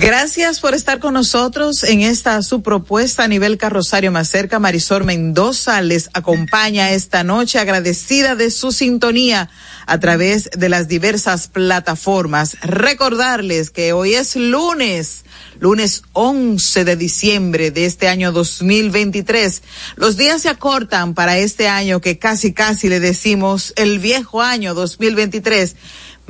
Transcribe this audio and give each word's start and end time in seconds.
Gracias 0.00 0.60
por 0.60 0.72
estar 0.72 0.98
con 0.98 1.12
nosotros 1.12 1.84
en 1.84 2.00
esta 2.00 2.40
su 2.40 2.62
propuesta 2.62 3.24
a 3.24 3.28
nivel 3.28 3.58
carrosario 3.58 4.10
más 4.10 4.30
cerca. 4.30 4.58
Marisol 4.58 5.04
Mendoza 5.04 5.82
les 5.82 6.08
acompaña 6.14 6.92
esta 6.92 7.22
noche 7.22 7.58
agradecida 7.58 8.34
de 8.34 8.50
su 8.50 8.72
sintonía 8.72 9.50
a 9.84 10.00
través 10.00 10.48
de 10.56 10.70
las 10.70 10.88
diversas 10.88 11.48
plataformas. 11.48 12.56
Recordarles 12.62 13.70
que 13.70 13.92
hoy 13.92 14.14
es 14.14 14.36
lunes, 14.36 15.26
lunes 15.58 16.02
11 16.14 16.86
de 16.86 16.96
diciembre 16.96 17.70
de 17.70 17.84
este 17.84 18.08
año 18.08 18.32
2023. 18.32 19.62
Los 19.96 20.16
días 20.16 20.40
se 20.40 20.48
acortan 20.48 21.12
para 21.12 21.36
este 21.36 21.68
año 21.68 22.00
que 22.00 22.18
casi 22.18 22.54
casi 22.54 22.88
le 22.88 23.00
decimos 23.00 23.74
el 23.76 23.98
viejo 23.98 24.40
año 24.40 24.72
2023 24.72 25.76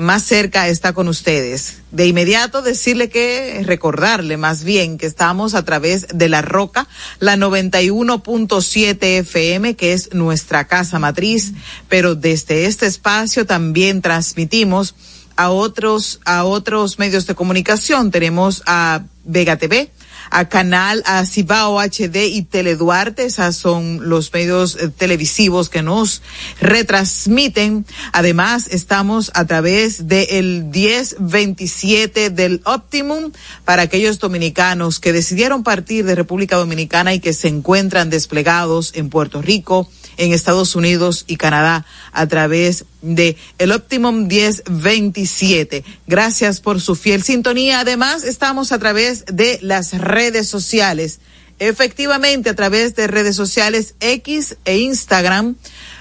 más 0.00 0.22
cerca 0.24 0.68
está 0.68 0.92
con 0.92 1.08
ustedes. 1.08 1.82
De 1.92 2.06
inmediato 2.06 2.62
decirle 2.62 3.10
que, 3.10 3.62
recordarle 3.64 4.36
más 4.36 4.64
bien 4.64 4.96
que 4.96 5.06
estamos 5.06 5.54
a 5.54 5.64
través 5.64 6.06
de 6.12 6.28
La 6.28 6.42
Roca, 6.42 6.88
la 7.18 7.36
91.7 7.36 9.18
FM, 9.18 9.76
que 9.76 9.92
es 9.92 10.14
nuestra 10.14 10.66
casa 10.66 10.98
matriz, 10.98 11.52
pero 11.88 12.14
desde 12.14 12.66
este 12.66 12.86
espacio 12.86 13.46
también 13.46 14.00
transmitimos 14.00 14.94
a 15.36 15.50
otros, 15.50 16.20
a 16.24 16.44
otros 16.44 16.98
medios 16.98 17.26
de 17.26 17.34
comunicación. 17.34 18.10
Tenemos 18.10 18.62
a 18.66 19.02
Vega 19.24 19.56
TV, 19.56 19.90
a 20.30 20.48
Canal, 20.48 21.02
a 21.06 21.24
Cibao 21.24 21.80
HD 21.80 22.26
y 22.26 22.42
Teleduarte. 22.42 23.24
Esas 23.24 23.56
son 23.56 24.08
los 24.08 24.32
medios 24.32 24.76
eh, 24.76 24.88
televisivos 24.88 25.68
que 25.68 25.82
nos 25.82 26.22
retransmiten. 26.60 27.86
Además, 28.12 28.68
estamos 28.70 29.30
a 29.34 29.46
través 29.46 30.08
del 30.08 30.64
1027 30.64 32.30
del 32.30 32.60
Optimum 32.64 33.32
para 33.64 33.82
aquellos 33.82 34.18
dominicanos 34.18 35.00
que 35.00 35.12
decidieron 35.12 35.62
partir 35.62 36.04
de 36.04 36.14
República 36.14 36.56
Dominicana 36.56 37.14
y 37.14 37.20
que 37.20 37.32
se 37.32 37.48
encuentran 37.48 38.10
desplegados 38.10 38.92
en 38.94 39.08
Puerto 39.08 39.42
Rico, 39.42 39.88
en 40.16 40.32
Estados 40.32 40.76
Unidos 40.76 41.24
y 41.26 41.36
Canadá 41.36 41.86
a 42.12 42.26
través 42.26 42.84
de 43.02 43.36
el 43.58 43.72
Optimum 43.72 44.26
1027. 44.26 45.84
Gracias 46.06 46.60
por 46.60 46.80
su 46.80 46.94
fiel 46.94 47.22
sintonía. 47.22 47.80
Además, 47.80 48.24
estamos 48.24 48.72
a 48.72 48.78
través 48.78 49.24
de 49.26 49.58
las 49.62 49.92
sociales. 50.48 51.20
Efectivamente, 51.58 52.50
a 52.50 52.56
través 52.56 52.96
de 52.96 53.06
redes 53.06 53.36
sociales 53.36 53.94
X 54.00 54.56
e 54.64 54.78
Instagram 54.78 55.56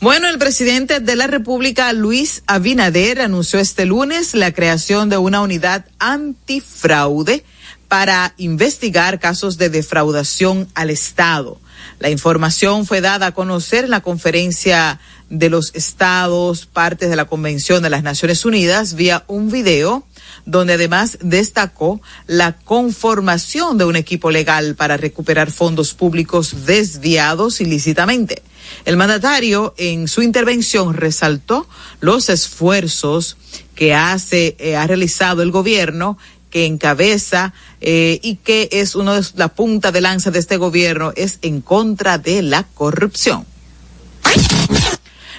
Bueno, 0.00 0.28
el 0.28 0.38
presidente 0.38 0.98
de 0.98 1.14
la 1.14 1.28
República, 1.28 1.92
Luis 1.92 2.42
Abinader, 2.46 3.20
anunció 3.20 3.60
este 3.60 3.86
lunes 3.86 4.34
la 4.34 4.52
creación 4.52 5.08
de 5.08 5.16
una 5.16 5.40
unidad 5.40 5.86
antifraude 6.00 7.44
para 7.86 8.34
investigar 8.36 9.20
casos 9.20 9.58
de 9.58 9.68
defraudación 9.68 10.68
al 10.74 10.90
Estado. 10.90 11.60
La 11.98 12.10
información 12.10 12.86
fue 12.86 13.00
dada 13.00 13.26
a 13.26 13.32
conocer 13.32 13.84
en 13.84 13.90
la 13.90 14.00
conferencia 14.00 15.00
de 15.30 15.48
los 15.48 15.74
estados, 15.74 16.66
partes 16.66 17.08
de 17.08 17.16
la 17.16 17.24
Convención 17.24 17.82
de 17.82 17.90
las 17.90 18.02
Naciones 18.02 18.44
Unidas, 18.44 18.94
vía 18.94 19.24
un 19.28 19.50
video 19.50 20.04
donde 20.44 20.74
además 20.74 21.18
destacó 21.20 22.00
la 22.26 22.52
conformación 22.52 23.78
de 23.78 23.84
un 23.84 23.96
equipo 23.96 24.30
legal 24.30 24.74
para 24.74 24.96
recuperar 24.96 25.50
fondos 25.50 25.94
públicos 25.94 26.66
desviados 26.66 27.60
ilícitamente. 27.60 28.42
El 28.84 28.96
mandatario 28.96 29.74
en 29.76 30.08
su 30.08 30.22
intervención 30.22 30.94
resaltó 30.94 31.68
los 32.00 32.28
esfuerzos 32.28 33.36
que 33.74 33.94
hace, 33.94 34.56
eh, 34.58 34.76
ha 34.76 34.86
realizado 34.86 35.42
el 35.42 35.50
gobierno 35.50 36.18
que 36.52 36.66
encabeza 36.66 37.52
eh, 37.80 38.20
y 38.22 38.36
que 38.36 38.68
es 38.70 38.94
uno 38.94 39.14
de 39.14 39.26
la 39.34 39.48
punta 39.48 39.90
de 39.90 40.02
lanza 40.02 40.30
de 40.30 40.38
este 40.38 40.58
gobierno 40.58 41.12
es 41.16 41.38
en 41.42 41.62
contra 41.62 42.18
de 42.18 42.42
la 42.42 42.64
corrupción. 42.74 43.46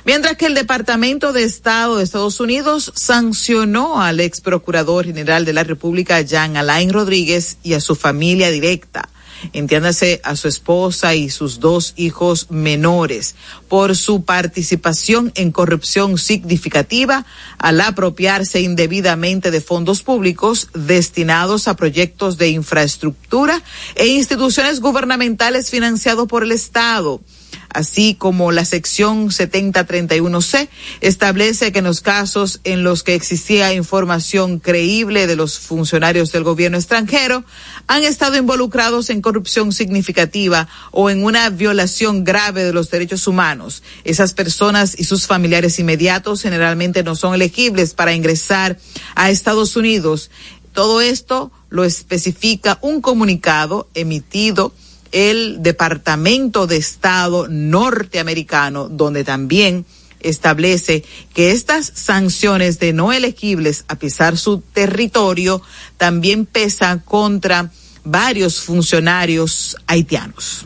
Mientras 0.06 0.36
que 0.36 0.48
el 0.48 0.56
Departamento 0.56 1.32
de 1.32 1.44
Estado 1.44 1.98
de 1.98 2.04
Estados 2.04 2.42
Unidos 2.42 2.92
sancionó 2.96 4.02
al 4.02 4.20
ex 4.20 4.42
procurador 4.42 5.06
general 5.06 5.46
de 5.46 5.54
la 5.54 5.64
República, 5.64 6.20
Jean 6.22 6.58
Alain 6.58 6.92
Rodríguez, 6.92 7.58
y 7.64 7.74
a 7.74 7.80
su 7.80 7.96
familia 7.96 8.50
directa 8.50 9.08
entiéndase 9.52 10.22
a 10.24 10.36
su 10.36 10.48
esposa 10.48 11.16
y 11.16 11.30
sus 11.30 11.60
dos 11.60 11.94
hijos 11.98 12.48
menores, 12.50 13.36
por 13.68 13.96
su 13.96 14.24
participación 14.24 15.32
en 15.36 15.52
corrupción 15.52 16.18
significativa 16.18 17.26
al 17.58 17.82
apropiarse 17.82 18.62
indebidamente 18.62 19.52
de 19.52 19.62
fondos 19.62 20.02
públicos 20.02 20.70
destinados 20.74 21.68
a 21.68 21.76
proyectos 21.76 22.38
de 22.38 22.50
infraestructura 22.50 23.62
e 23.96 24.08
instituciones 24.08 24.80
gubernamentales 24.80 25.70
financiados 25.70 26.28
por 26.28 26.44
el 26.44 26.52
Estado 26.52 27.22
así 27.74 28.16
como 28.16 28.52
la 28.52 28.66
sección 28.66 29.30
7031C, 29.30 30.70
establece 31.02 31.72
que 31.72 31.80
en 31.80 31.86
los 31.86 32.02
casos 32.02 32.60
en 32.64 32.84
los 32.84 33.04
que 33.04 33.16
existía 33.16 33.74
información 33.74 34.60
creíble 34.60 35.28
de 35.28 35.36
los 35.36 35.60
funcionarios 35.60 36.32
del 36.32 36.44
gobierno 36.44 36.78
extranjero, 36.78 37.44
han 37.88 38.04
estado 38.04 38.38
involucrados 38.38 39.10
en 39.10 39.22
corrupción 39.22 39.72
significativa 39.72 40.68
o 40.92 41.10
en 41.10 41.24
una 41.24 41.50
violación 41.50 42.24
grave 42.24 42.64
de 42.64 42.74
los 42.74 42.90
derechos 42.90 43.28
humanos. 43.28 43.84
Esas 44.04 44.34
personas 44.34 44.96
y 44.98 45.06
sus 45.06 45.28
familiares 45.28 45.80
inmediatos 45.80 46.42
generalmente 46.42 47.04
no 47.04 47.16
son 47.16 47.34
elegibles 47.34 47.94
para 47.94 48.14
ingresar 48.14 48.78
a 49.16 49.30
Estados 49.30 49.76
Unidos. 49.76 50.30
Todo 50.74 51.02
esto 51.02 51.52
lo 51.70 51.84
especifica 51.84 52.80
un 52.82 53.02
comunicado 53.02 53.88
emitido 53.94 54.74
el 55.14 55.64
Departamento 55.64 56.68
de 56.68 56.78
Estado 56.78 57.48
norteamericano, 57.48 58.90
donde 58.90 59.24
también 59.24 59.86
establece 60.20 61.04
que 61.34 61.52
estas 61.52 61.92
sanciones 61.94 62.80
de 62.80 62.94
no 62.94 63.14
elegibles 63.14 63.86
a 63.88 63.96
pisar 63.96 64.38
su 64.38 64.60
territorio 64.60 65.62
también 65.98 66.46
pesan 66.46 67.00
contra 67.00 67.72
varios 68.04 68.60
funcionarios 68.60 69.78
haitianos. 69.88 70.66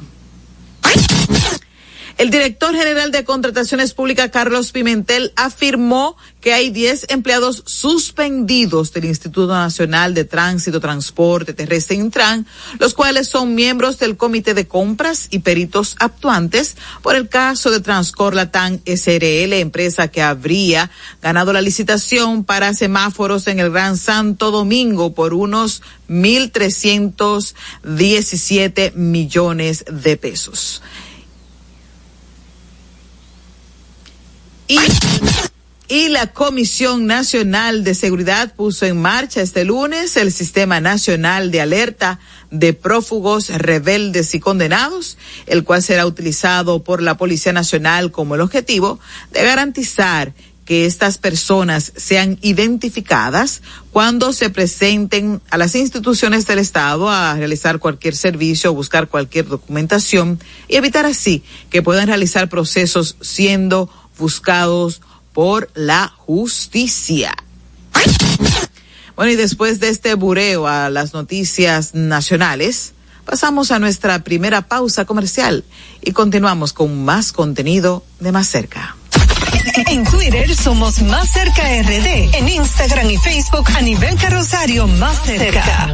El 2.17 2.29
director 2.31 2.75
general 2.75 3.11
de 3.11 3.23
Contrataciones 3.23 3.93
Públicas, 3.93 4.31
Carlos 4.31 4.71
Pimentel, 4.71 5.31
afirmó 5.35 6.17
que 6.41 6.51
hay 6.51 6.71
10 6.71 7.05
empleados 7.09 7.61
suspendidos 7.67 8.91
del 8.91 9.05
Instituto 9.05 9.53
Nacional 9.53 10.15
de 10.15 10.25
Tránsito, 10.25 10.79
Transporte 10.79 11.53
Terrestre 11.53 11.95
Intran, 11.95 12.47
los 12.79 12.95
cuales 12.95 13.27
son 13.27 13.53
miembros 13.53 13.99
del 13.99 14.17
Comité 14.17 14.55
de 14.55 14.67
Compras 14.67 15.27
y 15.29 15.37
peritos 15.39 15.95
actuantes 15.99 16.75
por 17.03 17.15
el 17.15 17.29
caso 17.29 17.69
de 17.69 17.81
Transcorlatan 17.81 18.81
SRL, 18.87 19.53
empresa 19.53 20.07
que 20.07 20.23
habría 20.23 20.89
ganado 21.21 21.53
la 21.53 21.61
licitación 21.61 22.45
para 22.45 22.73
semáforos 22.73 23.45
en 23.45 23.59
el 23.59 23.69
Gran 23.69 23.95
Santo 23.95 24.49
Domingo 24.49 25.13
por 25.13 25.35
unos 25.35 25.83
1.317 26.09 28.95
millones 28.95 29.85
de 29.87 30.17
pesos. 30.17 30.81
Y, 34.67 36.09
la 36.09 36.27
Comisión 36.27 37.05
Nacional 37.05 37.83
de 37.83 37.95
Seguridad 37.95 38.53
puso 38.53 38.85
en 38.85 39.01
marcha 39.01 39.41
este 39.41 39.63
lunes 39.63 40.17
el 40.17 40.33
Sistema 40.33 40.81
Nacional 40.81 41.51
de 41.51 41.61
Alerta 41.61 42.19
de 42.51 42.73
Prófugos, 42.73 43.49
Rebeldes 43.49 44.35
y 44.35 44.39
Condenados, 44.41 45.17
el 45.45 45.63
cual 45.63 45.81
será 45.81 46.05
utilizado 46.05 46.83
por 46.83 47.01
la 47.01 47.15
Policía 47.15 47.53
Nacional 47.53 48.11
como 48.11 48.35
el 48.35 48.41
objetivo 48.41 48.99
de 49.31 49.43
garantizar 49.43 50.33
que 50.65 50.85
estas 50.85 51.17
personas 51.17 51.93
sean 51.95 52.37
identificadas 52.41 53.61
cuando 53.93 54.33
se 54.33 54.49
presenten 54.49 55.41
a 55.49 55.57
las 55.57 55.75
instituciones 55.75 56.45
del 56.45 56.59
Estado 56.59 57.09
a 57.09 57.35
realizar 57.35 57.79
cualquier 57.79 58.17
servicio 58.17 58.71
o 58.71 58.73
buscar 58.73 59.07
cualquier 59.07 59.47
documentación 59.47 60.39
y 60.67 60.75
evitar 60.75 61.05
así 61.05 61.41
que 61.69 61.81
puedan 61.81 62.07
realizar 62.07 62.49
procesos 62.49 63.15
siendo 63.21 63.89
buscados 64.17 65.01
por 65.33 65.69
la 65.73 66.07
justicia. 66.17 67.35
Bueno, 69.15 69.31
y 69.31 69.35
después 69.35 69.79
de 69.79 69.89
este 69.89 70.13
bureo 70.13 70.67
a 70.67 70.91
las 70.91 71.13
noticias 71.13 71.95
nacionales, 71.95 72.93
pasamos 73.25 73.71
a 73.71 73.79
nuestra 73.79 74.23
primera 74.23 74.61
pausa 74.67 75.05
comercial 75.05 75.63
y 76.01 76.11
continuamos 76.11 76.71
con 76.71 77.03
más 77.03 77.31
contenido 77.31 78.05
de 78.19 78.31
Más 78.31 78.47
Cerca. 78.47 78.95
En 79.87 80.03
Twitter 80.05 80.55
somos 80.55 81.01
Más 81.01 81.31
Cerca 81.31 81.63
RD, 81.63 82.35
en 82.35 82.47
Instagram 82.47 83.09
y 83.09 83.17
Facebook 83.17 83.67
a 83.75 83.81
nivel 83.81 84.15
carrosario 84.17 84.85
Más 84.85 85.23
Cerca. 85.23 85.93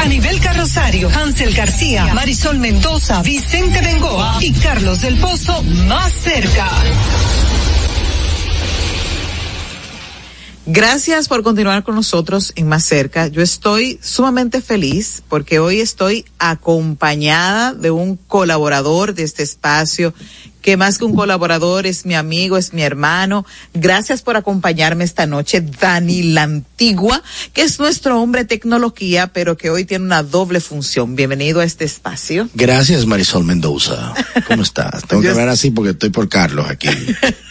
a 0.00 0.06
nivel 0.06 0.40
carrosario, 0.40 1.08
Hansel 1.08 1.54
García, 1.54 2.12
Marisol 2.14 2.58
Mendoza, 2.58 3.22
Vicente 3.22 3.80
Bengoa 3.80 4.38
y 4.40 4.52
Carlos 4.52 5.00
del 5.02 5.18
Pozo 5.18 5.62
más 5.62 6.12
cerca. 6.12 6.68
Gracias 10.68 11.28
por 11.28 11.44
continuar 11.44 11.84
con 11.84 11.94
nosotros 11.94 12.52
en 12.56 12.66
Más 12.66 12.84
Cerca. 12.84 13.28
Yo 13.28 13.40
estoy 13.40 14.00
sumamente 14.02 14.60
feliz 14.60 15.22
porque 15.28 15.60
hoy 15.60 15.78
estoy 15.78 16.24
acompañada 16.40 17.72
de 17.72 17.92
un 17.92 18.16
colaborador 18.16 19.14
de 19.14 19.22
este 19.22 19.44
espacio 19.44 20.12
que 20.66 20.76
más 20.76 20.98
que 20.98 21.04
un 21.04 21.14
colaborador 21.14 21.86
es 21.86 22.06
mi 22.06 22.16
amigo, 22.16 22.56
es 22.56 22.72
mi 22.72 22.82
hermano. 22.82 23.46
Gracias 23.72 24.22
por 24.22 24.36
acompañarme 24.36 25.04
esta 25.04 25.24
noche, 25.24 25.60
Dani 25.60 26.24
La 26.24 26.42
Antigua, 26.42 27.22
que 27.52 27.62
es 27.62 27.78
nuestro 27.78 28.20
hombre 28.20 28.40
de 28.40 28.48
tecnología, 28.48 29.28
pero 29.28 29.56
que 29.56 29.70
hoy 29.70 29.84
tiene 29.84 30.06
una 30.06 30.24
doble 30.24 30.58
función. 30.58 31.14
Bienvenido 31.14 31.60
a 31.60 31.64
este 31.64 31.84
espacio. 31.84 32.48
Gracias, 32.54 33.06
Marisol 33.06 33.44
Mendoza. 33.44 34.12
¿Cómo 34.48 34.64
estás? 34.64 35.04
Tengo 35.06 35.22
que 35.22 35.28
hablar 35.28 35.50
así 35.50 35.70
porque 35.70 35.92
estoy 35.92 36.10
por 36.10 36.28
Carlos 36.28 36.66
aquí. 36.68 36.88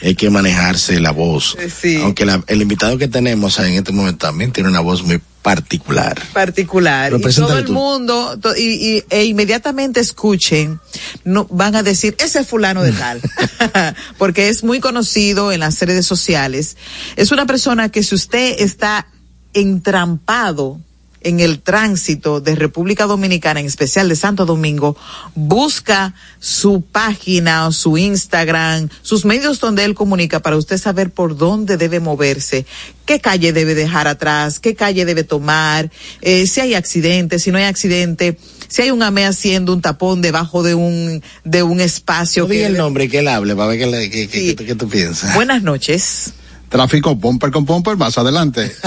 Hay 0.02 0.16
que 0.16 0.30
manejarse 0.30 1.00
la 1.00 1.12
voz. 1.12 1.56
Sí. 1.74 2.02
Aunque 2.04 2.26
la, 2.26 2.44
el 2.48 2.62
invitado 2.62 2.98
que 2.98 3.08
tenemos 3.08 3.58
en 3.60 3.76
este 3.76 3.94
momento 3.94 4.28
también 4.28 4.52
tiene 4.52 4.68
una 4.68 4.82
voz 4.82 5.04
muy 5.04 5.22
particular. 5.46 6.20
Particular. 6.34 7.14
Y 7.14 7.22
todo 7.22 7.60
el 7.60 7.66
tú. 7.66 7.74
mundo, 7.74 8.36
to- 8.42 8.58
y, 8.58 8.98
y- 8.98 9.04
e 9.12 9.26
inmediatamente 9.26 10.00
escuchen, 10.00 10.80
no, 11.24 11.46
van 11.52 11.76
a 11.76 11.84
decir, 11.84 12.16
ese 12.18 12.40
es 12.40 12.48
fulano 12.48 12.82
de 12.82 12.92
tal. 12.94 13.22
Porque 14.18 14.50
es 14.50 14.64
muy 14.64 14.80
conocido 14.80 15.52
en 15.52 15.60
las 15.60 15.80
redes 15.82 16.08
sociales. 16.08 16.78
Es 17.16 17.32
una 17.32 17.46
persona 17.46 17.90
que 17.90 18.02
si 18.02 18.16
usted 18.16 18.56
está 18.58 19.06
entrampado 19.54 20.80
en 21.26 21.40
el 21.42 21.60
tránsito 21.60 22.40
de 22.40 22.56
República 22.56 23.06
Dominicana, 23.06 23.60
en 23.60 23.66
especial 23.66 24.08
de 24.08 24.16
Santo 24.16 24.46
Domingo, 24.46 24.96
busca 25.34 26.14
su 26.40 26.82
página 26.82 27.72
su 27.72 27.98
Instagram, 27.98 28.90
sus 29.02 29.26
medios 29.26 29.60
donde 29.60 29.84
él 29.84 29.96
comunica 29.96 30.40
para 30.40 30.56
usted 30.56 30.78
saber 30.78 31.10
por 31.12 31.36
dónde 31.36 31.78
debe 31.78 32.00
moverse, 32.00 32.66
qué 33.06 33.20
calle 33.20 33.54
debe 33.54 33.76
dejar 33.76 34.08
atrás, 34.08 34.60
qué 34.60 34.76
calle 34.76 35.04
debe 35.06 35.24
tomar, 35.24 35.92
eh, 36.22 36.48
si 36.48 36.62
hay 36.62 36.74
accidente, 36.76 37.40
si 37.40 37.52
no 37.52 37.58
hay 37.58 37.66
accidente, 37.66 38.38
si 38.68 38.82
hay 38.84 38.92
un 38.92 39.02
AME 39.04 39.26
haciendo 39.26 39.74
un 39.74 39.82
tapón 39.82 40.22
debajo 40.22 40.64
de 40.64 40.76
un, 40.76 41.22
de 41.44 41.64
un 41.64 41.82
espacio. 41.82 42.44
No 42.44 42.50
que 42.50 42.66
el 42.66 42.78
nombre 42.78 43.04
y 43.06 43.10
que 43.10 43.20
él 43.20 43.28
hable 43.28 43.56
para 43.56 43.68
ver 43.70 43.80
qué, 43.80 43.88
le- 43.88 44.10
qué- 44.10 44.28
qué- 44.30 44.56
qué- 44.56 44.66
qué 44.66 44.76
tú 44.76 44.88
piensas. 44.88 45.34
Buenas 45.36 45.64
noches. 45.64 46.34
Tráfico 46.76 47.16
bumper 47.16 47.52
con 47.52 47.64
bumper 47.64 47.96
más 47.96 48.18
adelante. 48.18 48.76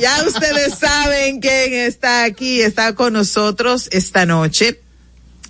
Ya 0.00 0.24
ustedes 0.26 0.74
saben 0.74 1.40
quién 1.40 1.72
está 1.72 2.24
aquí, 2.24 2.60
está 2.60 2.96
con 2.96 3.12
nosotros 3.12 3.88
esta 3.92 4.26
noche. 4.26 4.80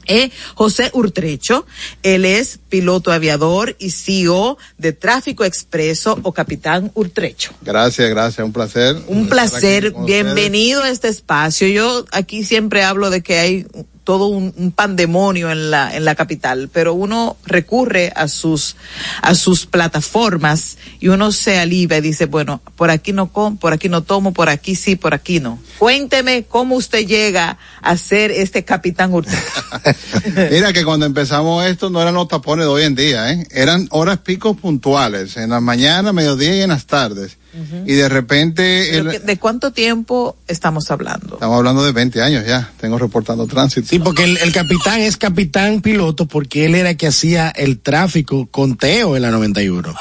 Eh, 0.07 0.31
José 0.55 0.91
Urtrecho, 0.93 1.65
él 2.03 2.27
es 2.27 2.59
piloto 2.69 3.11
aviador 3.11 3.75
y 3.79 3.91
CEO 3.91 4.59
de 4.77 4.93
Tráfico 4.93 5.45
Expreso 5.45 6.19
o 6.23 6.33
Capitán 6.33 6.91
Urtrecho. 6.95 7.53
Gracias, 7.63 8.11
gracias, 8.11 8.45
un 8.45 8.53
placer. 8.53 8.97
Un 9.07 9.29
placer, 9.29 9.95
bienvenido 10.05 10.83
a 10.83 10.91
este 10.91 11.09
espacio. 11.09 11.67
Yo 11.69 12.05
aquí 12.13 12.45
siempre 12.45 12.83
hablo 12.83 13.09
de 13.09 13.23
que 13.23 13.39
hay 13.39 13.67
todo 14.05 14.27
un, 14.27 14.53
un 14.57 14.73
pandemonio 14.73 15.51
en 15.51 15.71
la 15.71 15.97
en 15.97 16.05
la 16.05 16.15
capital, 16.15 16.69
pero 16.73 16.95
uno 16.95 17.37
recurre 17.45 18.13
a 18.15 18.29
sus 18.29 18.77
a 19.21 19.35
sus 19.35 19.67
plataformas 19.67 20.79
y 21.01 21.09
uno 21.09 21.33
se 21.33 21.59
alivia 21.59 21.99
y 21.99 22.01
dice, 22.01 22.27
bueno, 22.27 22.61
por 22.77 22.91
aquí 22.91 23.13
no 23.13 23.33
com, 23.33 23.57
por 23.57 23.73
aquí 23.73 23.89
no 23.89 24.03
tomo, 24.03 24.33
por 24.33 24.49
aquí 24.49 24.75
sí, 24.75 24.97
por 24.97 25.15
aquí 25.15 25.41
no. 25.41 25.59
Cuénteme 25.79 26.45
cómo 26.45 26.77
usted 26.77 27.07
llega 27.07 27.59
a 27.81 27.97
ser 27.97 28.31
este 28.31 28.65
capitán 28.65 29.13
Urtrecho. 29.13 29.43
Mira 30.51 30.73
que 30.73 30.85
cuando 30.85 31.07
empezamos 31.07 31.65
esto 31.67 31.91
no 31.91 32.01
eran 32.01 32.15
los 32.15 32.29
tapones 32.29 32.67
de 32.67 32.71
hoy 32.71 32.83
en 32.85 32.95
día, 32.95 33.33
¿eh? 33.33 33.47
eran 33.51 33.89
horas 33.91 34.19
picos 34.19 34.57
puntuales, 34.57 35.37
en 35.37 35.51
la 35.51 35.61
mañana, 35.61 36.13
mediodía 36.13 36.57
y 36.57 36.61
en 36.63 36.71
las 36.71 36.87
tardes. 36.87 37.39
Y 37.87 37.93
de 37.95 38.09
repente, 38.09 38.89
Pero 38.91 39.11
el- 39.11 39.21
que- 39.21 39.27
¿De 39.27 39.39
cuánto 39.39 39.73
tiempo 39.73 40.37
estamos 40.49 40.91
hablando? 40.91 41.35
estamos 41.35 41.57
hablando 41.59 41.85
de 41.85 41.93
20 41.93 42.23
años 42.23 42.45
ya, 42.47 42.71
tengo 42.81 42.99
reportando 42.99 43.47
tránsito. 43.47 43.89
Sí, 43.89 43.99
porque 43.99 44.25
el, 44.25 44.39
el 44.39 44.53
capitán 44.53 45.01
es 45.01 45.17
capitán 45.17 45.81
piloto 45.83 46.27
porque 46.27 46.65
él 46.65 46.75
era 46.75 46.91
el 46.91 46.97
que 46.97 47.07
hacía 47.09 47.51
el 47.51 47.79
tráfico 47.81 48.47
conteo 48.51 49.17
en 49.17 49.23
la 49.23 49.31
91. 49.31 49.95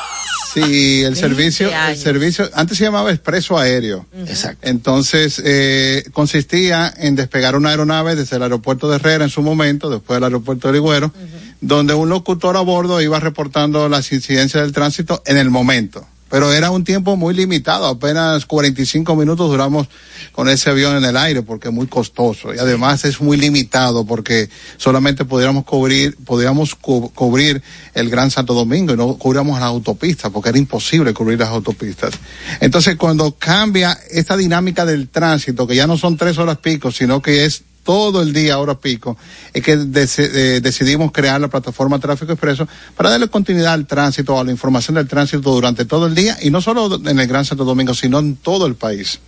Sí, 0.53 0.99
el 1.03 1.13
20 1.13 1.19
servicio, 1.19 1.71
el 1.87 1.95
servicio, 1.97 2.49
antes 2.53 2.77
se 2.77 2.83
llamaba 2.83 3.09
expreso 3.11 3.57
aéreo. 3.57 4.05
Exacto. 4.27 4.67
Entonces, 4.67 5.41
eh, 5.45 6.03
consistía 6.11 6.93
en 6.97 7.15
despegar 7.15 7.55
una 7.55 7.69
aeronave 7.69 8.17
desde 8.17 8.35
el 8.35 8.43
aeropuerto 8.43 8.89
de 8.89 8.97
Herrera 8.97 9.23
en 9.23 9.29
su 9.29 9.41
momento, 9.41 9.89
después 9.89 10.17
del 10.17 10.25
aeropuerto 10.25 10.67
de 10.67 10.73
Ligüero, 10.73 11.13
donde 11.61 11.93
un 11.93 12.09
locutor 12.09 12.57
a 12.57 12.61
bordo 12.61 12.99
iba 13.01 13.17
reportando 13.21 13.87
las 13.87 14.11
incidencias 14.11 14.61
del 14.63 14.73
tránsito 14.73 15.21
en 15.25 15.37
el 15.37 15.49
momento. 15.49 16.05
Pero 16.31 16.51
era 16.53 16.71
un 16.71 16.83
tiempo 16.85 17.15
muy 17.17 17.33
limitado, 17.35 17.85
apenas 17.85 18.45
45 18.45 19.15
minutos 19.15 19.49
duramos 19.51 19.87
con 20.31 20.47
ese 20.49 20.69
avión 20.69 20.95
en 20.95 21.03
el 21.03 21.17
aire 21.17 21.41
porque 21.43 21.67
es 21.67 21.73
muy 21.73 21.87
costoso 21.87 22.53
y 22.53 22.57
además 22.57 23.03
es 23.05 23.19
muy 23.21 23.35
limitado 23.37 24.05
porque 24.05 24.49
solamente 24.77 25.25
pudiéramos 25.25 25.65
cubrir, 25.65 26.15
podíamos 26.25 26.73
cu- 26.75 27.11
cubrir 27.13 27.61
el 27.93 28.09
Gran 28.09 28.31
Santo 28.31 28.53
Domingo 28.53 28.93
y 28.93 28.97
no 28.97 29.15
cubríamos 29.17 29.59
las 29.59 29.67
autopistas 29.67 30.31
porque 30.31 30.49
era 30.49 30.57
imposible 30.57 31.13
cubrir 31.13 31.37
las 31.37 31.49
autopistas. 31.49 32.13
Entonces 32.61 32.95
cuando 32.95 33.35
cambia 33.37 33.97
esta 34.09 34.37
dinámica 34.37 34.85
del 34.85 35.09
tránsito, 35.09 35.67
que 35.67 35.75
ya 35.75 35.85
no 35.85 35.97
son 35.97 36.15
tres 36.15 36.37
horas 36.37 36.57
pico, 36.59 36.91
sino 36.91 37.21
que 37.21 37.43
es 37.45 37.63
todo 37.83 38.21
el 38.21 38.33
día 38.33 38.59
hora 38.59 38.75
pico, 38.75 39.17
es 39.53 39.63
que 39.63 39.73
eh, 39.73 40.59
decidimos 40.61 41.11
crear 41.11 41.41
la 41.41 41.47
plataforma 41.47 41.99
Tráfico 41.99 42.31
Expreso 42.33 42.67
para 42.95 43.09
darle 43.09 43.27
continuidad 43.27 43.73
al 43.73 43.87
tránsito, 43.87 44.39
a 44.39 44.43
la 44.43 44.51
información 44.51 44.95
del 44.95 45.07
tránsito 45.07 45.51
durante 45.51 45.85
todo 45.85 46.07
el 46.07 46.15
día 46.15 46.37
y 46.41 46.49
no 46.49 46.61
solo 46.61 46.99
en 47.05 47.19
el 47.19 47.27
Gran 47.27 47.45
Santo 47.45 47.65
Domingo, 47.65 47.93
sino 47.93 48.19
en 48.19 48.35
todo 48.35 48.65
el 48.65 48.75
país. 48.75 49.19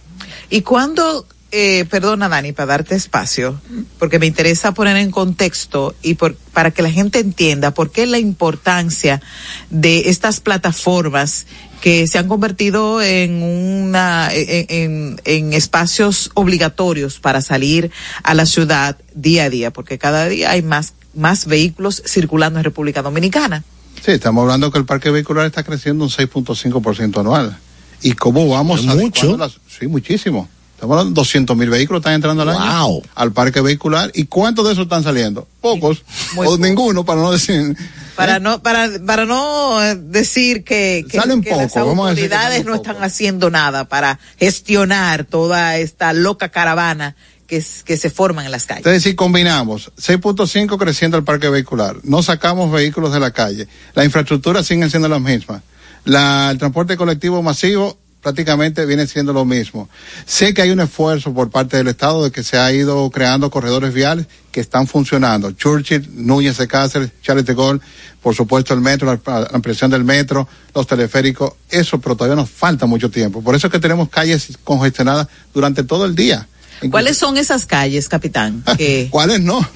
¿Y 0.49 0.61
cuándo, 0.61 1.25
eh, 1.51 1.85
perdona 1.89 2.29
Dani, 2.29 2.51
para 2.51 2.67
darte 2.67 2.95
espacio, 2.95 3.59
porque 3.99 4.19
me 4.19 4.25
interesa 4.25 4.73
poner 4.73 4.97
en 4.97 5.11
contexto 5.11 5.95
y 6.01 6.15
por, 6.15 6.35
para 6.35 6.71
que 6.71 6.81
la 6.81 6.91
gente 6.91 7.19
entienda 7.19 7.71
por 7.71 7.91
qué 7.91 8.05
la 8.05 8.19
importancia 8.19 9.21
de 9.69 10.09
estas 10.09 10.39
plataformas 10.39 11.45
que 11.83 12.07
se 12.07 12.17
han 12.17 12.29
convertido 12.29 13.01
en 13.01 13.43
una 13.43 14.29
en, 14.33 14.65
en- 14.69 15.21
en 15.25 15.51
espacios 15.51 16.31
obligatorios 16.33 17.19
para 17.19 17.41
salir 17.41 17.91
a 18.23 18.33
la 18.33 18.45
ciudad 18.45 18.95
día 19.13 19.43
a 19.43 19.49
día, 19.49 19.73
porque 19.73 19.97
cada 19.97 20.29
día 20.29 20.51
hay 20.51 20.61
más 20.61 20.93
más 21.13 21.45
vehículos 21.45 22.01
circulando 22.05 22.57
en 22.57 22.63
República 22.63 23.01
Dominicana. 23.01 23.65
Sí, 24.01 24.11
estamos 24.11 24.43
hablando 24.43 24.71
que 24.71 24.77
el 24.79 24.85
parque 24.85 25.09
vehicular 25.09 25.45
está 25.45 25.63
creciendo 25.63 26.05
un 26.05 26.09
6.5% 26.09 27.19
anual. 27.19 27.57
¿Y 28.01 28.13
cómo 28.13 28.47
vamos 28.47 28.87
a 28.87 28.95
mucho. 28.95 29.37
Sí, 29.67 29.87
muchísimo. 29.87 30.47
Estamos 30.83 30.97
hablando 30.99 31.11
de 31.11 31.21
200 31.21 31.55
mil 31.55 31.69
vehículos 31.69 32.01
están 32.01 32.13
entrando 32.13 32.41
al 32.41 32.49
año 32.49 32.87
Wow. 32.87 33.03
al 33.15 33.31
parque 33.31 33.61
vehicular. 33.61 34.11
¿Y 34.13 34.25
cuántos 34.25 34.65
de 34.65 34.73
esos 34.73 34.83
están 34.83 35.01
saliendo? 35.01 35.47
Pocos. 35.61 36.03
o 36.35 36.57
ninguno, 36.57 37.05
para 37.05 37.21
no 37.21 37.31
decir. 37.31 37.77
Para 38.17 38.39
no, 38.39 38.61
para, 38.61 38.89
para 39.05 39.25
no 39.25 39.81
eh, 39.81 39.95
decir 39.95 40.65
que, 40.65 41.05
que, 41.09 41.17
Salen 41.19 41.41
que 41.41 41.51
las 41.51 41.71
poco, 41.71 41.85
vamos 41.87 42.07
a 42.07 42.09
decir 42.09 42.27
que 42.27 42.35
autoridades 42.35 42.65
no 42.65 42.75
están 42.75 43.01
haciendo 43.01 43.49
nada 43.49 43.85
para 43.87 44.19
gestionar 44.37 45.23
toda 45.23 45.77
esta 45.77 46.11
loca 46.11 46.49
caravana 46.49 47.15
que, 47.47 47.55
es- 47.57 47.83
que 47.85 47.95
se 47.95 48.09
forman 48.09 48.43
en 48.45 48.51
las 48.51 48.65
calles. 48.65 48.79
Entonces, 48.79 49.03
si 49.03 49.15
combinamos 49.15 49.89
6.5 49.97 50.77
creciendo 50.77 51.15
el 51.17 51.23
parque 51.23 51.47
vehicular, 51.47 51.95
no 52.03 52.21
sacamos 52.23 52.69
vehículos 52.73 53.13
de 53.13 53.21
la 53.21 53.31
calle, 53.31 53.69
la 53.95 54.03
infraestructura 54.03 54.63
sigue 54.63 54.89
siendo 54.89 55.07
la 55.07 55.19
misma, 55.19 55.63
la, 56.03 56.49
el 56.51 56.57
transporte 56.57 56.97
colectivo 56.97 57.41
masivo 57.41 57.97
prácticamente 58.23 58.85
viene 58.85 59.05
siendo 59.05 59.33
lo 59.33 59.45
mismo. 59.45 59.89
Sé 60.25 60.53
que 60.53 60.61
hay 60.61 60.71
un 60.71 60.79
esfuerzo 60.79 61.33
por 61.33 61.51
parte 61.51 61.77
del 61.77 61.89
Estado 61.89 62.23
de 62.23 62.31
que 62.31 62.41
se 62.41 62.57
ha 62.57 62.71
ido 62.71 63.09
creando 63.11 63.51
corredores 63.51 63.93
viales 63.93 64.27
que 64.51 64.61
están 64.61 64.87
funcionando. 64.87 65.51
Churchill, 65.51 66.09
Núñez 66.13 66.57
de 66.57 66.67
Cáceres, 66.67 67.11
Charles 67.21 67.45
de 67.45 67.53
Gaulle, 67.53 67.81
por 68.21 68.33
supuesto 68.33 68.73
el 68.73 68.79
metro, 68.79 69.07
la, 69.25 69.47
ampliación 69.51 69.91
del 69.91 70.05
metro, 70.05 70.47
los 70.73 70.87
teleféricos, 70.87 71.53
eso, 71.69 71.99
pero 71.99 72.15
todavía 72.15 72.37
nos 72.37 72.49
falta 72.49 72.85
mucho 72.85 73.11
tiempo. 73.11 73.43
Por 73.43 73.55
eso 73.55 73.67
es 73.67 73.71
que 73.71 73.79
tenemos 73.79 74.09
calles 74.09 74.57
congestionadas 74.63 75.27
durante 75.53 75.83
todo 75.83 76.05
el 76.05 76.15
día. 76.15 76.47
¿Cuáles 76.89 77.17
son 77.17 77.37
esas 77.37 77.65
calles, 77.65 78.09
capitán? 78.09 78.63
Que, 78.77 79.07
¿Cuáles 79.09 79.41
no? 79.41 79.67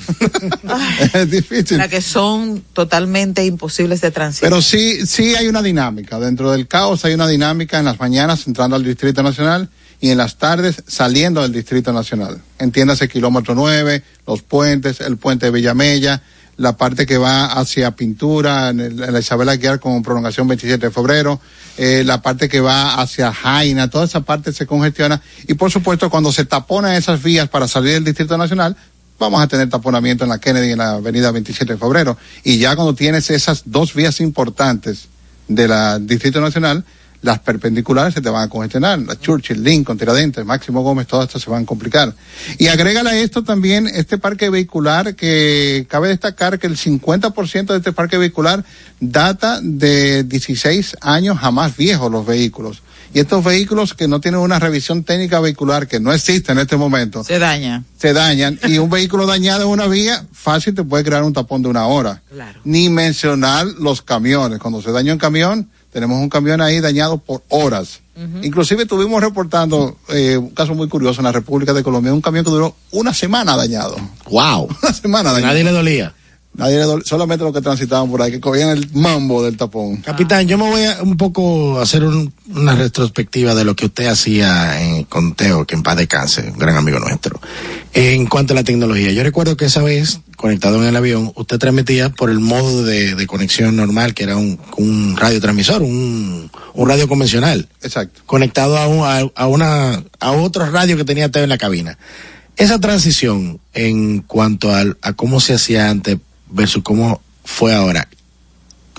es 1.14 1.30
difícil. 1.30 1.78
las 1.78 1.88
que 1.88 2.02
son 2.02 2.64
totalmente 2.74 3.46
imposibles 3.46 4.02
de 4.02 4.12
transitar. 4.12 4.50
Pero 4.50 4.62
sí, 4.62 5.06
sí 5.06 5.36
hay 5.36 5.48
una 5.48 5.62
dinámica. 5.62 6.20
Dentro 6.20 6.52
del 6.52 6.68
caos 6.68 7.06
hay 7.06 7.14
una 7.14 7.28
dinámica 7.28 7.80
en 7.80 7.86
las 7.86 8.00
mañanas 8.00 8.48
entrando 8.48 8.76
al 8.76 8.84
Distrito 8.84 9.24
Nacional 9.24 9.70
y 10.00 10.10
en 10.10 10.18
las 10.18 10.38
tardes 10.38 10.84
saliendo 10.88 11.42
del 11.42 11.52
Distrito 11.52 11.92
Nacional. 11.94 12.42
Entiéndase 12.60 13.08
kilómetro 13.08 13.56
9, 13.56 14.04
los 14.26 14.42
puentes, 14.42 15.02
el 15.02 15.18
puente 15.18 15.48
de 15.48 15.52
Villamella, 15.52 16.22
la 16.58 16.76
parte 16.76 17.06
que 17.06 17.18
va 17.18 17.46
hacia 17.46 17.92
Pintura, 17.92 18.70
en, 18.70 18.80
el- 18.80 19.04
en 19.04 19.14
la 19.14 19.20
Isabel 19.20 19.48
Aguiar 19.50 19.80
con 19.80 20.02
prolongación 20.04 20.48
27 20.48 20.88
de 20.88 20.92
febrero, 20.92 21.40
eh, 21.78 22.04
la 22.06 22.22
parte 22.22 22.50
que 22.50 22.60
va 22.60 22.96
hacia 22.96 23.32
Jaina, 23.32 23.90
toda 23.90 24.06
esa 24.06 24.22
parte 24.22 24.52
se 24.52 24.66
congestiona 24.66 25.22
y 25.48 25.54
por 25.54 25.70
supuesto 25.72 26.10
cuando 26.10 26.32
se 26.32 26.46
taponan 26.46 26.94
esas 26.96 27.22
vías 27.22 27.48
para 27.48 27.68
salir 27.68 27.94
del 27.94 28.04
Distrito 28.06 28.38
Nacional, 28.38 28.76
vamos 29.20 29.42
a 29.42 29.48
tener 29.48 29.70
taponamiento 29.70 30.24
en 30.24 30.30
la 30.32 30.40
Kennedy 30.40 30.72
en 30.72 30.80
la 30.80 30.94
avenida 30.96 31.32
27 31.32 31.74
de 31.74 31.80
febrero. 31.80 32.18
Y 32.44 32.58
ya 32.58 32.76
cuando 32.76 32.94
tienes 32.96 33.30
esas 33.30 33.64
dos 33.66 33.94
vías 33.94 34.20
importantes 34.20 35.08
de 35.48 35.68
la 35.68 35.98
Distrito 36.00 36.42
Nacional, 36.42 36.84
las 37.22 37.40
perpendiculares 37.40 38.14
se 38.14 38.22
te 38.22 38.30
van 38.30 38.44
a 38.44 38.50
congestionar. 38.50 39.00
La 39.00 39.20
Churchill, 39.20 39.64
Lincoln, 39.64 39.98
Tiradentes, 39.98 40.46
Máximo 40.46 40.82
Gómez, 40.82 41.08
todas 41.08 41.28
estas 41.28 41.42
se 41.42 41.50
van 41.50 41.64
a 41.64 41.66
complicar. 41.66 42.14
Y 42.58 42.68
agrégale 42.68 43.10
a 43.10 43.20
esto 43.20 43.44
también 43.44 43.88
este 43.88 44.18
parque 44.18 44.50
vehicular 44.50 45.16
que 45.16 45.86
cabe 45.90 46.10
destacar 46.10 46.60
que 46.60 46.68
el 46.68 46.78
50% 46.78 47.66
de 47.68 47.78
este 47.78 47.92
parque 47.92 48.18
vehicular 48.18 48.64
data 49.00 49.60
de 49.62 50.24
16 50.24 50.98
años 51.02 51.38
a 51.42 51.52
más 51.52 51.76
viejos 51.76 52.12
los 52.12 52.26
vehículos. 52.26 52.82
Y 53.14 53.20
estos 53.20 53.44
vehículos 53.44 53.94
que 53.94 54.08
no 54.08 54.20
tienen 54.20 54.42
una 54.42 54.60
revisión 54.60 55.04
técnica 55.04 55.40
vehicular 55.40 55.88
que 55.88 56.00
no 56.00 56.12
existe 56.14 56.52
en 56.52 56.60
este 56.60 56.76
momento, 56.76 57.24
Se 57.24 57.40
daña. 57.40 57.84
se 57.98 58.12
dañan 58.14 58.60
y 58.68 58.78
un 58.80 58.90
vehículo 58.90 59.26
dañado 59.26 59.64
en 59.64 59.70
una 59.70 59.88
vía 59.88 60.26
fácil 60.34 60.76
te 60.76 60.84
puede 60.84 61.06
crear 61.06 61.24
un 61.24 61.32
tapón 61.34 61.62
de 61.62 61.70
una 61.70 61.88
hora. 61.88 62.22
Claro. 62.30 62.60
Ni 62.66 62.90
mencionar 62.90 63.66
los 63.66 64.02
camiones. 64.02 64.60
Cuando 64.60 64.82
se 64.82 64.92
daña 64.92 65.14
un 65.14 65.20
camión, 65.20 65.70
tenemos 65.92 66.20
un 66.20 66.30
camión 66.30 66.62
ahí 66.62 66.80
dañado 66.80 67.18
por 67.18 67.44
horas. 67.50 68.02
Inclusive 68.42 68.84
estuvimos 68.84 69.22
reportando 69.22 69.96
eh, 70.10 70.38
un 70.38 70.50
caso 70.50 70.74
muy 70.74 70.88
curioso 70.88 71.22
en 71.22 71.26
la 71.26 71.32
República 71.32 71.72
de 71.72 71.84
Colombia, 71.84 72.12
un 72.12 72.22
camión 72.22 72.44
que 72.44 72.50
duró 72.50 72.76
una 72.90 73.14
semana 73.14 73.56
dañado. 73.56 73.96
Wow. 74.32 74.70
Una 74.82 74.94
semana 74.94 75.32
dañado. 75.32 75.54
Nadie 75.54 75.64
le 75.64 75.72
dolía. 75.72 76.16
Nadie 76.58 76.84
solamente 77.06 77.44
los 77.46 77.54
que 77.54 77.62
transitaban 77.62 78.10
por 78.10 78.22
ahí, 78.22 78.32
que 78.32 78.40
cogían 78.40 78.70
el 78.70 78.90
mambo 78.94 79.44
del 79.44 79.56
tapón. 79.58 79.98
Capitán, 79.98 80.48
yo 80.48 80.58
me 80.58 80.68
voy 80.68 80.84
a 80.86 81.04
un 81.04 81.16
poco 81.16 81.80
a 81.80 81.84
hacer 81.84 82.04
un- 82.04 82.34
una 82.56 82.76
retrospectiva 82.76 83.54
de 83.54 83.64
lo 83.64 83.76
que 83.76 83.86
usted 83.86 84.08
hacía 84.08 84.82
en 84.82 85.04
Conteo, 85.04 85.66
que 85.68 85.76
en 85.76 85.84
paz 85.84 85.98
descanse, 85.98 86.50
un 86.52 86.58
gran 86.58 86.76
amigo 86.76 86.98
nuestro. 87.00 87.40
En 87.94 88.26
cuanto 88.26 88.54
a 88.54 88.56
la 88.56 88.64
tecnología, 88.64 89.12
yo 89.12 89.22
recuerdo 89.24 89.56
que 89.56 89.66
esa 89.66 89.84
vez, 89.84 90.22
conectado 90.36 90.82
en 90.82 90.88
el 90.88 90.96
avión, 90.96 91.32
usted 91.36 91.60
transmitía 91.60 92.10
por 92.10 92.30
el 92.32 92.40
modo 92.40 92.84
de, 92.84 93.14
de 93.16 93.28
conexión 93.28 93.76
normal, 93.76 94.14
que 94.16 94.24
era 94.24 94.36
un, 94.38 94.60
un 94.78 95.16
radiotransmisor, 95.16 95.84
un, 95.84 96.50
un 96.74 96.90
radio 96.90 97.08
convencional. 97.08 97.70
Exacto. 97.84 98.22
Conectado 98.26 98.78
a, 98.78 98.88
un- 98.88 99.06
a, 99.06 99.30
a 99.44 99.48
una, 99.48 100.04
a 100.20 100.32
otro 100.32 100.66
radio 100.72 100.98
que 100.98 101.06
tenía 101.06 101.28
usted 101.28 101.44
en 101.44 101.50
la 101.50 101.58
cabina. 101.60 101.98
Esa 102.56 102.80
transición 102.80 103.60
en 103.76 104.22
cuanto 104.22 104.74
al- 104.74 104.98
a 105.04 105.14
cómo 105.14 105.40
se 105.40 105.54
hacía 105.54 105.90
antes 105.92 106.18
versus 106.50 106.84
cómo 106.84 107.22
fue 107.44 107.74
ahora, 107.74 108.08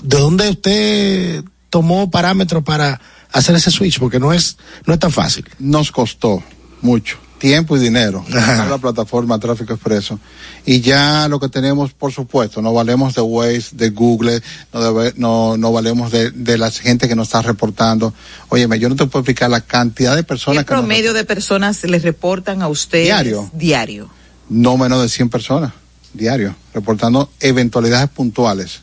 ¿de 0.01 0.17
dónde 0.17 0.49
usted 0.49 1.43
tomó 1.69 2.09
parámetros 2.09 2.63
para 2.63 2.99
hacer 3.31 3.55
ese 3.55 3.71
switch? 3.71 3.99
Porque 3.99 4.19
no 4.19 4.33
es, 4.33 4.57
no 4.85 4.93
es 4.93 4.99
tan 4.99 5.11
fácil. 5.11 5.45
Nos 5.59 5.91
costó 5.91 6.43
mucho 6.81 7.17
tiempo 7.39 7.77
y 7.77 7.79
dinero 7.79 8.25
Ajá. 8.35 8.65
la 8.65 8.77
plataforma 8.77 9.39
Tráfico 9.39 9.71
Expreso 9.73 10.19
y 10.65 10.81
ya 10.81 11.29
lo 11.29 11.39
que 11.39 11.47
tenemos 11.47 11.93
por 11.93 12.11
supuesto 12.11 12.61
no 12.61 12.73
valemos 12.73 13.15
de 13.15 13.21
Waze 13.21 13.69
de 13.77 13.91
Google 13.91 14.41
no, 14.73 14.81
debe- 14.81 15.13
no, 15.15 15.55
no 15.55 15.71
valemos 15.71 16.11
de, 16.11 16.31
de 16.31 16.57
la 16.57 16.69
gente 16.69 17.07
que 17.07 17.15
nos 17.15 17.29
está 17.29 17.41
reportando 17.41 18.13
óyeme 18.49 18.77
yo 18.77 18.89
no 18.89 18.97
te 18.97 19.05
puedo 19.05 19.21
explicar 19.21 19.49
la 19.49 19.61
cantidad 19.61 20.17
de 20.17 20.23
¿Qué 20.23 20.27
personas 20.27 20.65
que 20.65 20.73
nos 20.73 20.81
promedio 20.81 21.13
de 21.13 21.23
personas 21.23 21.81
les 21.85 22.03
reportan 22.03 22.61
a 22.61 22.67
ustedes 22.67 23.05
Diario. 23.05 23.49
diario? 23.53 24.09
no 24.49 24.75
menos 24.75 25.01
de 25.01 25.07
100 25.07 25.29
personas 25.29 25.71
diario 26.13 26.55
reportando 26.73 27.29
eventualidades 27.39 28.09
puntuales. 28.09 28.81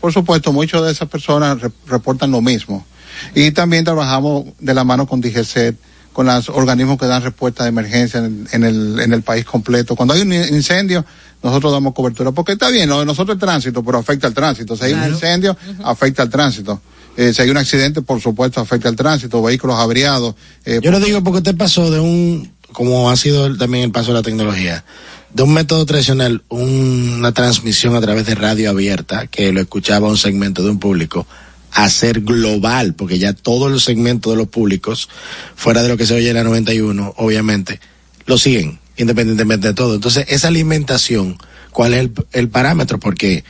Por 0.00 0.12
supuesto, 0.12 0.52
muchas 0.52 0.82
de 0.82 0.90
esas 0.92 1.08
personas 1.08 1.60
re- 1.60 1.70
reportan 1.86 2.30
lo 2.30 2.40
mismo. 2.40 2.84
Y 3.34 3.50
también 3.52 3.84
trabajamos 3.84 4.46
de 4.58 4.74
la 4.74 4.84
mano 4.84 5.06
con 5.06 5.20
DGCET, 5.20 5.76
con 6.12 6.26
los 6.26 6.48
organismos 6.48 6.98
que 6.98 7.06
dan 7.06 7.22
respuesta 7.22 7.62
de 7.62 7.68
emergencia 7.70 8.18
en, 8.20 8.48
en 8.52 8.64
el, 8.64 9.00
en 9.00 9.12
el 9.12 9.22
país 9.22 9.44
completo. 9.44 9.94
Cuando 9.94 10.14
hay 10.14 10.22
un 10.22 10.32
incendio, 10.32 11.04
nosotros 11.42 11.72
damos 11.72 11.94
cobertura. 11.94 12.32
Porque 12.32 12.52
está 12.52 12.68
bien, 12.68 12.88
lo 12.88 12.98
de 13.00 13.06
nosotros 13.06 13.36
es 13.36 13.40
tránsito, 13.40 13.82
pero 13.82 13.98
afecta 13.98 14.26
al 14.26 14.34
tránsito. 14.34 14.76
Si 14.76 14.84
hay 14.84 14.92
un 14.94 15.00
incendio, 15.14 15.56
afecta 15.84 16.22
al 16.22 16.30
tránsito. 16.30 16.80
Eh, 17.16 17.32
si 17.32 17.42
hay 17.42 17.50
un 17.50 17.56
accidente, 17.58 18.02
por 18.02 18.20
supuesto, 18.20 18.60
afecta 18.60 18.88
al 18.88 18.96
tránsito, 18.96 19.40
vehículos 19.42 19.78
averiados. 19.78 20.34
eh, 20.64 20.80
Yo 20.82 20.90
lo 20.90 20.98
digo 20.98 21.22
porque 21.22 21.38
usted 21.38 21.56
pasó 21.56 21.90
de 21.90 22.00
un, 22.00 22.50
como 22.72 23.10
ha 23.10 23.16
sido 23.16 23.46
el- 23.46 23.58
también 23.58 23.84
el 23.84 23.92
paso 23.92 24.08
de 24.08 24.14
la 24.14 24.22
tecnología, 24.22 24.84
de 25.34 25.42
un 25.42 25.54
método 25.54 25.86
tradicional, 25.86 26.42
una 26.48 27.32
transmisión 27.32 27.94
a 27.94 28.00
través 28.00 28.26
de 28.26 28.34
radio 28.34 28.70
abierta, 28.70 29.26
que 29.26 29.52
lo 29.52 29.60
escuchaba 29.60 30.08
un 30.08 30.18
segmento 30.18 30.62
de 30.62 30.70
un 30.70 30.78
público, 30.78 31.26
a 31.72 31.88
ser 31.88 32.20
global, 32.20 32.94
porque 32.94 33.18
ya 33.18 33.32
todos 33.32 33.70
los 33.70 33.84
segmentos 33.84 34.32
de 34.32 34.36
los 34.36 34.48
públicos, 34.48 35.08
fuera 35.56 35.82
de 35.82 35.88
lo 35.88 35.96
que 35.96 36.06
se 36.06 36.14
oye 36.14 36.28
en 36.28 36.36
la 36.36 36.44
91, 36.44 37.14
obviamente, 37.16 37.80
lo 38.26 38.36
siguen, 38.36 38.78
independientemente 38.96 39.68
de 39.68 39.74
todo. 39.74 39.94
Entonces, 39.94 40.26
esa 40.28 40.48
alimentación, 40.48 41.38
¿cuál 41.70 41.94
es 41.94 42.00
el, 42.00 42.12
el 42.32 42.48
parámetro? 42.50 43.00
Porque, 43.00 43.42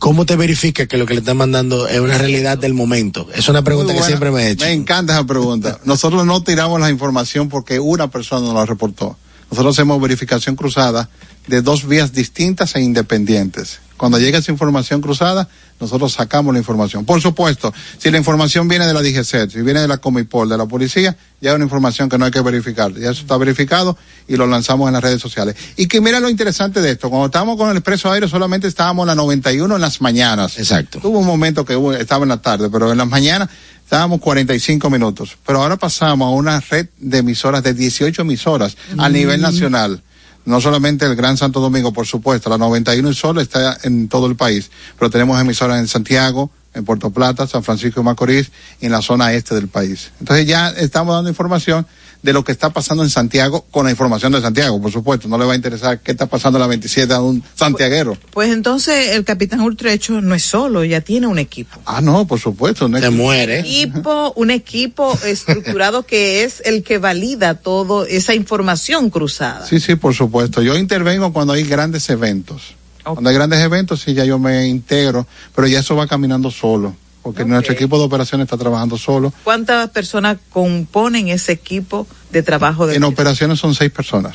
¿cómo 0.00 0.26
te 0.26 0.34
verifica 0.34 0.86
que 0.86 0.98
lo 0.98 1.06
que 1.06 1.14
le 1.14 1.20
están 1.20 1.36
mandando 1.36 1.86
es 1.86 2.00
una 2.00 2.18
realidad 2.18 2.58
del 2.58 2.74
momento? 2.74 3.28
Es 3.32 3.48
una 3.48 3.62
pregunta 3.62 3.94
que 3.94 4.02
siempre 4.02 4.32
me 4.32 4.48
he 4.48 4.50
hecho. 4.50 4.64
Me 4.64 4.72
encanta 4.72 5.12
esa 5.12 5.24
pregunta. 5.24 5.78
Nosotros 5.84 6.26
no 6.26 6.42
tiramos 6.42 6.80
la 6.80 6.90
información 6.90 7.48
porque 7.48 7.78
una 7.78 8.10
persona 8.10 8.44
nos 8.44 8.54
la 8.54 8.66
reportó. 8.66 9.16
Nosotros 9.50 9.76
hacemos 9.76 10.00
verificación 10.00 10.56
cruzada 10.56 11.08
de 11.48 11.62
dos 11.62 11.86
vías 11.88 12.12
distintas 12.12 12.74
e 12.76 12.80
independientes. 12.80 13.80
Cuando 13.96 14.18
llega 14.20 14.38
esa 14.38 14.52
información 14.52 15.00
cruzada, 15.00 15.48
nosotros 15.80 16.12
sacamos 16.12 16.52
la 16.54 16.60
información. 16.60 17.04
Por 17.04 17.20
supuesto, 17.20 17.74
si 17.98 18.12
la 18.12 18.18
información 18.18 18.68
viene 18.68 18.86
de 18.86 18.94
la 18.94 19.02
DGCET, 19.02 19.50
si 19.50 19.60
viene 19.62 19.80
de 19.80 19.88
la 19.88 19.98
Comipol, 19.98 20.48
de 20.48 20.56
la 20.56 20.66
policía, 20.66 21.16
ya 21.40 21.50
es 21.50 21.56
una 21.56 21.64
información 21.64 22.08
que 22.08 22.16
no 22.16 22.24
hay 22.24 22.30
que 22.30 22.40
verificar. 22.40 22.92
Ya 22.94 23.10
eso 23.10 23.22
está 23.22 23.36
verificado 23.36 23.98
y 24.28 24.36
lo 24.36 24.46
lanzamos 24.46 24.86
en 24.86 24.92
las 24.94 25.02
redes 25.02 25.20
sociales. 25.20 25.56
Y 25.76 25.88
que 25.88 26.00
mira 26.00 26.20
lo 26.20 26.28
interesante 26.30 26.80
de 26.80 26.92
esto. 26.92 27.10
Cuando 27.10 27.26
estábamos 27.26 27.56
con 27.56 27.70
el 27.70 27.76
Expreso 27.76 28.08
Aéreo 28.12 28.28
solamente 28.28 28.68
estábamos 28.68 29.02
en 29.02 29.08
la 29.08 29.14
91 29.16 29.74
en 29.74 29.80
las 29.80 30.00
mañanas. 30.00 30.58
Exacto. 30.58 31.00
Hubo 31.02 31.18
un 31.18 31.26
momento 31.26 31.64
que 31.64 31.74
hubo- 31.74 31.92
estaba 31.94 32.22
en 32.22 32.28
la 32.28 32.40
tarde, 32.40 32.70
pero 32.70 32.92
en 32.92 32.98
las 32.98 33.08
mañanas 33.08 33.48
estábamos 33.82 34.20
45 34.20 34.90
minutos. 34.90 35.36
Pero 35.44 35.60
ahora 35.60 35.76
pasamos 35.76 36.26
a 36.28 36.30
una 36.30 36.60
red 36.60 36.86
de 36.98 37.18
emisoras, 37.18 37.64
de 37.64 37.74
18 37.74 38.22
emisoras 38.22 38.76
a 38.96 39.08
nivel 39.08 39.40
nacional. 39.40 40.02
No 40.48 40.62
solamente 40.62 41.04
el 41.04 41.14
Gran 41.14 41.36
Santo 41.36 41.60
Domingo, 41.60 41.92
por 41.92 42.06
supuesto, 42.06 42.48
la 42.48 42.56
91 42.56 43.10
y 43.10 43.14
solo 43.14 43.42
está 43.42 43.76
en 43.82 44.08
todo 44.08 44.26
el 44.26 44.34
país, 44.34 44.70
pero 44.98 45.10
tenemos 45.10 45.38
emisoras 45.38 45.78
en 45.78 45.86
Santiago, 45.86 46.50
en 46.72 46.86
Puerto 46.86 47.10
Plata, 47.10 47.46
San 47.46 47.62
Francisco 47.62 48.00
de 48.00 48.04
Macorís 48.04 48.50
y 48.80 48.86
en 48.86 48.92
la 48.92 49.02
zona 49.02 49.34
este 49.34 49.54
del 49.54 49.68
país. 49.68 50.10
Entonces 50.20 50.46
ya 50.46 50.70
estamos 50.70 51.14
dando 51.14 51.28
información 51.28 51.86
de 52.22 52.32
lo 52.32 52.44
que 52.44 52.52
está 52.52 52.70
pasando 52.70 53.02
en 53.02 53.10
Santiago 53.10 53.64
con 53.70 53.84
la 53.84 53.90
información 53.90 54.32
de 54.32 54.40
Santiago, 54.40 54.80
por 54.80 54.90
supuesto. 54.90 55.28
No 55.28 55.38
le 55.38 55.44
va 55.44 55.52
a 55.52 55.56
interesar 55.56 56.00
qué 56.00 56.12
está 56.12 56.26
pasando 56.26 56.58
en 56.58 56.62
la 56.62 56.66
27 56.66 57.12
a 57.12 57.20
un 57.20 57.42
santiaguero. 57.54 58.16
Pues 58.32 58.52
entonces 58.52 59.10
el 59.10 59.24
capitán 59.24 59.60
Ultrecho 59.60 60.20
no 60.20 60.34
es 60.34 60.42
solo, 60.42 60.84
ya 60.84 61.00
tiene 61.00 61.26
un 61.26 61.38
equipo. 61.38 61.80
Ah, 61.86 62.00
no, 62.00 62.26
por 62.26 62.40
supuesto. 62.40 62.88
No 62.88 62.98
Se 62.98 63.10
muere. 63.10 63.60
Equipo, 63.60 64.32
un 64.36 64.50
equipo 64.50 65.16
estructurado 65.24 66.04
que 66.04 66.44
es 66.44 66.62
el 66.64 66.82
que 66.82 66.98
valida 66.98 67.54
todo 67.54 68.04
esa 68.04 68.34
información 68.34 69.10
cruzada. 69.10 69.66
Sí, 69.66 69.80
sí, 69.80 69.94
por 69.94 70.14
supuesto. 70.14 70.62
Yo 70.62 70.76
intervengo 70.76 71.32
cuando 71.32 71.52
hay 71.52 71.64
grandes 71.64 72.08
eventos. 72.10 72.74
Cuando 73.04 73.30
hay 73.30 73.36
grandes 73.36 73.60
eventos, 73.60 74.02
sí, 74.02 74.14
ya 74.14 74.24
yo 74.24 74.38
me 74.38 74.66
integro, 74.66 75.26
pero 75.54 75.66
ya 75.66 75.80
eso 75.80 75.96
va 75.96 76.06
caminando 76.06 76.50
solo, 76.50 76.94
porque 77.32 77.44
nuestro 77.44 77.74
equipo 77.74 77.98
de 77.98 78.04
operaciones 78.04 78.46
está 78.46 78.56
trabajando 78.56 78.96
solo. 78.96 79.32
¿Cuántas 79.44 79.90
personas 79.90 80.38
componen 80.50 81.28
ese 81.28 81.52
equipo 81.52 82.06
de 82.32 82.42
trabajo 82.42 82.86
de 82.86 82.96
En 82.96 83.04
operaciones 83.04 83.58
son 83.58 83.74
seis 83.74 83.90
personas, 83.90 84.34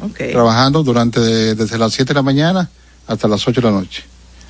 Ok. 0.00 0.30
trabajando 0.32 0.82
durante 0.82 1.20
de- 1.20 1.54
desde 1.54 1.76
las 1.76 1.92
7 1.92 2.08
de 2.08 2.14
la 2.14 2.22
mañana 2.22 2.70
hasta 3.06 3.28
las 3.28 3.46
8 3.46 3.60
de 3.60 3.66
la 3.66 3.72
noche. 3.72 4.02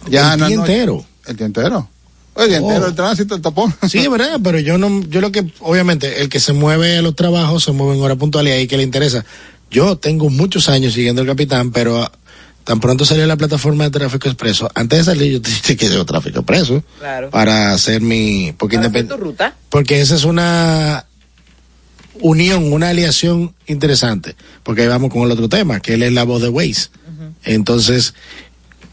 Ya 0.09 0.35
El 0.35 0.39
día 0.39 0.49
noche- 0.49 0.55
entero. 0.73 1.05
El 1.27 1.37
día 1.37 1.47
entero. 1.47 1.89
El 2.37 2.49
día 2.51 2.61
Oh. 2.63 2.69
entero, 2.71 2.87
el 2.87 2.95
tránsito, 2.95 3.35
el 3.35 3.43
tapón. 3.43 3.75
Sí, 3.91 3.99
es 3.99 4.11
verdad, 4.11 4.39
pero 4.45 4.61
yo 4.61 4.79
no, 4.79 5.03
yo 5.09 5.21
lo 5.21 5.33
que, 5.33 5.51
obviamente, 5.61 6.23
el 6.23 6.29
que 6.29 6.39
se 6.39 6.53
mueve 6.53 6.99
a 6.99 7.03
los 7.03 7.17
trabajos 7.17 7.65
se 7.65 7.73
mueve 7.73 7.97
en 7.97 8.03
hora 8.03 8.15
puntual 8.15 8.47
y 8.47 8.53
ahí 8.53 8.67
que 8.69 8.77
le 8.77 8.85
interesa. 8.85 9.25
Yo 9.73 9.97
tengo 9.97 10.31
muchos 10.31 10.69
años 10.69 10.93
siguiendo 10.95 11.23
al 11.23 11.27
capitán, 11.27 11.73
pero 11.73 12.09
tan 12.67 12.81
pronto 12.81 13.05
salió 13.07 13.27
la 13.27 13.37
plataforma 13.37 13.85
de 13.85 13.91
tráfico 13.91 14.29
expreso. 14.29 14.69
Antes 14.75 14.99
de 14.99 15.05
salir, 15.05 15.33
yo 15.33 15.39
dije 15.41 15.77
que 15.77 15.89
yo 15.89 16.05
tráfico 16.05 16.41
expreso 16.41 16.83
Claro. 16.99 17.31
para 17.31 17.73
hacer 17.73 18.03
mi, 18.03 18.53
porque 18.59 18.77
Para 18.77 18.89
hacer 18.89 19.07
independ- 19.07 19.09
tu 19.09 19.17
ruta. 19.17 19.57
porque 19.71 20.01
esa 20.01 20.15
es 20.17 20.25
una, 20.25 21.07
unión, 22.21 22.73
una 22.73 22.89
aliación 22.91 23.55
interesante, 23.67 24.37
porque 24.63 24.83
ahí 24.83 24.89
vamos 24.89 25.11
con 25.13 25.23
el 25.23 25.31
otro 25.31 25.49
tema, 25.49 25.81
que 25.81 25.95
él 25.95 26.03
es 26.03 26.13
la 26.13 26.25
voz 26.25 26.43
de 26.43 26.49
Waze. 26.49 26.89
Entonces, 27.45 28.15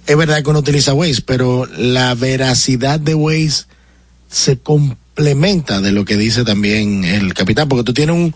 es 0.05 0.17
verdad 0.17 0.43
que 0.43 0.49
uno 0.49 0.59
utiliza 0.59 0.93
Waze, 0.93 1.21
pero 1.25 1.65
la 1.65 2.13
veracidad 2.15 2.99
de 2.99 3.15
Waze 3.15 3.63
se 4.29 4.57
complementa 4.59 5.81
de 5.81 5.91
lo 5.91 6.05
que 6.05 6.17
dice 6.17 6.43
también 6.43 7.03
el 7.05 7.33
capitán, 7.33 7.67
porque 7.69 7.83
tú 7.83 7.93
tienes 7.93 8.15
un, 8.15 8.35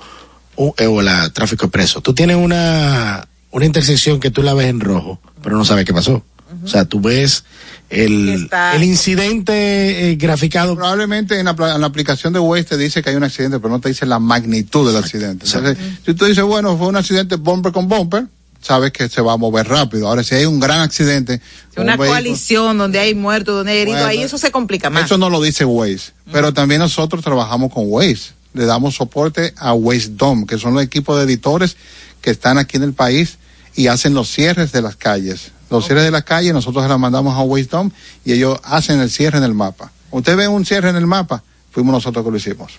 un 0.55 0.73
eh, 0.77 0.87
o 0.87 1.01
la 1.01 1.29
tráfico 1.31 1.65
expreso, 1.65 2.01
tú 2.01 2.13
tienes 2.13 2.37
una, 2.37 3.27
una 3.51 3.65
intersección 3.65 4.19
que 4.19 4.31
tú 4.31 4.43
la 4.43 4.53
ves 4.53 4.67
en 4.67 4.79
rojo, 4.79 5.19
pero 5.43 5.57
no 5.57 5.65
sabes 5.65 5.85
qué 5.85 5.93
pasó. 5.93 6.23
O 6.63 6.67
sea, 6.67 6.85
tú 6.85 7.01
ves 7.01 7.43
el, 7.89 8.49
el 8.73 8.83
incidente 8.83 10.11
eh, 10.11 10.15
graficado. 10.15 10.75
Probablemente 10.75 11.39
en 11.39 11.45
la, 11.45 11.55
pla- 11.55 11.75
en 11.75 11.81
la 11.81 11.87
aplicación 11.87 12.33
de 12.33 12.39
Waze 12.39 12.63
te 12.63 12.77
dice 12.77 13.01
que 13.03 13.09
hay 13.09 13.15
un 13.15 13.23
accidente, 13.23 13.59
pero 13.59 13.69
no 13.69 13.79
te 13.81 13.89
dice 13.89 14.05
la 14.05 14.19
magnitud 14.19 14.87
del 14.87 15.01
accidente. 15.01 15.45
Entonces, 15.45 15.77
si 16.05 16.13
tú 16.13 16.25
dices, 16.25 16.43
bueno, 16.43 16.77
fue 16.77 16.87
un 16.87 16.95
accidente 16.95 17.35
bumper 17.35 17.71
con 17.73 17.87
bumper, 17.87 18.25
sabes 18.61 18.91
que 18.91 19.07
se 19.09 19.21
va 19.21 19.33
a 19.33 19.37
mover 19.37 19.67
rápido. 19.67 20.07
Ahora, 20.07 20.23
si 20.23 20.35
hay 20.35 20.45
un 20.45 20.59
gran 20.59 20.79
accidente, 20.79 21.41
Si 21.73 21.79
una 21.81 21.93
un 21.93 21.99
vehículo- 21.99 22.07
coalición 22.09 22.77
donde 22.77 22.99
hay 22.99 23.13
muertos, 23.13 23.55
donde 23.55 23.71
hay 23.73 23.77
heridos, 23.79 23.99
Bueno, 24.01 24.09
ahí 24.09 24.21
eso 24.23 24.37
se 24.37 24.51
complica 24.51 24.89
más. 24.89 25.05
Eso 25.05 25.17
no 25.17 25.29
lo 25.29 25.41
dice 25.41 25.63
Waze, 25.65 26.11
pero 26.31 26.53
también 26.53 26.79
nosotros 26.79 27.23
trabajamos 27.23 27.73
con 27.73 27.83
Waze. 27.87 28.31
Le 28.53 28.65
damos 28.65 28.95
soporte 28.95 29.53
a 29.57 29.73
Waze 29.73 30.09
Dom, 30.11 30.45
que 30.45 30.57
son 30.57 30.73
los 30.73 30.81
equipos 30.83 31.17
de 31.17 31.23
editores 31.25 31.75
que 32.21 32.31
están 32.31 32.57
aquí 32.57 32.77
en 32.77 32.83
el 32.83 32.93
país 32.93 33.37
y 33.75 33.87
hacen 33.87 34.13
los 34.13 34.29
cierres 34.29 34.71
de 34.71 34.81
las 34.81 34.95
calles. 34.95 35.51
Los 35.69 35.85
cierres 35.85 36.03
de 36.03 36.11
las 36.11 36.23
calles 36.23 36.53
nosotros 36.53 36.83
se 36.83 36.89
las 36.89 36.99
mandamos 36.99 37.35
a 37.35 37.41
Waze 37.41 37.65
Dom 37.65 37.91
y 38.25 38.33
ellos 38.33 38.59
hacen 38.63 38.99
el 38.99 39.09
cierre 39.09 39.37
en 39.37 39.43
el 39.43 39.53
mapa. 39.53 39.91
Usted 40.11 40.35
ve 40.35 40.47
un 40.47 40.65
cierre 40.65 40.89
en 40.89 40.95
el 40.95 41.05
mapa, 41.05 41.43
fuimos 41.71 41.93
nosotros 41.93 42.23
que 42.25 42.31
lo 42.31 42.37
hicimos. 42.37 42.73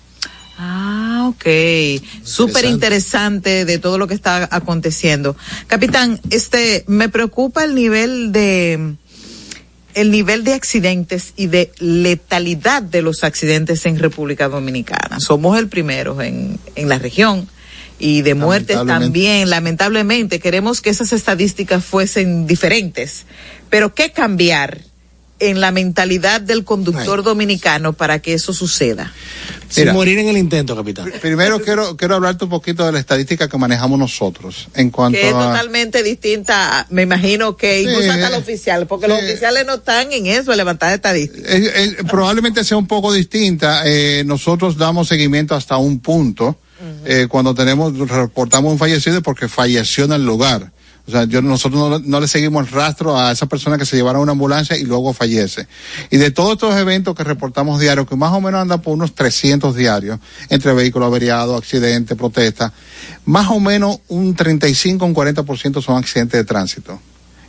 Ah, 0.59 1.29
ok. 1.29 2.03
Súper 2.25 2.65
interesante 2.65 3.65
de 3.65 3.79
todo 3.79 3.97
lo 3.97 4.09
que 4.09 4.15
está 4.15 4.49
aconteciendo. 4.51 5.37
Capitán, 5.69 6.21
este, 6.31 6.85
me 6.89 7.09
preocupa 7.09 7.63
el 7.63 7.77
nivel 7.77 8.33
de, 8.33 8.97
el 9.95 10.11
nivel 10.11 10.43
de 10.43 10.55
accidentes 10.55 11.33
y 11.37 11.47
de 11.47 11.71
letalidad 11.79 12.83
de 12.83 13.03
los 13.03 13.23
accidentes 13.23 13.87
en 13.87 13.99
República 13.99 14.49
Dominicana. 14.49 15.21
Somos 15.21 15.59
el 15.59 15.69
primero 15.69 16.21
en, 16.23 16.59
en 16.75 16.89
la 16.89 16.99
región 16.99 17.49
y 17.99 18.23
de 18.23 18.35
muertes 18.35 18.79
también. 18.87 19.51
Lamentablemente, 19.51 20.41
queremos 20.41 20.81
que 20.81 20.91
esas 20.91 21.13
estadísticas 21.13 21.85
fuesen 21.85 22.47
diferentes. 22.47 23.25
Pero 23.71 23.95
¿qué 23.95 24.13
cambiar 24.13 24.79
en 25.41 25.61
la 25.61 25.71
mentalidad 25.71 26.41
del 26.41 26.65
conductor 26.65 27.23
dominicano 27.23 27.93
para 27.93 28.21
que 28.21 28.35
eso 28.35 28.53
suceda? 28.53 29.13
Sin 29.69 29.85
Mira. 29.85 29.93
morir 29.93 30.19
en 30.19 30.29
el 30.29 30.39
intento, 30.39 30.75
capitán. 30.75 31.13
Primero 31.21 31.61
quiero, 31.61 31.97
quiero 31.97 32.15
hablarte 32.15 32.45
un 32.45 32.51
poquito 32.51 32.87
de 32.87 32.93
la 32.93 32.99
estadística 33.01 33.49
que 33.49 33.59
manejamos 33.59 33.99
nosotros 33.99 34.69
en 34.75 34.91
cuanto 34.91 35.19
que 35.19 35.29
es 35.29 35.35
a... 35.35 35.39
totalmente 35.39 36.03
distinta, 36.03 36.87
me 36.89 37.03
imagino 37.03 37.55
que 37.55 37.83
incluso 37.83 38.11
hasta 38.11 38.31
los 38.31 38.39
oficiales, 38.39 38.89
porque 38.89 39.09
los 39.09 39.19
oficiales 39.19 39.67
no 39.67 39.75
están 39.75 40.11
en 40.13 40.27
eso, 40.27 40.53
en 40.53 40.57
levantar 40.57 40.95
estadísticas. 40.95 41.53
Eh, 41.53 41.71
eh, 41.75 41.97
probablemente 42.09 42.65
sea 42.65 42.79
un 42.79 42.87
poco 42.87 43.13
distinta. 43.13 43.83
Eh, 43.85 44.23
nosotros 44.25 44.79
damos 44.79 45.09
seguimiento 45.09 45.55
hasta 45.55 45.77
un 45.77 46.01
punto. 46.01 46.59
Eh, 47.05 47.27
cuando 47.29 47.55
tenemos, 47.55 47.97
reportamos 48.09 48.73
un 48.73 48.79
fallecido 48.79 49.21
porque 49.23 49.49
falleció 49.49 50.05
en 50.05 50.13
el 50.13 50.25
lugar. 50.25 50.73
O 51.09 51.11
sea, 51.11 51.25
yo, 51.25 51.41
nosotros 51.41 51.91
no, 51.91 51.99
no 51.99 52.21
le 52.21 52.29
seguimos 52.29 52.67
el 52.67 52.73
rastro 52.73 53.19
a 53.19 53.33
esa 53.33 53.47
persona 53.47 53.79
que 53.79 53.87
se 53.87 53.97
llevaron 53.97 54.21
a 54.21 54.23
una 54.25 54.33
ambulancia 54.33 54.77
y 54.77 54.85
luego 54.85 55.15
fallece. 55.15 55.67
Y 56.11 56.19
de 56.19 56.31
todos 56.31 56.53
estos 56.53 56.77
eventos 56.77 57.15
que 57.15 57.25
reportamos 57.25 57.81
diarios, 57.81 58.07
que 58.07 58.15
más 58.15 58.33
o 58.33 58.43
menos 58.43 58.61
andan 58.61 58.83
por 58.83 58.93
unos 58.93 59.15
300 59.15 59.75
diarios, 59.75 60.21
entre 60.51 60.75
vehículos 60.75 61.07
averiados, 61.07 61.57
accidentes, 61.57 62.15
protestas, 62.17 62.73
más 63.25 63.49
o 63.51 63.59
menos 63.59 64.01
un 64.09 64.35
35, 64.35 65.03
un 65.07 65.15
40% 65.15 65.83
son 65.83 65.97
accidentes 65.97 66.39
de 66.39 66.45
tránsito. 66.45 67.01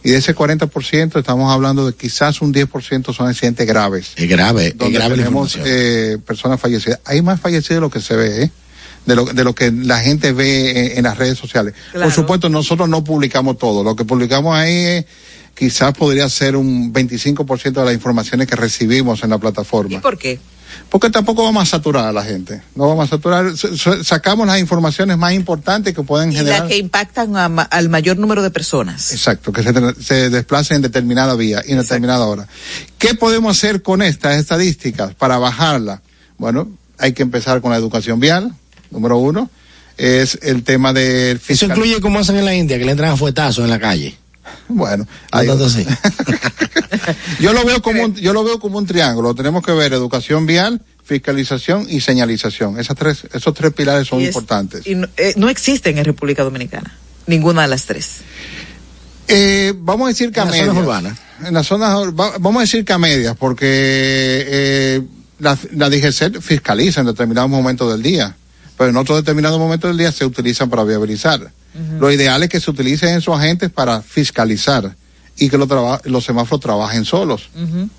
Y 0.04 0.12
de 0.12 0.18
ese 0.20 0.34
40% 0.34 1.20
estamos 1.20 1.52
hablando 1.52 1.86
de 1.86 1.94
quizás 1.94 2.42
un 2.42 2.54
10% 2.54 3.14
son 3.14 3.28
accidentes 3.28 3.68
graves. 3.68 4.14
Es 4.16 4.30
grave, 4.30 4.68
es 4.68 4.78
Donde 4.78 4.98
grave 4.98 5.18
la 5.18 5.24
tenemos 5.24 5.60
eh, 5.66 6.18
personas 6.26 6.62
fallecidas. 6.62 7.02
Hay 7.04 7.22
más 7.22 7.42
fallecidos 7.42 7.76
de 7.76 7.82
lo 7.82 7.90
que 7.90 8.00
se 8.00 8.16
ve, 8.16 8.44
¿eh? 8.44 8.52
De 9.06 9.16
lo, 9.16 9.26
de 9.26 9.44
lo 9.44 9.56
que 9.56 9.72
la 9.72 10.00
gente 10.02 10.34
ve 10.34 10.92
en, 10.92 10.98
en 11.00 11.04
las 11.04 11.18
redes 11.18 11.38
sociales. 11.38 11.74
Claro. 11.92 12.06
Por 12.08 12.14
supuesto, 12.14 12.50
nosotros 12.50 12.88
no 12.90 13.04
publicamos 13.04 13.58
todo. 13.58 13.84
Lo 13.84 13.96
que 13.96 14.06
publicamos 14.06 14.56
ahí 14.56 14.72
eh, 14.74 15.06
quizás 15.56 15.94
podría 15.94 16.30
ser 16.30 16.56
un 16.56 16.94
25% 16.94 17.72
de 17.72 17.86
las 17.86 17.94
informaciones 17.94 18.48
que 18.48 18.56
recibimos 18.56 19.24
en 19.24 19.32
la 19.32 19.38
plataforma. 19.40 19.96
¿Y 19.96 20.00
por 20.00 20.18
qué? 20.18 20.40
Porque 20.90 21.10
tampoco 21.10 21.44
vamos 21.44 21.64
a 21.64 21.66
saturar 21.66 22.06
a 22.06 22.12
la 22.12 22.24
gente. 22.24 22.62
No 22.76 22.88
vamos 22.88 23.08
a 23.08 23.10
saturar. 23.10 23.52
Sacamos 24.04 24.46
las 24.46 24.60
informaciones 24.60 25.18
más 25.18 25.34
importantes 25.34 25.96
que 25.96 26.04
pueden 26.04 26.32
Y 26.32 26.36
generar. 26.36 26.60
las 26.62 26.70
que 26.70 26.78
impactan 26.78 27.36
a 27.38 27.50
ma- 27.50 27.64
al 27.64 27.90
mayor 27.90 28.18
número 28.18 28.44
de 28.44 28.52
personas. 28.52 29.12
Exacto, 29.12 29.52
que 29.52 29.64
se, 29.64 29.74
se 30.04 30.30
desplacen 30.30 30.76
en 30.78 30.82
determinada 30.84 31.34
vía 31.36 31.64
y 31.68 31.72
en 31.72 31.80
determinada 31.80 32.26
hora. 32.28 32.48
¿Qué 33.00 33.16
podemos 33.16 33.58
hacer 33.58 33.82
con 33.82 34.04
estas 34.04 34.36
estadísticas 34.40 35.16
para 35.16 35.40
bajarla? 35.40 36.02
Bueno, 36.38 36.70
hay 37.00 37.14
que 37.14 37.24
empezar 37.24 37.62
con 37.62 37.72
la 37.72 37.78
educación 37.78 38.20
vial, 38.20 38.54
número 38.92 39.18
uno. 39.18 39.50
Es 39.98 40.40
el 40.42 40.64
tema 40.64 40.94
de 40.94 41.38
Eso 41.48 41.66
incluye 41.66 42.00
como 42.00 42.20
hacen 42.20 42.38
en 42.38 42.46
la 42.46 42.56
India, 42.56 42.78
que 42.78 42.86
le 42.86 42.92
entran 42.92 43.12
a 43.12 43.18
fuetazos 43.18 43.64
en 43.66 43.70
la 43.70 43.80
calle. 43.80 44.16
Bueno, 44.70 45.06
No 45.34 45.40
ahí- 45.40 45.48
yo 47.40 47.54
lo 47.54 47.64
veo 47.66 47.82
como 47.82 48.04
un, 48.04 48.16
yo 48.16 48.34
lo 48.34 48.44
veo 48.44 48.60
como 48.60 48.78
un 48.78 48.86
triángulo. 48.86 49.36
Tenemos 49.36 49.64
que 49.64 49.72
ver 49.74 49.94
educación 49.94 50.46
vial, 50.46 50.82
fiscalización 51.04 51.86
y 51.90 52.02
señalización. 52.02 52.80
Esas 52.80 52.96
tres, 52.98 53.24
esos 53.34 53.54
tres 53.54 53.74
pilares 53.74 54.08
son 54.08 54.20
Y 54.22 54.24
es- 54.24 54.30
importantes. 54.30 54.86
Y 54.88 54.96
no, 54.96 55.08
eh, 55.18 55.34
no 55.38 55.50
existen 55.50 55.98
en 55.98 56.06
República 56.06 56.44
Dominicana, 56.44 56.96
ninguna 57.28 57.64
de 57.64 57.68
las 57.68 57.86
tres. 57.86 58.18
Eh, 59.28 59.74
vamos 59.78 60.06
a 60.06 60.10
decir 60.10 60.32
que 60.32 60.40
a 60.40 60.44
En 60.44 60.50
las 60.50 60.58
zonas 60.58 60.74
medias. 60.76 60.88
urbanas. 60.88 61.20
En 61.46 61.54
las 61.54 61.68
zonas, 61.68 61.96
va- 62.20 62.38
vamos 62.40 62.58
a 62.58 62.62
decir 62.62 62.84
que 62.86 62.94
a 62.94 62.98
medias, 62.98 63.36
porque 63.38 63.66
eh, 64.48 65.02
la, 65.40 65.58
la 65.74 65.90
DGC 65.90 66.42
fiscaliza 66.42 67.02
en 67.02 67.08
determinados 67.08 67.50
momentos 67.50 67.92
del 67.92 68.02
día, 68.02 68.36
pero 68.80 68.92
en 68.92 68.96
otros 68.96 69.18
determinados 69.18 69.60
momentos 69.60 69.90
del 69.90 69.98
día 69.98 70.10
se 70.10 70.24
utilizan 70.26 70.70
para 70.70 70.86
viabilizar. 70.86 71.52
Lo 72.00 72.10
ideal 72.10 72.42
es 72.44 72.50
que 72.50 72.62
se 72.62 72.72
utilicen 72.72 73.10
esos 73.18 73.38
agentes 73.38 73.70
para 73.70 74.02
fiscalizar 74.02 74.96
y 75.38 75.50
que 75.50 75.58
los, 75.58 76.24
semáforos 76.24 76.62
trabajen 76.62 77.04
solos, 77.04 77.50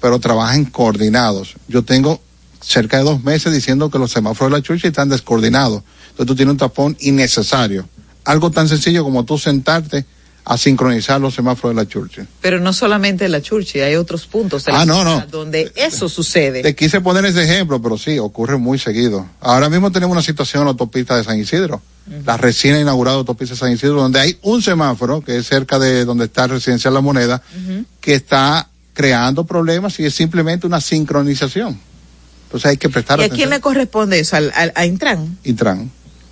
pero 0.00 0.18
trabajen 0.18 0.64
coordinados. 0.64 1.56
Yo 1.68 1.84
tengo 1.84 2.22
cerca 2.62 2.96
de 2.96 3.04
dos 3.04 3.22
meses 3.22 3.52
diciendo 3.52 3.90
que 3.90 3.98
los 3.98 4.10
semáforos 4.10 4.50
de 4.50 4.56
la 4.56 4.62
Churchill 4.62 4.88
están 4.88 5.10
descoordinados. 5.10 5.82
Entonces 6.12 6.26
tú 6.26 6.34
tienes 6.34 6.52
un 6.52 6.58
tapón 6.58 6.96
innecesario. 7.00 7.86
Algo 8.24 8.50
tan 8.50 8.66
sencillo 8.66 9.04
como 9.04 9.26
tú 9.26 9.36
sentarte 9.36 10.06
a 10.44 10.56
sincronizar 10.56 11.20
los 11.20 11.34
semáforos 11.34 11.76
de 11.76 11.82
la 11.82 11.88
Churchill. 11.88 12.26
Pero 12.40 12.58
no 12.60 12.72
solamente 12.72 13.26
en 13.26 13.32
la 13.32 13.40
Churchill, 13.42 13.82
hay 13.82 13.94
otros 13.96 14.26
puntos 14.26 14.64
de 14.64 14.72
la 14.72 14.80
Ah, 14.82 14.86
no, 14.86 15.04
no. 15.04 15.24
donde 15.30 15.70
eso 15.76 16.08
sucede. 16.08 16.62
Te 16.62 16.74
quise 16.74 17.00
poner 17.00 17.24
ese 17.26 17.44
ejemplo, 17.44 17.80
pero 17.80 17.96
sí, 17.98 18.18
ocurre 18.18 18.56
muy 18.56 18.78
seguido. 18.78 19.26
Ahora 19.40 19.68
mismo 19.68 19.92
tenemos 19.92 20.12
una 20.12 20.22
situación 20.22 20.62
en 20.62 20.66
la 20.66 20.70
autopista 20.72 21.16
de 21.16 21.24
San 21.24 21.38
Isidro, 21.38 21.82
la 22.26 22.36
recién 22.36 22.80
inaugurada 22.80 23.18
autopista 23.18 23.54
de 23.54 23.58
San 23.60 23.72
Isidro, 23.72 23.94
donde 24.00 24.18
hay 24.20 24.38
un 24.42 24.62
semáforo, 24.62 25.20
que 25.20 25.36
es 25.36 25.46
cerca 25.46 25.78
de 25.78 26.04
donde 26.04 26.24
está 26.24 26.44
el 26.44 26.50
residencial 26.50 26.94
La 26.94 27.00
Moneda, 27.00 27.42
que 28.00 28.14
está 28.14 28.68
creando 28.94 29.44
problemas 29.44 30.00
y 30.00 30.04
es 30.06 30.14
simplemente 30.14 30.66
una 30.66 30.80
sincronización. 30.80 31.78
Entonces 32.46 32.70
hay 32.70 32.76
que 32.76 32.88
prestar 32.88 33.18
¿Y 33.20 33.22
a 33.22 33.26
atención. 33.26 33.48
quién 33.48 33.50
le 33.56 33.60
corresponde 33.60 34.18
eso? 34.18 34.34
¿Al, 34.36 34.50
al- 34.56 34.72
a 34.74 34.84
Intran? 34.86 35.38
Intran. 35.44 35.90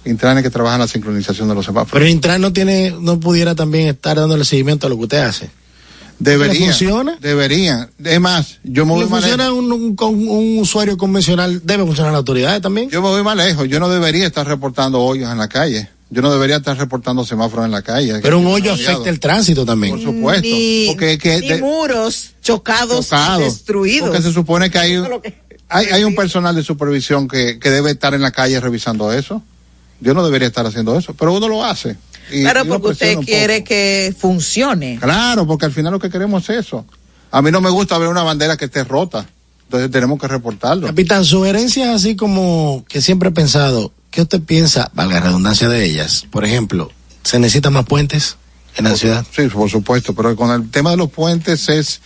Intran 0.09 0.37
es 0.38 0.42
que 0.44 0.51
trabaja 0.51 0.77
en 0.77 0.81
la 0.83 0.88
sincronización 0.88 1.49
de 1.49 1.55
los 1.55 1.64
semáforos. 1.66 1.92
Pero 1.92 2.07
Intran 2.07 2.40
no 2.40 2.53
tiene, 2.53 2.94
no 3.01 3.18
pudiera 3.21 3.55
también 3.55 3.88
estar 3.88 4.16
dándole 4.16 4.44
seguimiento 4.44 4.87
a 4.87 4.90
lo 4.90 4.97
que 4.97 5.03
usted 5.05 5.18
hace. 5.18 5.51
Debería. 6.18 6.53
¿Le 6.55 6.66
funciona? 6.66 7.16
Debería. 7.21 7.88
Es 8.05 8.21
más, 8.21 8.59
yo 8.64 8.85
me 8.85 8.94
¿Le 8.99 9.05
voy 9.05 9.11
más 9.11 9.23
lejos. 9.23 9.37
funciona 9.38 9.53
un, 9.53 9.71
un- 9.73 10.29
un 10.29 10.59
usuario 10.59 10.97
convencional? 10.99 11.61
¿Debe 11.64 11.85
funcionar 11.85 12.11
las 12.12 12.18
autoridades 12.18 12.61
también? 12.61 12.90
Yo 12.90 13.01
me 13.03 13.09
voy 13.09 13.23
más 13.23 13.37
lejos. 13.37 13.68
Yo 13.68 13.79
no 13.79 13.88
debería 13.88 14.27
estar 14.27 14.44
reportando 14.47 15.01
hoyos 15.01 15.31
en 15.31 15.38
la 15.38 15.49
calle. 15.49 15.88
Yo 16.11 16.23
no 16.23 16.33
debería 16.33 16.57
estar 16.57 16.77
reportando 16.77 17.25
semáforos 17.25 17.66
en 17.66 17.71
la 17.71 17.83
calle. 17.83 18.18
Pero 18.21 18.38
un 18.38 18.47
hoyo 18.47 18.73
afecta 18.73 19.11
el 19.11 19.21
tránsito 19.21 19.64
también. 19.64 19.94
Por 19.94 20.03
supuesto. 20.03 20.42
Ni, 20.42 20.87
porque 20.88 21.18
que 21.18 21.38
ni 21.40 21.49
de- 21.51 21.59
muros 21.61 22.31
chocados, 22.42 23.05
chocados. 23.11 23.44
destruidos. 23.44 24.09
Porque 24.09 24.23
se 24.23 24.33
supone 24.33 24.71
que 24.71 24.79
hay, 24.79 24.97
hay, 25.68 25.87
hay 25.87 26.03
un 26.05 26.14
personal 26.16 26.57
de 26.57 26.64
supervisión 26.64 27.29
que, 27.29 27.59
que 27.61 27.71
debe 27.71 27.90
estar 27.92 28.14
en 28.14 28.23
la 28.23 28.33
calle 28.33 28.59
revisando 28.59 29.12
eso. 29.12 29.42
Yo 30.00 30.14
no 30.14 30.24
debería 30.24 30.48
estar 30.48 30.64
haciendo 30.66 30.96
eso, 30.98 31.14
pero 31.14 31.32
uno 31.34 31.48
lo 31.48 31.64
hace. 31.64 31.96
Y- 32.30 32.42
Claro, 32.42 32.64
y 32.64 32.68
porque 32.68 32.88
usted 32.88 33.16
quiere 33.18 33.64
que 33.64 34.14
funcione. 34.16 34.98
Claro, 35.00 35.46
porque 35.46 35.66
al 35.66 35.72
final 35.72 35.92
lo 35.92 35.98
que 35.98 36.11
queremos 36.11 36.48
es 36.50 36.66
eso. 36.66 36.84
A 37.30 37.42
mí 37.42 37.50
no 37.50 37.61
me 37.61 37.70
gusta 37.70 37.98
ver 37.98 38.08
una 38.08 38.22
bandera 38.22 38.56
que 38.56 38.66
esté 38.66 38.84
rota. 38.84 39.26
Entonces 39.64 39.90
tenemos 39.90 40.18
que 40.18 40.28
reportarlo. 40.28 40.87
Capitán, 40.87 41.24
sugerencias 41.24 41.88
así 41.88 42.16
como 42.16 42.84
que 42.88 43.02
siempre 43.02 43.28
he 43.28 43.32
pensado, 43.32 43.92
¿qué 44.11 44.22
usted 44.22 44.40
piensa, 44.40 44.90
valga 44.94 45.16
la 45.20 45.26
redundancia 45.26 45.68
de 45.68 45.84
ellas? 45.84 46.26
Por 46.30 46.44
ejemplo, 46.46 46.90
¿se 47.22 47.38
necesitan 47.38 47.74
más 47.74 47.84
puentes 47.84 48.37
en 48.76 48.84
la 48.84 48.96
ciudad? 48.96 49.26
Sí, 49.34 49.46
por 49.48 49.68
supuesto, 49.68 50.14
pero 50.14 50.34
con 50.37 50.50
el 50.52 50.70
tema 50.70 50.90
de 50.92 50.96
los 50.96 51.11
puentes 51.11 51.68
es 51.68 52.00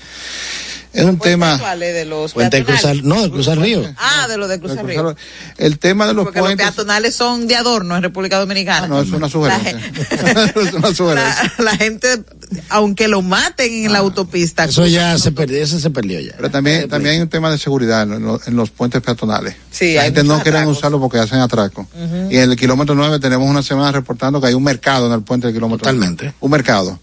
Es 0.92 1.04
un 1.04 1.18
tema. 1.18 1.58
¿Cuáles 1.58 1.94
de 1.94 2.04
los 2.04 2.32
Puente 2.34 2.58
de 2.58 2.64
peatonales? 2.64 3.00
cruzar, 3.02 3.16
no, 3.18 3.22
de 3.22 3.30
cruzar 3.30 3.58
río. 3.58 3.82
Ah, 3.96 4.26
de 4.28 4.36
los 4.36 4.48
de 4.48 4.60
cruzar 4.60 4.84
de 4.84 4.92
río. 4.92 5.16
El 5.56 5.78
tema 5.78 6.06
de 6.06 6.12
los 6.14 6.24
Porque 6.24 6.40
los 6.40 6.48
puentes. 6.48 6.66
peatonales 6.66 7.14
son 7.14 7.46
de 7.46 7.56
adorno 7.56 7.96
en 7.96 8.02
República 8.02 8.38
Dominicana. 8.38 8.84
Ah, 8.84 8.88
no, 8.88 9.00
es 9.00 9.10
una 9.10 9.28
sugerencia. 9.28 9.78
es 10.56 10.72
una 10.74 10.94
sugerencia. 10.94 11.52
La, 11.58 11.64
la 11.64 11.76
gente, 11.76 12.22
aunque 12.68 13.08
lo 13.08 13.22
maten 13.22 13.86
en 13.86 13.92
la 13.92 14.00
autopista. 14.00 14.64
Eso 14.64 14.86
ya 14.86 15.16
se 15.18 15.32
perdió, 15.32 15.62
eso 15.62 15.80
se 15.80 15.90
perdió 15.90 16.20
ya. 16.20 16.34
Pero 16.36 16.50
también, 16.50 16.88
también 16.88 17.14
hay 17.16 17.20
un 17.22 17.28
tema 17.28 17.50
de 17.50 17.58
seguridad 17.58 18.02
en, 18.02 18.22
lo- 18.22 18.40
en 18.44 18.54
los 18.56 18.70
puentes 18.70 19.00
peatonales. 19.00 19.56
Sí, 19.70 19.94
la 19.94 20.02
gente 20.04 20.24
no 20.24 20.42
quiere 20.42 20.66
usarlo 20.66 21.00
porque 21.00 21.18
hacen 21.18 21.38
atraco. 21.40 21.88
Y 22.30 22.36
en 22.36 22.50
el 22.50 22.56
kilómetro 22.56 22.94
9 22.94 23.18
tenemos 23.18 23.48
una 23.48 23.62
semana 23.62 23.92
reportando 23.92 24.40
que 24.40 24.48
hay 24.48 24.54
un 24.54 24.62
mercado 24.64 25.06
en 25.06 25.12
el 25.12 25.22
puente 25.22 25.46
del 25.46 25.54
kilómetro 25.54 25.78
Totalmente. 25.84 26.24
9. 26.24 26.36
Un 26.40 26.50
mercado. 26.50 27.00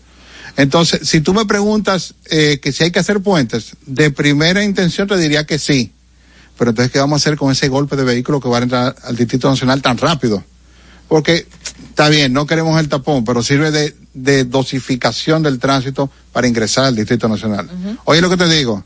Entonces, 0.57 1.07
si 1.07 1.21
tú 1.21 1.33
me 1.33 1.45
preguntas 1.45 2.15
eh, 2.29 2.59
que 2.61 2.71
si 2.71 2.83
hay 2.83 2.91
que 2.91 2.99
hacer 2.99 3.21
puentes, 3.21 3.75
de 3.85 4.11
primera 4.11 4.63
intención 4.63 5.07
te 5.07 5.17
diría 5.17 5.45
que 5.45 5.59
sí. 5.59 5.93
Pero 6.57 6.71
entonces, 6.71 6.91
¿qué 6.91 6.99
vamos 6.99 7.21
a 7.21 7.21
hacer 7.23 7.37
con 7.37 7.51
ese 7.51 7.69
golpe 7.69 7.95
de 7.95 8.03
vehículo 8.03 8.41
que 8.41 8.49
va 8.49 8.57
a 8.59 8.61
entrar 8.61 8.95
al 9.03 9.15
Distrito 9.15 9.49
Nacional 9.49 9.81
tan 9.81 9.97
rápido? 9.97 10.43
Porque 11.07 11.47
está 11.89 12.09
bien, 12.09 12.33
no 12.33 12.45
queremos 12.45 12.79
el 12.79 12.89
tapón, 12.89 13.23
pero 13.23 13.41
sirve 13.41 13.71
de, 13.71 13.95
de 14.13 14.43
dosificación 14.43 15.41
del 15.41 15.59
tránsito 15.59 16.11
para 16.31 16.47
ingresar 16.47 16.85
al 16.85 16.95
Distrito 16.95 17.27
Nacional. 17.27 17.69
Oye 18.05 18.21
lo 18.21 18.29
que 18.29 18.37
te 18.37 18.47
digo, 18.47 18.83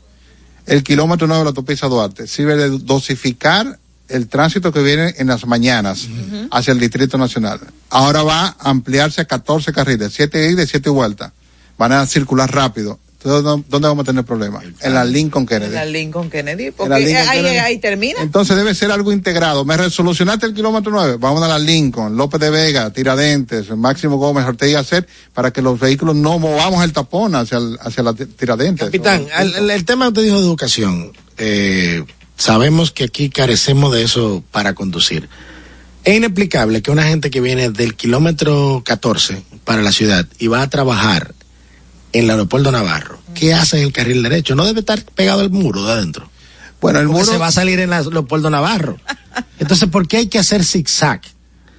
el 0.66 0.82
kilómetro 0.82 1.26
9 1.26 1.40
de 1.40 1.44
la 1.44 1.48
autopista 1.50 1.88
Duarte 1.88 2.26
sirve 2.26 2.56
de 2.56 2.78
dosificar 2.78 3.78
el 4.08 4.28
tránsito 4.28 4.72
que 4.72 4.82
viene 4.82 5.14
en 5.18 5.26
las 5.26 5.46
mañanas 5.46 6.08
hacia 6.50 6.72
el 6.72 6.78
Distrito 6.78 7.18
Nacional. 7.18 7.60
Ahora 7.90 8.22
va 8.22 8.56
a 8.58 8.70
ampliarse 8.70 9.20
a 9.20 9.24
14 9.24 9.72
carriles, 9.72 10.12
7 10.14 10.50
ida 10.50 10.62
y 10.62 10.66
7 10.66 10.90
vueltas. 10.90 11.32
Van 11.78 11.92
a 11.92 12.06
circular 12.06 12.52
rápido. 12.54 12.98
Entonces, 13.18 13.42
¿dó- 13.42 13.64
¿dónde 13.70 13.88
vamos 13.88 14.02
a 14.02 14.06
tener 14.06 14.22
problemas? 14.22 14.64
En 14.82 14.92
la 14.92 15.02
Lincoln 15.02 15.46
Kennedy. 15.46 15.68
En 15.70 15.74
la 15.76 15.84
Lincoln 15.86 16.28
Kennedy. 16.28 16.72
Porque 16.72 16.90
la 16.90 16.98
Lincoln 16.98 17.28
ahí, 17.30 17.38
Kennedy. 17.38 17.56
ahí 17.56 17.78
termina. 17.78 18.20
Entonces 18.20 18.54
debe 18.54 18.74
ser 18.74 18.90
algo 18.90 19.12
integrado. 19.12 19.64
Me 19.64 19.78
resolucionaste 19.78 20.44
el 20.44 20.52
kilómetro 20.52 20.92
9. 20.92 21.16
Vamos 21.18 21.42
a 21.42 21.48
la 21.48 21.58
Lincoln, 21.58 22.18
López 22.18 22.38
de 22.38 22.50
Vega, 22.50 22.90
Tiradentes, 22.92 23.70
Máximo 23.70 24.18
Gómez, 24.18 24.44
Ortega 24.44 24.72
y 24.72 24.74
Hacer, 24.74 25.08
para 25.32 25.50
que 25.52 25.62
los 25.62 25.80
vehículos 25.80 26.14
no 26.16 26.38
movamos 26.38 26.84
el 26.84 26.92
tapón 26.92 27.34
hacia, 27.34 27.56
el- 27.56 27.78
hacia 27.80 28.02
la 28.02 28.12
ti- 28.12 28.26
Tiradentes. 28.26 28.84
Capitán, 28.88 29.24
el, 29.38 29.54
el- 29.54 29.70
el 29.70 29.84
tema 29.86 30.04
que 30.04 30.08
usted 30.08 30.22
dijo 30.24 30.36
de 30.40 30.42
educación, 30.46 31.12
eh, 31.38 32.04
sabemos 32.36 32.90
que 32.90 33.04
aquí 33.04 33.30
carecemos 33.30 33.90
de 33.94 34.02
eso 34.02 34.44
para 34.50 34.74
conducir. 34.74 35.30
Es 36.04 36.14
inexplicable 36.14 36.82
que 36.82 36.90
una 36.90 37.04
gente 37.04 37.30
que 37.30 37.40
viene 37.40 37.70
del 37.70 37.94
kilómetro 37.94 38.82
14 38.84 39.42
para 39.64 39.80
la 39.80 39.92
ciudad 39.92 40.26
y 40.38 40.48
va 40.48 40.60
a 40.60 40.68
trabajar 40.68 41.34
en 42.14 42.24
el 42.24 42.30
aeropuerto 42.30 42.72
Navarro, 42.72 43.18
¿qué 43.34 43.52
hace 43.52 43.78
en 43.78 43.84
el 43.84 43.92
carril 43.92 44.22
derecho? 44.22 44.54
No 44.54 44.64
debe 44.64 44.80
estar 44.80 45.02
pegado 45.14 45.40
al 45.40 45.50
muro 45.50 45.84
de 45.84 45.92
adentro. 45.92 46.30
Bueno, 46.80 47.00
el 47.00 47.06
Porque 47.06 47.20
muro- 47.20 47.32
se 47.32 47.38
va 47.38 47.48
a 47.48 47.52
salir 47.52 47.78
en 47.80 47.90
el 47.90 47.92
aeropuerto 47.92 48.48
Navarro. 48.50 48.96
Entonces, 49.58 49.88
¿por 49.90 50.08
qué 50.08 50.18
hay 50.18 50.26
que 50.28 50.38
hacer 50.38 50.64
zigzag? 50.64 51.20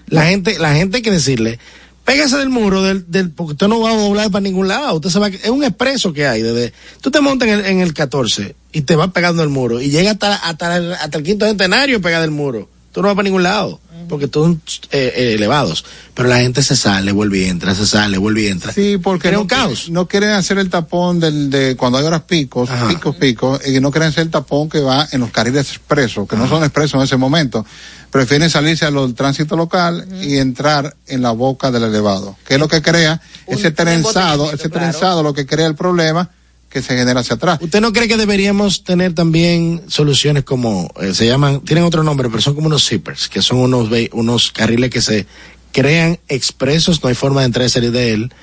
La 0.07 0.25
gente, 0.25 0.59
la 0.59 0.75
gente 0.75 0.97
hay 0.97 1.03
que 1.03 1.11
decirle, 1.11 1.57
pégase 2.03 2.37
del 2.37 2.49
muro, 2.49 2.83
del, 2.83 3.09
del, 3.09 3.31
porque 3.31 3.53
usted 3.53 3.67
no 3.67 3.79
va 3.79 3.91
a 3.91 3.95
doblar 3.97 4.29
para 4.29 4.41
ningún 4.41 4.67
lado. 4.67 4.95
Usted 4.95 5.09
se 5.09 5.19
va, 5.19 5.27
es 5.29 5.49
un 5.49 5.63
expreso 5.63 6.13
que 6.13 6.27
hay. 6.27 6.41
Desde, 6.41 6.73
tú 7.01 7.09
te 7.11 7.21
montas 7.21 7.47
en 7.47 7.59
el, 7.59 7.65
en 7.65 7.79
el 7.81 7.93
14 7.93 8.55
y 8.71 8.81
te 8.81 8.95
vas 8.95 9.11
pegando 9.11 9.41
el 9.41 9.49
muro 9.49 9.81
y 9.81 9.89
llega 9.89 10.11
hasta, 10.11 10.35
hasta, 10.35 10.77
el, 10.77 10.93
hasta 10.93 11.17
el 11.17 11.23
quinto 11.23 11.45
centenario 11.47 12.01
pegado 12.01 12.23
el 12.23 12.31
muro. 12.31 12.69
Tú 12.95 13.01
no 13.01 13.09
vas 13.09 13.15
para 13.15 13.25
ningún 13.25 13.43
lado, 13.43 13.81
porque 14.07 14.29
todos 14.29 14.47
son 14.47 14.61
eh, 14.91 15.11
eh, 15.17 15.33
elevados. 15.33 15.83
Pero 16.13 16.29
la 16.29 16.37
gente 16.37 16.63
se 16.63 16.77
sale, 16.77 17.11
vuelve 17.11 17.39
y 17.39 17.43
entra, 17.43 17.75
se 17.75 17.85
sale, 17.85 18.17
vuelve 18.17 18.43
y 18.43 18.47
entra. 18.47 18.71
Sí, 18.71 18.97
porque 18.97 19.23
Crea 19.27 19.33
no, 19.33 19.41
un 19.41 19.47
caos. 19.47 19.79
quieren- 19.81 19.93
no 19.93 20.07
quieren 20.07 20.29
hacer 20.29 20.57
el 20.59 20.69
tapón 20.69 21.19
del, 21.19 21.49
de 21.49 21.75
cuando 21.75 21.97
hay 21.97 22.05
horas 22.05 22.21
picos, 22.21 22.69
picos, 22.87 23.17
picos, 23.17 23.67
y 23.67 23.81
no 23.81 23.91
quieren 23.91 24.07
hacer 24.11 24.21
el 24.23 24.29
tapón 24.31 24.69
que 24.69 24.79
va 24.79 25.05
en 25.11 25.19
los 25.19 25.29
carriles 25.31 25.69
expresos, 25.71 26.25
que 26.25 26.37
no 26.37 26.47
son 26.47 26.63
expresos 26.63 26.93
en 26.95 27.01
ese 27.01 27.17
momento. 27.17 27.65
Prefieren 28.11 28.49
salirse 28.49 28.85
al 28.85 29.13
tránsito 29.13 29.57
local 29.57 30.07
y 30.21 30.37
entrar 30.37 30.95
en 31.07 31.21
la 31.21 31.31
boca 31.31 31.69
del 31.69 31.83
elevado, 31.83 32.37
que 32.47 32.53
es 32.53 32.59
lo 32.61 32.69
que 32.69 32.81
crea 32.81 33.19
ese 33.45 33.71
trenzado, 33.71 34.53
ese 34.53 34.69
trenzado, 34.69 35.21
lo 35.21 35.33
que 35.33 35.45
crea 35.45 35.67
el 35.67 35.75
problema 35.75 36.29
que 36.75 36.81
se 36.81 36.97
genera 36.97 37.21
hacia 37.21 37.35
atrás. 37.35 37.57
¿Usted 37.61 37.79
no 37.79 37.93
cree 37.93 38.09
que 38.09 38.17
deberíamos 38.17 38.83
tener 38.83 39.13
también 39.13 39.83
soluciones 39.87 40.43
como, 40.43 40.91
eh, 40.99 41.13
se 41.13 41.25
llaman, 41.25 41.61
tienen 41.61 41.85
otro 41.85 42.03
nombre, 42.03 42.27
pero 42.29 42.41
son 42.41 42.53
como 42.53 42.67
unos 42.67 42.85
zippers, 42.85 43.29
que 43.29 43.41
son 43.41 43.59
unos, 43.59 43.87
unos 44.11 44.51
carriles 44.51 44.89
que 44.89 45.01
se 45.01 45.25
crean 45.71 46.19
expresos, 46.27 47.01
no 47.01 47.07
hay 47.07 47.15
forma 47.15 47.39
de 47.39 47.45
entrar 47.45 47.65
y 47.65 47.69
salir 47.69 47.91
de 47.91 48.11
él, 48.11 48.33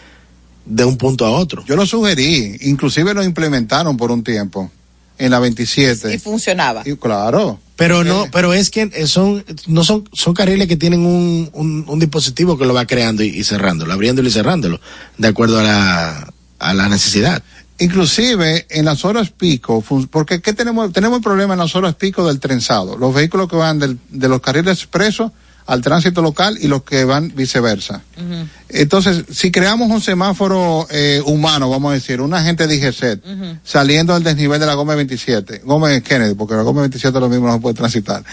de 0.64 0.82
un 0.86 0.96
punto 0.96 1.26
a 1.26 1.30
otro? 1.30 1.62
Yo 1.66 1.76
lo 1.76 1.84
sugerí, 1.84 2.56
inclusive 2.62 3.12
lo 3.12 3.22
implementaron 3.22 3.98
por 3.98 4.10
un 4.10 4.24
tiempo 4.24 4.72
en 5.18 5.30
la 5.30 5.38
27. 5.38 6.14
Y 6.14 6.18
funcionaba. 6.18 6.84
Y 6.86 6.96
claro. 6.96 7.60
Pero 7.76 8.02
no, 8.02 8.28
pero 8.32 8.54
es 8.54 8.70
que 8.70 8.88
eh, 8.94 9.06
son, 9.06 9.44
no 9.66 9.84
son, 9.84 10.08
son 10.14 10.32
carriles 10.32 10.68
que 10.68 10.78
tienen 10.78 11.04
un, 11.04 11.50
un, 11.52 11.84
un 11.86 11.98
dispositivo 11.98 12.56
que 12.56 12.64
lo 12.64 12.72
va 12.72 12.86
creando 12.86 13.22
y, 13.22 13.26
y 13.26 13.44
cerrándolo, 13.44 13.92
abriéndolo 13.92 14.26
y 14.26 14.32
cerrándolo, 14.32 14.80
de 15.18 15.28
acuerdo 15.28 15.58
a 15.58 15.62
la, 15.62 16.32
a 16.60 16.72
la 16.72 16.88
necesidad. 16.88 17.42
Inclusive 17.82 18.66
en 18.70 18.84
las 18.84 19.04
horas 19.04 19.30
pico, 19.30 19.82
porque 20.10 20.40
¿qué 20.40 20.52
tenemos? 20.52 20.92
Tenemos 20.92 21.18
el 21.18 21.22
problema 21.22 21.54
en 21.54 21.60
las 21.60 21.74
horas 21.74 21.94
pico 21.94 22.26
del 22.26 22.38
trenzado. 22.40 22.96
Los 22.96 23.12
vehículos 23.14 23.48
que 23.48 23.56
van 23.56 23.78
del- 23.78 23.98
de 24.10 24.28
los 24.28 24.40
carriles 24.40 24.78
expresos 24.78 25.32
al 25.66 25.80
tránsito 25.80 26.22
local 26.22 26.58
y 26.60 26.68
los 26.68 26.82
que 26.82 27.04
van 27.04 27.32
viceversa. 27.34 28.02
Entonces, 28.68 29.24
si 29.32 29.50
creamos 29.50 29.90
un 29.90 30.00
semáforo 30.00 30.86
eh, 30.90 31.20
humano, 31.24 31.70
vamos 31.70 31.90
a 31.90 31.94
decir, 31.94 32.20
un 32.20 32.34
agente 32.34 32.66
de 32.66 32.74
IGZ, 32.76 33.02
saliendo 33.64 34.14
del 34.14 34.24
desnivel 34.24 34.58
de 34.60 34.66
la 34.66 34.74
Gómez 34.74 34.96
27, 34.96 35.62
Gómez 35.64 36.02
Kennedy, 36.02 36.34
porque 36.34 36.54
la 36.54 36.62
Gómez 36.62 36.82
27 36.82 37.18
lo 37.20 37.28
mismo 37.28 37.46
no 37.46 37.54
se 37.54 37.60
puede 37.60 37.74
transitar, 37.74 38.24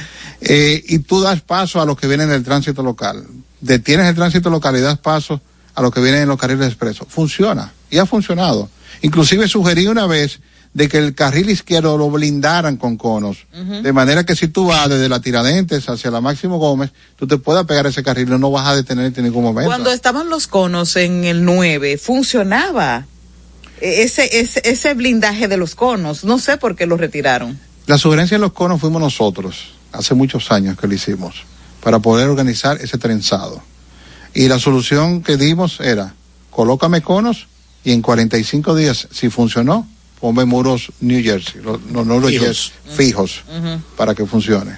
eh, 0.41 0.83
y 0.88 0.99
tú 0.99 1.21
das 1.21 1.41
paso 1.41 1.79
a 1.81 1.85
los 1.85 1.97
que 1.97 2.07
vienen 2.07 2.29
del 2.29 2.43
tránsito 2.43 2.81
local, 2.81 3.25
detienes 3.62 4.07
el 4.07 4.15
tránsito 4.15 4.49
local 4.49 4.75
y 4.77 4.81
das 4.81 4.97
paso 4.97 5.39
a 5.75 5.81
los 5.81 5.91
que 5.93 6.01
vienen 6.01 6.23
en 6.23 6.27
los 6.29 6.38
carriles 6.39 6.67
expresos, 6.67 7.07
funciona, 7.09 7.71
y 7.91 7.97
ha 7.99 8.05
funcionado. 8.05 8.69
Inclusive 9.01 9.47
sugerí 9.47 9.88
una 9.88 10.05
vez 10.07 10.39
de 10.73 10.88
que 10.88 10.97
el 10.99 11.15
carril 11.15 11.49
izquierdo 11.49 11.97
lo 11.97 12.09
blindaran 12.12 12.77
con 12.77 12.95
conos, 12.97 13.47
de 13.81 13.91
manera 13.91 14.23
que 14.23 14.35
si 14.35 14.47
tú 14.49 14.65
vas 14.67 14.88
desde 14.88 15.09
la 15.09 15.19
Tiradentes 15.19 15.89
hacia 15.89 16.12
la 16.12 16.21
Máximo 16.21 16.57
Gómez, 16.59 16.91
tú 17.15 17.25
te 17.25 17.38
puedas 17.38 17.65
pegar 17.65 17.88
ese 17.88 18.03
carril 18.03 18.27
y 18.31 18.38
no 18.38 18.51
vas 18.51 18.67
a 18.67 18.75
detenerte 18.75 19.19
en 19.21 19.25
ningún 19.25 19.43
momento. 19.43 19.67
Cuando 19.67 19.91
estaban 19.91 20.29
los 20.29 20.45
conos 20.47 20.95
en 20.95 21.23
el 21.23 21.43
9, 21.43 21.97
funcionaba. 21.97 23.05
E- 23.81 24.03
Ese, 24.03 24.39
ese, 24.39 24.62
ese 24.63 24.93
blindaje 24.93 25.47
de 25.47 25.57
los 25.57 25.73
conos, 25.73 26.23
no 26.23 26.38
sé 26.38 26.57
por 26.57 26.75
qué 26.75 26.85
lo 26.85 26.97
retiraron. 26.97 27.57
La 27.88 27.97
sugerencia 27.97 28.38
de 28.38 28.41
los 28.41 28.53
conos 28.53 28.79
fuimos 28.79 29.01
nosotros, 29.01 29.69
hace 29.91 30.13
muchos 30.13 30.51
años 30.51 30.77
que 30.77 30.85
lo 30.88 30.93
hicimos, 30.93 31.43
para 31.81 31.97
poder 31.97 32.29
organizar 32.29 32.77
ese 32.79 32.99
trenzado. 32.99 33.63
Y 34.35 34.47
la 34.47 34.59
solución 34.59 35.23
que 35.23 35.35
dimos 35.38 35.79
era, 35.79 36.13
colócame 36.51 37.01
conos 37.01 37.47
y 37.84 37.92
en 37.92 38.02
45 38.02 38.76
días, 38.76 39.08
si 39.12 39.30
funcionó, 39.30 39.88
ponme 40.20 40.46
muros 40.46 40.92
New 41.00 41.24
Jersey, 41.24 41.62
los, 41.62 41.80
los 41.92 42.06
muros 42.06 42.30
Fijos. 42.32 42.46
Jersey, 42.46 42.74
fijos, 42.96 43.44
para 43.96 44.13
que 44.15 44.26
funcione. 44.26 44.78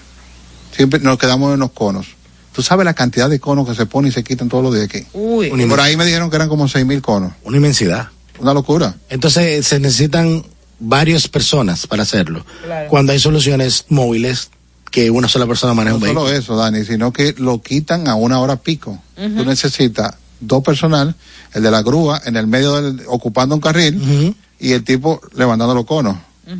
Siempre 0.75 0.99
nos 0.99 1.17
quedamos 1.17 1.53
en 1.53 1.59
los 1.59 1.71
conos. 1.71 2.07
Tú 2.53 2.61
sabes 2.61 2.85
la 2.85 2.93
cantidad 2.93 3.29
de 3.29 3.39
conos 3.39 3.67
que 3.67 3.75
se 3.75 3.85
ponen 3.85 4.09
y 4.09 4.13
se 4.13 4.23
quitan 4.23 4.49
todos 4.49 4.63
los 4.63 4.73
días 4.73 4.85
aquí. 4.85 5.05
Uy. 5.13 5.49
Por 5.67 5.79
ahí 5.79 5.95
me 5.97 6.05
dijeron 6.05 6.29
que 6.29 6.35
eran 6.35 6.49
como 6.49 6.67
seis 6.67 6.85
mil 6.85 7.01
conos. 7.01 7.33
Una 7.43 7.57
inmensidad. 7.57 8.09
Una 8.39 8.53
locura. 8.53 8.95
Entonces 9.09 9.65
se 9.65 9.79
necesitan 9.79 10.43
varias 10.79 11.27
personas 11.27 11.87
para 11.87 12.03
hacerlo. 12.03 12.45
Claro. 12.63 12.89
Cuando 12.89 13.13
hay 13.13 13.19
soluciones 13.19 13.85
móviles 13.89 14.49
que 14.89 15.09
una 15.09 15.29
sola 15.29 15.47
persona 15.47 15.73
maneja 15.73 15.91
No 15.97 16.03
un 16.03 16.07
solo 16.07 16.23
vehículo. 16.25 16.39
eso, 16.39 16.55
Dani, 16.57 16.83
sino 16.83 17.13
que 17.13 17.33
lo 17.37 17.61
quitan 17.61 18.07
a 18.09 18.15
una 18.15 18.39
hora 18.39 18.57
pico. 18.57 19.01
Ujú. 19.17 19.35
Tú 19.37 19.45
necesitas 19.45 20.15
dos 20.41 20.61
personal, 20.63 21.15
el 21.53 21.63
de 21.63 21.71
la 21.71 21.81
grúa 21.81 22.21
en 22.25 22.35
el 22.35 22.47
medio 22.47 22.81
del, 22.81 23.01
ocupando 23.07 23.55
un 23.55 23.61
carril 23.61 24.35
y 24.59 24.71
el 24.73 24.83
tipo 24.83 25.21
levantando 25.35 25.73
los 25.73 25.85
conos. 25.85 26.17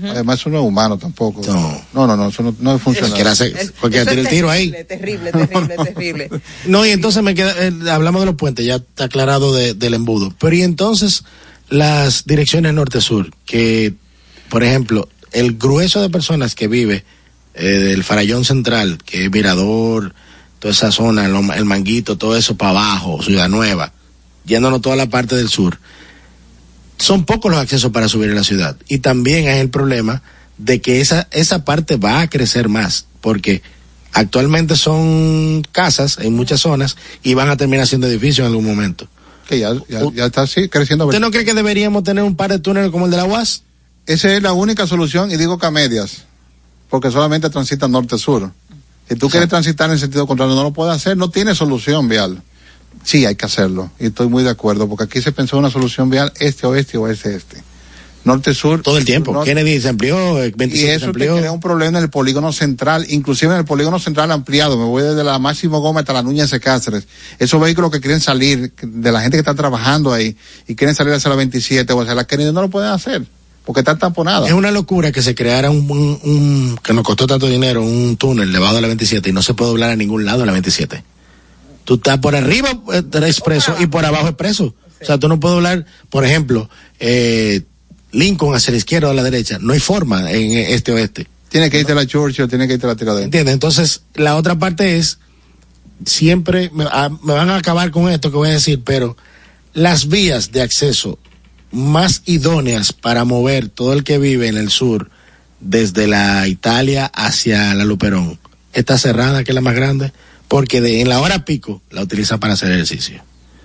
Además, 0.09 0.39
eso 0.39 0.49
no 0.49 0.59
es 0.59 0.63
humano 0.65 0.97
tampoco. 0.97 1.41
No, 1.93 2.07
no, 2.07 2.15
no, 2.15 2.29
eso 2.29 2.43
no, 2.43 2.55
no 2.59 2.79
funciona. 2.79 3.13
Quiere 3.13 3.29
hacer- 3.31 3.53
Es- 3.57 3.73
tira 3.89 4.03
el 4.09 4.27
tiro 4.29 4.49
ahí. 4.49 4.71
Terrible, 4.87 5.31
terrible, 5.33 5.75
terrible. 5.83 6.29
No, 6.65 6.85
y 6.85 6.91
entonces 6.91 7.21
me 7.23 7.35
queda, 7.35 7.53
eh, 7.57 7.73
hablamos 7.91 8.21
de 8.21 8.27
los 8.27 8.35
puentes, 8.35 8.65
ya 8.65 8.75
está 8.75 9.05
aclarado 9.05 9.53
de- 9.53 9.73
del 9.73 9.93
embudo. 9.95 10.33
Pero 10.39 10.55
y 10.55 10.61
entonces 10.61 11.25
las 11.67 12.23
direcciones 12.25 12.73
norte-sur, 12.73 13.31
que, 13.45 13.93
por 14.49 14.63
ejemplo, 14.63 15.09
el 15.33 15.57
grueso 15.57 16.01
de 16.01 16.09
personas 16.09 16.55
que 16.55 16.67
vive 16.69 17.03
eh, 17.53 17.65
del 17.65 18.05
Farallón 18.05 18.45
Central, 18.45 18.97
que 19.05 19.25
es 19.25 19.31
Mirador, 19.31 20.13
toda 20.61 20.71
esa 20.71 20.91
zona, 20.91 21.25
el, 21.25 21.65
Manguito, 21.65 22.19
todo 22.19 22.37
eso 22.37 22.55
para 22.55 22.69
abajo, 22.69 23.19
Ciudad 23.23 23.49
Nueva, 23.49 23.93
yéndonos 24.45 24.79
toda 24.79 24.95
la 24.95 25.09
parte 25.09 25.35
del 25.35 25.49
sur, 25.49 25.79
son 26.99 27.25
pocos 27.25 27.51
los 27.51 27.59
accesos 27.59 27.91
para 27.91 28.07
subir 28.07 28.29
a 28.29 28.35
la 28.35 28.43
ciudad. 28.43 28.77
Y 28.87 28.99
también 28.99 29.47
hay 29.47 29.59
el 29.59 29.71
problema 29.71 30.21
de 30.59 30.79
que 30.79 31.01
esa, 31.01 31.27
esa 31.31 31.65
parte 31.65 31.97
va 31.97 32.21
a 32.21 32.29
crecer 32.29 32.69
más, 32.69 33.07
porque 33.21 33.63
actualmente 34.13 34.75
son 34.75 35.63
casas 35.71 36.19
en 36.21 36.35
muchas 36.35 36.61
zonas 36.61 36.95
y 37.23 37.33
van 37.33 37.49
a 37.49 37.57
terminar 37.57 37.87
siendo 37.87 38.05
edificios 38.05 38.45
en 38.45 38.51
algún 38.51 38.65
momento. 38.65 39.07
Que 39.47 39.57
ya, 39.57 39.73
ya, 39.89 40.01
ya 40.13 40.25
está 40.27 40.43
así, 40.43 40.69
creciendo. 40.69 41.07
¿Usted 41.07 41.19
no 41.19 41.31
cree 41.31 41.43
que 41.43 41.55
deberíamos 41.55 42.03
tener 42.03 42.23
un 42.23 42.35
par 42.35 42.51
de 42.51 42.59
túneles 42.59 42.91
como 42.91 43.05
el 43.05 43.11
de 43.11 43.17
la 43.17 43.25
UAS? 43.25 43.63
Esa 44.05 44.31
es 44.35 44.43
la 44.43 44.53
única 44.53 44.85
solución 44.85 45.31
y 45.31 45.37
digo 45.37 45.57
que 45.57 45.65
a 45.65 45.71
medias, 45.71 46.25
porque 46.87 47.09
solamente 47.09 47.49
transita 47.49 47.87
norte-sur. 47.87 48.51
Si 49.11 49.17
tú 49.19 49.29
quieres 49.29 49.49
transitar 49.49 49.87
en 49.89 49.93
el 49.95 49.99
sentido 49.99 50.25
contrario, 50.25 50.55
no 50.55 50.63
lo 50.63 50.71
puedes 50.71 50.95
hacer, 50.95 51.17
no 51.17 51.29
tiene 51.29 51.53
solución 51.53 52.07
vial. 52.07 52.41
Sí, 53.03 53.25
hay 53.25 53.35
que 53.35 53.45
hacerlo, 53.45 53.91
y 53.99 54.05
estoy 54.07 54.27
muy 54.29 54.43
de 54.43 54.51
acuerdo, 54.51 54.87
porque 54.87 55.03
aquí 55.03 55.21
se 55.21 55.31
pensó 55.33 55.57
una 55.57 55.69
solución 55.69 56.09
vial 56.09 56.31
este-oeste 56.39 56.97
o 56.97 57.07
este-este. 57.09 57.61
Norte-sur. 58.23 58.83
Todo 58.83 58.97
el 58.99 59.03
tiempo. 59.05 59.33
norte- 59.33 59.49
Kennedy 59.49 59.81
se 59.81 59.89
amplió, 59.89 60.41
eh, 60.43 60.53
27 60.55 60.91
y 60.91 60.95
eso 60.95 61.11
te 61.11 61.27
crea 61.27 61.51
un 61.51 61.59
problema 61.59 61.97
en 61.97 62.03
el 62.03 62.09
polígono 62.11 62.53
central, 62.53 63.05
inclusive 63.09 63.51
en 63.51 63.59
el 63.59 63.65
polígono 63.65 63.97
central 63.99 64.31
ampliado. 64.31 64.77
Me 64.77 64.85
voy 64.85 65.01
desde 65.01 65.23
la 65.23 65.39
Máximo 65.39 65.79
Gómez 65.81 66.01
hasta 66.01 66.13
la 66.13 66.21
Núñez 66.23 66.51
de 66.51 66.59
Cáceres. 66.59 67.07
Esos 67.39 67.59
vehículos 67.59 67.89
que 67.91 67.99
quieren 67.99 68.21
salir, 68.21 68.71
de 68.81 69.11
la 69.11 69.21
gente 69.21 69.37
que 69.37 69.39
está 69.41 69.55
trabajando 69.55 70.13
ahí, 70.13 70.37
y 70.67 70.75
quieren 70.75 70.95
salir 70.95 71.13
hacia 71.13 71.29
la 71.31 71.35
27 71.35 71.91
o 71.93 72.01
hacia 72.01 72.13
la 72.13 72.25
Kennedy, 72.25 72.53
no 72.53 72.61
lo 72.61 72.69
pueden 72.69 72.91
hacer, 72.91 73.23
porque 73.65 73.81
están 73.81 73.99
tamponadas. 73.99 74.47
Es 74.49 74.53
una 74.55 74.71
locura 74.71 75.11
que 75.11 75.21
se 75.21 75.35
creara 75.35 75.69
un, 75.69 75.89
un- 75.89 76.19
un- 76.23 76.79
que 76.83 76.93
nos 76.93 77.03
costó 77.03 77.27
tanto 77.27 77.47
dinero, 77.47 77.83
un 77.83 78.17
túnel 78.17 78.51
debajo 78.51 78.75
de 78.75 78.81
la 78.81 78.87
27 78.87 79.29
y 79.29 79.33
no 79.33 79.41
se 79.41 79.53
puede 79.53 79.71
doblar 79.71 79.91
a 79.91 79.95
ningún 79.95 80.25
lado 80.25 80.39
de 80.39 80.45
la 80.47 80.51
27. 80.51 81.03
Tú 81.85 81.95
estás 81.95 82.17
por 82.19 82.35
arriba 82.35 82.69
eh, 82.93 83.03
expreso 83.27 83.75
y 83.79 83.87
por 83.87 84.05
abajo 84.05 84.27
expreso. 84.27 84.73
O 85.01 85.05
sea, 85.05 85.17
tú 85.17 85.27
no 85.27 85.39
puedes 85.39 85.55
doblar, 85.55 85.85
por 86.09 86.25
ejemplo, 86.25 86.69
eh, 86.99 87.61
Lincoln 88.11 88.53
hacia 88.55 88.71
la 88.71 88.77
izquierda 88.77 89.07
o 89.07 89.11
a 89.11 89.13
la 89.15 89.23
derecha. 89.23 89.57
No 89.59 89.73
hay 89.73 89.79
forma 89.79 90.31
en 90.31 90.51
este 90.53 90.91
oeste. 90.91 91.27
Tiene 91.49 91.69
que 91.69 91.79
irte 91.79 91.91
a 91.91 91.95
la 91.95 92.05
Churchill, 92.05 92.47
tiene 92.47 92.67
que 92.67 92.73
irte 92.75 92.85
a 92.85 92.89
la 92.89 92.95
Tiradentes. 92.95 93.25
¿Entiendes? 93.25 93.53
Entonces, 93.53 94.01
la 94.15 94.35
otra 94.37 94.57
parte 94.59 94.97
es, 94.97 95.17
siempre, 96.05 96.69
me, 96.73 96.85
a- 96.85 97.09
me 97.09 97.33
van 97.33 97.49
a 97.49 97.57
acabar 97.57 97.91
con 97.91 98.09
esto 98.09 98.31
que 98.31 98.37
voy 98.37 98.49
a 98.49 98.53
decir, 98.53 98.81
pero 98.83 99.17
las 99.73 100.07
vías 100.07 100.51
de 100.51 100.61
acceso 100.61 101.17
más 101.71 102.21
idóneas 102.25 102.93
para 102.93 103.23
mover 103.25 103.69
todo 103.69 103.93
el 103.93 104.03
que 104.03 104.17
vive 104.17 104.47
en 104.47 104.57
el 104.57 104.69
sur, 104.69 105.09
desde 105.59 106.07
la 106.07 106.47
Italia 106.47 107.05
hacia 107.13 107.73
la 107.75 107.85
Luperón, 107.85 108.39
está 108.73 108.97
cerrada, 108.97 109.43
que 109.43 109.51
es 109.51 109.55
la 109.55 109.61
más 109.61 109.75
grande, 109.75 110.11
porque 110.47 110.81
de, 110.81 111.01
en 111.01 111.09
la 111.09 111.19
hora 111.21 111.45
pico 111.45 111.81
la 111.91 112.01
utilizan 112.01 112.39
para 112.39 112.53
hacer 112.53 112.71
ejercicio. 112.71 113.23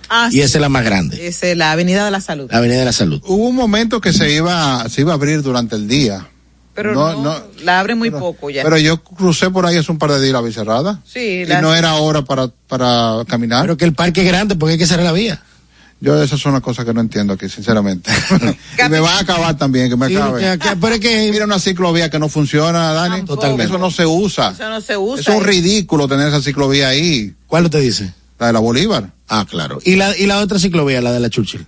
Ah, 0.09 0.27
y 0.29 0.35
sí. 0.35 0.41
esa 0.41 0.57
es 0.57 0.61
la 0.61 0.69
más 0.69 0.85
grande, 0.85 1.27
Es 1.27 1.43
eh, 1.43 1.55
la 1.55 1.71
Avenida 1.73 2.05
de 2.05 2.11
la 2.11 2.21
Salud. 2.21 2.49
la 2.49 2.59
Avenida 2.59 2.79
de 2.79 2.85
la 2.85 2.93
Salud. 2.93 3.21
Hubo 3.25 3.47
un 3.47 3.55
momento 3.55 3.99
que 3.99 4.13
se 4.13 4.31
iba, 4.33 4.87
se 4.89 5.01
iba 5.01 5.11
a 5.11 5.15
abrir 5.15 5.41
durante 5.41 5.75
el 5.75 5.87
día. 5.87 6.27
Pero 6.73 6.93
No, 6.93 7.11
no, 7.13 7.23
no. 7.23 7.43
la 7.63 7.79
abre 7.79 7.95
muy 7.95 8.11
poco 8.11 8.49
ya. 8.51 8.63
Pero 8.63 8.77
yo 8.77 9.03
crucé 9.03 9.49
por 9.49 9.65
ahí 9.65 9.75
hace 9.77 9.91
un 9.91 9.97
par 9.97 10.11
de 10.11 10.21
días 10.21 10.31
la 10.33 10.41
vi 10.41 10.53
cerrada. 10.53 11.01
sí, 11.05 11.19
Y 11.19 11.45
la- 11.45 11.59
no 11.59 11.73
era 11.75 11.95
hora 11.95 12.21
para, 12.21 12.49
para 12.67 13.23
caminar. 13.27 13.63
Pero 13.63 13.75
que 13.77 13.83
el 13.85 13.93
parque 13.93 14.21
es 14.21 14.27
grande, 14.27 14.55
porque 14.55 14.73
hay 14.73 14.77
que 14.77 14.85
cerrar 14.85 15.03
la 15.05 15.11
vía. 15.11 15.41
Yo 15.99 16.21
esas 16.21 16.39
son 16.39 16.53
las 16.53 16.61
cosas 16.61 16.85
que 16.85 16.93
no 16.93 17.01
entiendo 17.01 17.33
aquí, 17.33 17.49
sinceramente. 17.49 18.11
y 18.85 18.89
me 18.89 18.99
va 18.99 19.13
a 19.15 19.19
acabar 19.19 19.57
también, 19.57 19.89
que 19.89 19.95
me 19.95 20.07
Sí, 20.09 20.15
acabe. 20.15 20.41
que- 20.41 20.59
que- 20.59 20.75
pero 20.79 20.93
es 20.95 20.99
que- 21.01 21.31
Mira 21.31 21.45
una 21.45 21.59
ciclovía 21.59 22.09
que 22.09 22.19
no 22.19 22.29
funciona, 22.29 22.93
Dani. 22.93 23.25
Totalmente. 23.25 23.63
Eso 23.65 23.77
no 23.79 23.89
se 23.89 24.05
usa. 24.05 24.51
Eso 24.51 24.69
no 24.69 24.79
se 24.81 24.95
usa. 24.95 25.21
Eso 25.21 25.31
es 25.31 25.37
un 25.37 25.43
ridículo 25.43 26.07
tener 26.07 26.27
esa 26.27 26.41
ciclovía 26.41 26.89
ahí. 26.89 27.33
¿Cuál 27.47 27.65
usted 27.65 27.81
dice? 27.81 28.13
La 28.37 28.47
de 28.47 28.53
la 28.53 28.59
Bolívar. 28.59 29.11
Ah, 29.27 29.45
claro. 29.49 29.79
¿Y 29.83 29.95
la, 29.95 30.15
y 30.15 30.27
la 30.27 30.37
otra 30.39 30.59
ciclovía, 30.59 31.01
la 31.01 31.11
de 31.11 31.19
la 31.19 31.29
Churchill? 31.31 31.65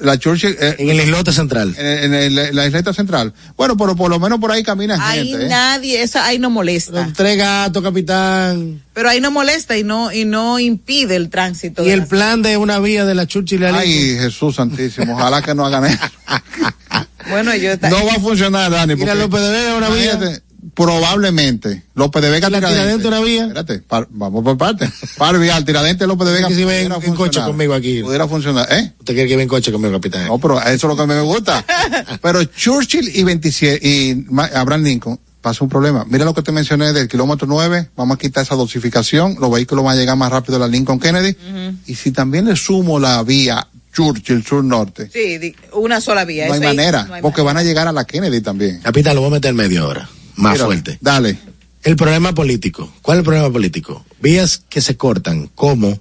La 0.00 0.16
Churchill. 0.18 0.56
eh, 0.60 0.76
En 0.78 0.90
el 0.90 1.00
islote 1.00 1.32
central. 1.32 1.74
en, 1.76 1.86
en 1.86 2.14
el- 2.14 2.38
en 2.38 2.54
la 2.56 2.66
isleta 2.66 2.92
central. 2.94 3.32
Bueno, 3.56 3.76
pero 3.76 3.96
por 3.96 4.08
lo 4.10 4.18
menos 4.20 4.38
por 4.38 4.52
ahí 4.52 4.62
camina 4.62 4.96
Ahí 5.00 5.28
gente. 5.30 5.46
¿eh? 5.46 5.48
nadie, 5.48 6.02
esa 6.02 6.24
ahí 6.26 6.38
no 6.38 6.50
molesta. 6.50 7.08
Tres 7.16 7.36
gatos, 7.36 7.82
capitán. 7.82 8.82
Pero 8.94 9.08
ahí 9.08 9.20
no 9.20 9.30
molesta 9.30 9.76
y 9.76 9.84
no 9.84 10.12
y 10.12 10.24
no 10.24 10.58
impide 10.58 11.16
el 11.16 11.30
tránsito. 11.30 11.84
Y 11.84 11.90
el 11.90 12.06
plan 12.06 12.42
de 12.42 12.56
una 12.56 12.78
vía 12.78 13.04
de 13.04 13.14
la 13.14 13.26
Churchill 13.26 13.64
Ay, 13.64 13.88
Lincoln. 13.88 14.24
Jesús 14.24 14.54
Santísimo. 14.56 15.14
Ojalá 15.14 15.42
que 15.42 15.54
no 15.54 15.66
hagan 15.66 15.84
eso. 15.86 15.98
Bueno, 17.30 17.54
yo 17.56 17.76
No 17.90 18.06
va 18.06 18.12
a 18.14 18.20
funcionar, 18.20 18.70
Dani. 18.70 18.94
Mira, 18.94 19.12
porque- 19.12 19.20
López 19.22 19.40
de 19.42 19.50
Vega 19.50 19.74
una 19.76 19.88
vía. 19.90 20.18
Probablemente. 20.74 21.84
López 21.94 22.22
de 22.22 22.30
Vega 22.30 22.48
¿Y 22.48 22.50
la 22.50 22.58
Tiradentes. 22.58 22.82
Tiradentes 23.02 23.06
una 23.06 23.20
vía? 23.20 23.42
Espérate, 23.42 23.78
par- 23.80 24.08
vamos 24.10 24.42
por 24.44 24.56
parte. 24.56 24.88
Par 25.16 25.38
vial, 25.38 25.64
Tiradentes 25.64 26.06
López 26.08 26.26
de 26.28 26.32
Vega. 26.34 26.48
que 26.48 26.54
si 26.54 26.64
ven 26.64 26.90
en 27.02 27.14
coche 27.14 27.40
conmigo 27.40 27.74
aquí. 27.74 28.02
Pudiera 28.02 28.26
funcionar, 28.28 28.66
¿eh? 28.72 28.92
¿Usted 28.98 29.14
quiere 29.14 29.28
que 29.28 29.34
venga 29.36 29.42
en 29.42 29.48
coche 29.48 29.70
conmigo, 29.72 29.92
capitán? 29.94 30.26
No, 30.28 30.38
pero 30.38 30.58
eso 30.60 30.68
es 30.72 30.82
lo 30.84 30.96
que 30.96 31.02
a 31.02 31.06
mí 31.06 31.14
me 31.14 31.20
gusta. 31.22 31.64
pero 32.22 32.42
Churchill 32.44 33.10
y 33.14 33.22
27 33.24 33.86
y 33.88 34.24
Abraham 34.54 34.84
Lincoln 34.84 35.20
pasa 35.40 35.62
un 35.64 35.70
problema. 35.70 36.04
Mira 36.08 36.24
lo 36.24 36.34
que 36.34 36.42
te 36.42 36.52
mencioné 36.52 36.92
del 36.92 37.08
kilómetro 37.08 37.46
9, 37.46 37.90
vamos 37.96 38.16
a 38.16 38.18
quitar 38.18 38.42
esa 38.44 38.54
dosificación, 38.54 39.36
los 39.40 39.50
vehículos 39.50 39.84
van 39.84 39.96
a 39.96 40.00
llegar 40.00 40.16
más 40.16 40.30
rápido 40.30 40.56
a 40.56 40.60
la 40.60 40.68
Lincoln 40.68 40.98
Kennedy. 40.98 41.36
Y 41.86 41.94
si 41.94 42.10
también 42.12 42.46
le 42.46 42.56
sumo 42.56 42.98
la 42.98 43.22
vía 43.22 43.66
Churchill 43.94 44.44
sur-norte, 44.44 45.10
Sí, 45.12 45.38
di- 45.38 45.54
una 45.72 46.00
sola 46.00 46.24
vía. 46.24 46.46
no 46.46 46.54
hay 46.54 46.60
eso 46.60 46.68
manera, 46.68 47.04
no 47.04 47.14
hay 47.14 47.22
porque 47.22 47.42
manera. 47.42 47.54
van 47.54 47.56
a 47.56 47.62
llegar 47.68 47.88
a 47.88 47.92
la 47.92 48.04
Kennedy 48.04 48.40
también. 48.40 48.80
Capitán, 48.80 49.14
lo 49.14 49.22
voy 49.22 49.30
a 49.30 49.32
meter 49.34 49.54
medio 49.54 49.88
hora. 49.88 50.08
Más 50.38 50.54
Mira, 50.54 50.66
fuerte. 50.66 50.98
Dale. 51.00 51.36
El 51.82 51.96
problema 51.96 52.32
político. 52.32 52.92
¿Cuál 53.02 53.16
es 53.16 53.20
el 53.20 53.24
problema 53.24 53.52
político? 53.52 54.04
Vías 54.20 54.62
que 54.68 54.80
se 54.80 54.96
cortan, 54.96 55.50
como 55.54 56.00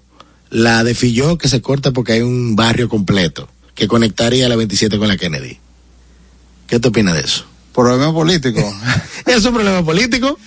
la 0.50 0.84
de 0.84 0.94
Filló 0.94 1.38
que 1.38 1.50
se 1.50 1.62
corta 1.62 1.92
porque 1.92 2.14
hay 2.14 2.22
un 2.22 2.56
barrio 2.56 2.88
completo 2.88 3.50
que 3.74 3.88
conectaría 3.88 4.48
la 4.48 4.56
27 4.56 4.98
con 5.00 5.08
la 5.08 5.18
Kennedy. 5.18 5.58
¿Qué 6.68 6.80
te 6.80 6.88
opinas 6.88 7.16
de 7.16 7.22
eso? 7.22 7.46
Problema 7.74 8.14
político. 8.14 8.62
¿Es 9.26 9.44
un 9.44 9.56
problema 9.56 9.84
político? 9.84 10.38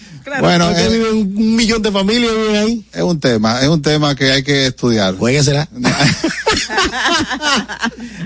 Bueno, 0.40 0.70
eh, 0.70 0.88
viven 0.88 1.16
un, 1.16 1.37
un 1.37 1.57
millón 1.57 1.83
de 1.83 1.90
familias 1.90 2.33
viven 2.33 2.57
ahí. 2.57 2.87
es 2.92 3.03
un 3.03 3.18
tema, 3.18 3.61
es 3.61 3.68
un 3.68 3.83
tema 3.83 4.14
que 4.14 4.31
hay 4.31 4.44
que 4.44 4.66
estudiar. 4.66 5.16
Juéguesela. 5.16 5.68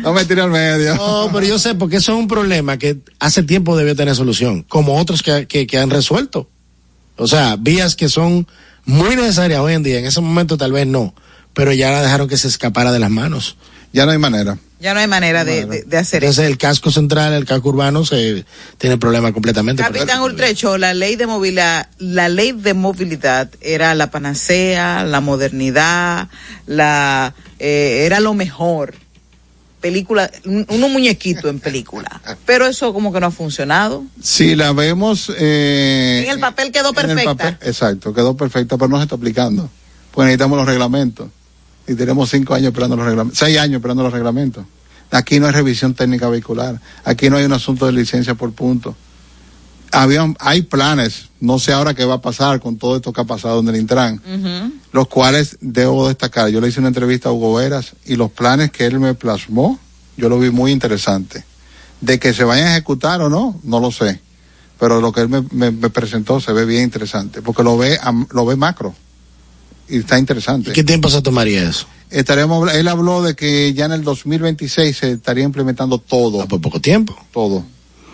No 0.02 0.12
me 0.12 0.24
tire 0.24 0.42
al 0.42 0.50
medio. 0.50 0.94
No, 0.96 1.30
pero 1.33 1.46
yo 1.46 1.59
sé, 1.59 1.74
porque 1.74 1.96
eso 1.96 2.12
es 2.12 2.18
un 2.18 2.28
problema 2.28 2.78
que 2.78 2.98
hace 3.18 3.42
tiempo 3.42 3.76
debió 3.76 3.96
tener 3.96 4.14
solución, 4.14 4.62
como 4.68 4.98
otros 4.98 5.22
que, 5.22 5.46
que, 5.46 5.66
que 5.66 5.78
han 5.78 5.90
resuelto. 5.90 6.48
O 7.16 7.26
sea, 7.26 7.57
vías 7.57 7.94
que 7.96 8.09
son 8.09 8.46
muy 8.85 9.16
necesarias 9.16 9.61
hoy 9.61 9.74
en 9.74 9.83
día, 9.83 9.98
en 9.98 10.07
ese 10.07 10.20
momento 10.20 10.57
tal 10.59 10.72
vez 10.72 10.87
no, 10.87 11.14
pero 11.52 11.72
ya 11.72 11.90
la 11.90 12.02
dejaron 12.02 12.28
que 12.28 12.37
se 12.37 12.48
escapara 12.48 12.92
de 12.92 12.98
las 12.98 13.11
manos. 13.11 13.57
Ya 13.92 14.04
no 14.07 14.12
hay 14.12 14.18
manera. 14.18 14.59
Ya 14.80 14.92
no 14.92 14.98
hay 15.00 15.07
manera 15.07 15.44
de, 15.44 15.64
de- 15.64 15.83
de 15.85 15.96
hacer 15.96 16.24
eso. 16.24 16.30
Entonces 16.42 16.50
el 16.50 16.59
casco 16.59 16.90
central, 16.90 17.33
el 17.33 17.46
casco 17.46 17.68
urbano, 17.70 18.04
se 18.04 18.44
tiene 18.76 18.98
problema 18.98 19.33
completamente. 19.33 19.83
Capitán 19.83 20.20
Ultrecho, 20.20 20.76
la 20.76 20.92
ley 20.92 21.14
de 21.16 21.26
movilidad, 21.28 21.88
la 21.98 22.28
ley 22.28 22.50
de 22.52 22.74
movilidad 22.74 23.48
era 23.61 23.94
la 23.94 24.11
panacea, 24.11 25.04
la 25.04 25.20
modernidad, 25.20 26.28
la 26.66 27.33
eh, 27.58 28.02
era 28.06 28.20
lo 28.20 28.34
mejor. 28.34 28.94
Película, 29.80 30.30
un, 30.46 30.64
unos 30.70 30.90
muñequitos 30.90 31.44
en 31.44 31.60
película. 31.60 32.20
Pero 32.46 32.66
eso 32.66 32.94
como 32.94 33.12
que 33.12 33.20
no 33.20 33.26
ha 33.26 33.30
funcionado. 33.30 34.04
Si 34.22 34.56
la 34.56 34.72
vemos 34.72 35.30
eh, 35.36 36.22
En 36.24 36.30
el 36.30 36.40
papel 36.40 36.72
quedó 36.72 36.94
perfecta. 36.94 37.34
papel, 37.34 37.58
exacto, 37.60 38.14
quedó 38.14 38.34
perfecta, 38.34 38.78
pero 38.78 38.88
no 38.88 38.96
se 38.96 39.02
está 39.02 39.16
aplicando. 39.16 39.68
Pues 40.10 40.24
necesitamos 40.26 40.56
los 40.56 40.66
reglamentos. 40.66 41.28
Y 41.86 41.94
tenemos 41.96 42.30
cinco 42.30 42.54
años 42.54 42.68
esperando 42.68 42.96
los 42.96 43.04
reglamentos, 43.04 43.38
seis 43.38 43.58
años 43.58 43.76
esperando 43.76 44.02
los 44.02 44.12
reglamentos. 44.12 44.64
Aquí 45.10 45.38
no 45.38 45.46
hay 45.46 45.52
revisión 45.52 45.94
técnica 45.94 46.28
vehicular. 46.28 46.80
Aquí 47.04 47.28
no 47.28 47.36
hay 47.36 47.44
un 47.44 47.52
asunto 47.52 47.84
de 47.86 47.92
licencia 47.92 48.34
por 48.34 48.52
punto. 48.52 48.96
Había, 49.94 50.35
hay 50.40 50.62
planes, 50.62 51.28
no 51.40 51.59
sé 51.59 51.72
ahora 51.72 51.94
qué 51.94 52.04
va 52.04 52.14
a 52.14 52.20
pasar 52.20 52.61
con 52.61 52.76
todo 52.76 52.96
esto 52.96 53.12
que 53.12 53.20
ha 53.20 53.24
pasado 53.24 53.61
en 53.61 53.68
el 53.68 53.76
Intran, 53.76 54.20
los 54.92 55.09
cuales 55.09 55.57
debo 55.61 56.09
destacar. 56.09 56.48
Yo 56.50 56.61
le 56.61 56.68
hice 56.68 56.80
una 56.80 56.88
entrevista 56.88 57.28
a 57.28 57.33
Hugo 57.33 57.54
Veras 57.54 57.92
y 58.07 58.16
los 58.16 58.30
planes 58.30 58.70
que 58.70 58.87
él 58.87 58.98
me 59.00 59.14
plasmó, 59.14 59.78
yo 60.16 60.28
lo 60.28 60.38
vi 60.38 60.50
muy 60.50 60.72
interesante. 60.72 61.44
De 62.00 62.18
que 62.18 62.35
se 62.35 62.44
vayan 62.44 62.66
a 62.68 62.72
ejecutar 62.72 63.20
o 63.22 63.28
no, 63.30 63.59
no 63.62 63.80
lo 63.80 63.90
sé. 63.90 64.20
Pero 64.78 65.00
lo 65.00 65.12
que 65.12 65.20
él 65.22 65.28
me, 65.28 65.42
me- 65.52 65.70
me 65.70 65.88
presentó 65.90 66.40
se 66.40 66.52
ve 66.52 66.64
bien 66.64 66.83
interesante, 66.83 67.40
porque 67.40 67.62
lo 67.62 67.78
ve, 67.78 67.98
am- 68.02 68.26
lo 68.33 68.44
ve 68.44 68.57
macro. 68.57 68.94
Y 69.88 69.98
está 69.98 70.18
interesante. 70.18 70.72
¿Qué 70.72 70.83
tiempo 70.85 71.09
se 71.09 71.22
tomaría 71.22 71.68
eso? 71.68 71.87
Estaremos, 72.11 72.72
él 72.72 72.87
habló 72.88 73.22
de 73.22 73.35
que 73.35 73.72
ya 73.74 73.87
en 73.87 73.92
el 73.92 74.02
2026 74.04 74.97
se 74.97 75.12
estaría 75.12 75.45
implementando 75.45 75.99
todo. 75.99 76.47
por 76.47 76.61
poco 76.61 76.80
tiempo. 76.80 77.16
Todo. 77.32 77.64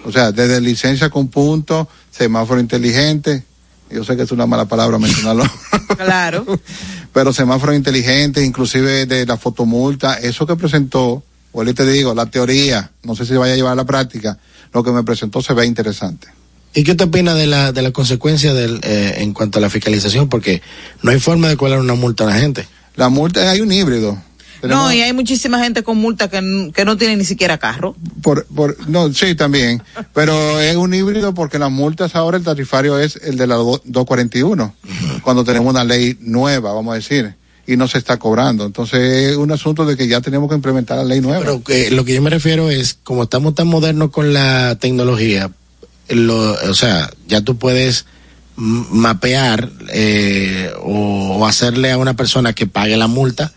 O 0.05 0.13
sea, 0.13 0.33
desde 0.33 0.61
licencia 0.61 1.11
con 1.11 1.29
punto, 1.29 1.89
semáforo 2.11 2.61
inteligente. 2.61 3.45
Yo 3.91 4.05
sé 4.05 4.17
que 4.17 4.23
es 4.23 4.33
una 4.33 4.47
mala 4.47 4.67
palabra 4.67 4.99
mencionarlo. 4.99 5.45
Claro. 5.97 6.47
pero 7.13 7.33
semáforo 7.33 7.75
inteligente, 7.75 8.45
inclusive 8.45 9.07
de 9.07 9.27
la 9.27 9.37
fotomulta, 9.37 10.15
eso 10.15 10.47
que 10.47 10.55
presentó, 10.55 11.23
pues 11.51 11.75
te 11.75 11.85
digo, 11.85 12.15
la 12.15 12.27
teoría, 12.27 12.93
no 13.03 13.17
sé 13.17 13.27
si 13.27 13.35
vaya 13.35 13.55
a 13.55 13.57
llevar 13.57 13.73
a 13.73 13.77
la 13.77 13.85
práctica, 13.85 14.39
lo 14.73 14.85
que 14.85 14.93
me 14.93 15.03
presentó 15.03 15.43
se 15.43 15.53
ve 15.53 15.67
interesante. 15.67 16.29
¿Y 16.75 16.85
qué 16.85 16.95
te 16.95 17.05
opina 17.05 17.35
de 17.35 17.47
la, 17.47 17.73
de 17.73 17.83
la 17.83 17.91
consecuencia 17.91 18.55
del, 18.55 18.79
eh, 18.83 19.17
en 19.19 19.33
cuanto 19.33 19.59
a 19.59 19.61
la 19.61 19.69
fiscalización? 19.69 20.29
Porque 20.29 20.63
no 21.03 21.11
hay 21.11 21.19
forma 21.19 21.49
de 21.49 21.57
colar 21.57 21.81
una 21.81 21.95
multa 21.95 22.25
a 22.25 22.29
la 22.29 22.39
gente. 22.39 22.69
La 22.95 23.09
multa, 23.09 23.51
hay 23.51 23.61
un 23.61 23.73
híbrido. 23.73 24.23
No, 24.63 24.93
y 24.93 25.01
hay 25.01 25.13
muchísima 25.13 25.59
gente 25.63 25.83
con 25.83 25.97
multa 25.99 26.29
que, 26.29 26.71
que 26.75 26.85
no 26.85 26.97
tiene 26.97 27.17
ni 27.17 27.25
siquiera 27.25 27.59
carro. 27.59 27.97
Por, 28.23 28.45
por, 28.47 28.77
no, 28.89 29.13
sí, 29.13 29.35
también. 29.35 29.83
Pero 30.15 30.61
es 30.61 30.77
un 30.77 30.93
híbrido 30.95 31.33
porque 31.35 31.59
las 31.59 31.71
multas 31.71 32.15
ahora 32.15 32.37
el 32.37 32.45
tarifario 32.45 32.99
es 32.99 33.17
el 33.23 33.37
de 33.37 33.47
la 33.47 33.55
do- 33.57 33.81
241. 33.85 34.75
Cuando 35.23 35.45
tenemos 35.45 35.71
una 35.71 35.85
ley 35.85 36.17
nueva, 36.21 36.73
vamos 36.73 36.93
a 36.93 36.97
decir. 36.97 37.35
y 37.67 37.77
no 37.77 37.87
se 37.87 37.99
está 37.99 38.17
cobrando. 38.19 38.65
Entonces 38.67 39.31
es 39.31 39.37
un 39.37 39.53
asunto 39.53 39.85
de 39.87 39.97
que 39.97 40.09
ya 40.09 40.21
tenemos 40.21 40.49
que 40.49 40.57
implementar 40.57 40.97
la 40.99 41.05
ley 41.05 41.21
nueva. 41.21 41.39
Pero 41.41 41.63
que 41.63 41.91
lo 41.93 42.05
que 42.05 42.15
yo 42.15 42.23
me 42.23 42.31
refiero 42.31 42.69
es, 42.71 42.99
como 43.05 43.23
estamos 43.25 43.55
tan 43.55 43.69
modernos 43.69 44.11
con 44.11 44.33
la 44.33 44.77
tecnología, 44.81 45.51
lo, 46.09 46.53
o 46.69 46.75
sea, 46.75 47.09
ya 47.29 47.41
tú 47.43 47.57
puedes 47.59 48.07
mapear 48.57 49.71
eh, 49.93 50.71
o, 50.83 51.37
o 51.39 51.47
hacerle 51.47 51.93
a 51.93 51.99
una 51.99 52.15
persona 52.15 52.53
que 52.53 52.67
pague 52.67 52.97
la 52.97 53.07
multa 53.07 53.53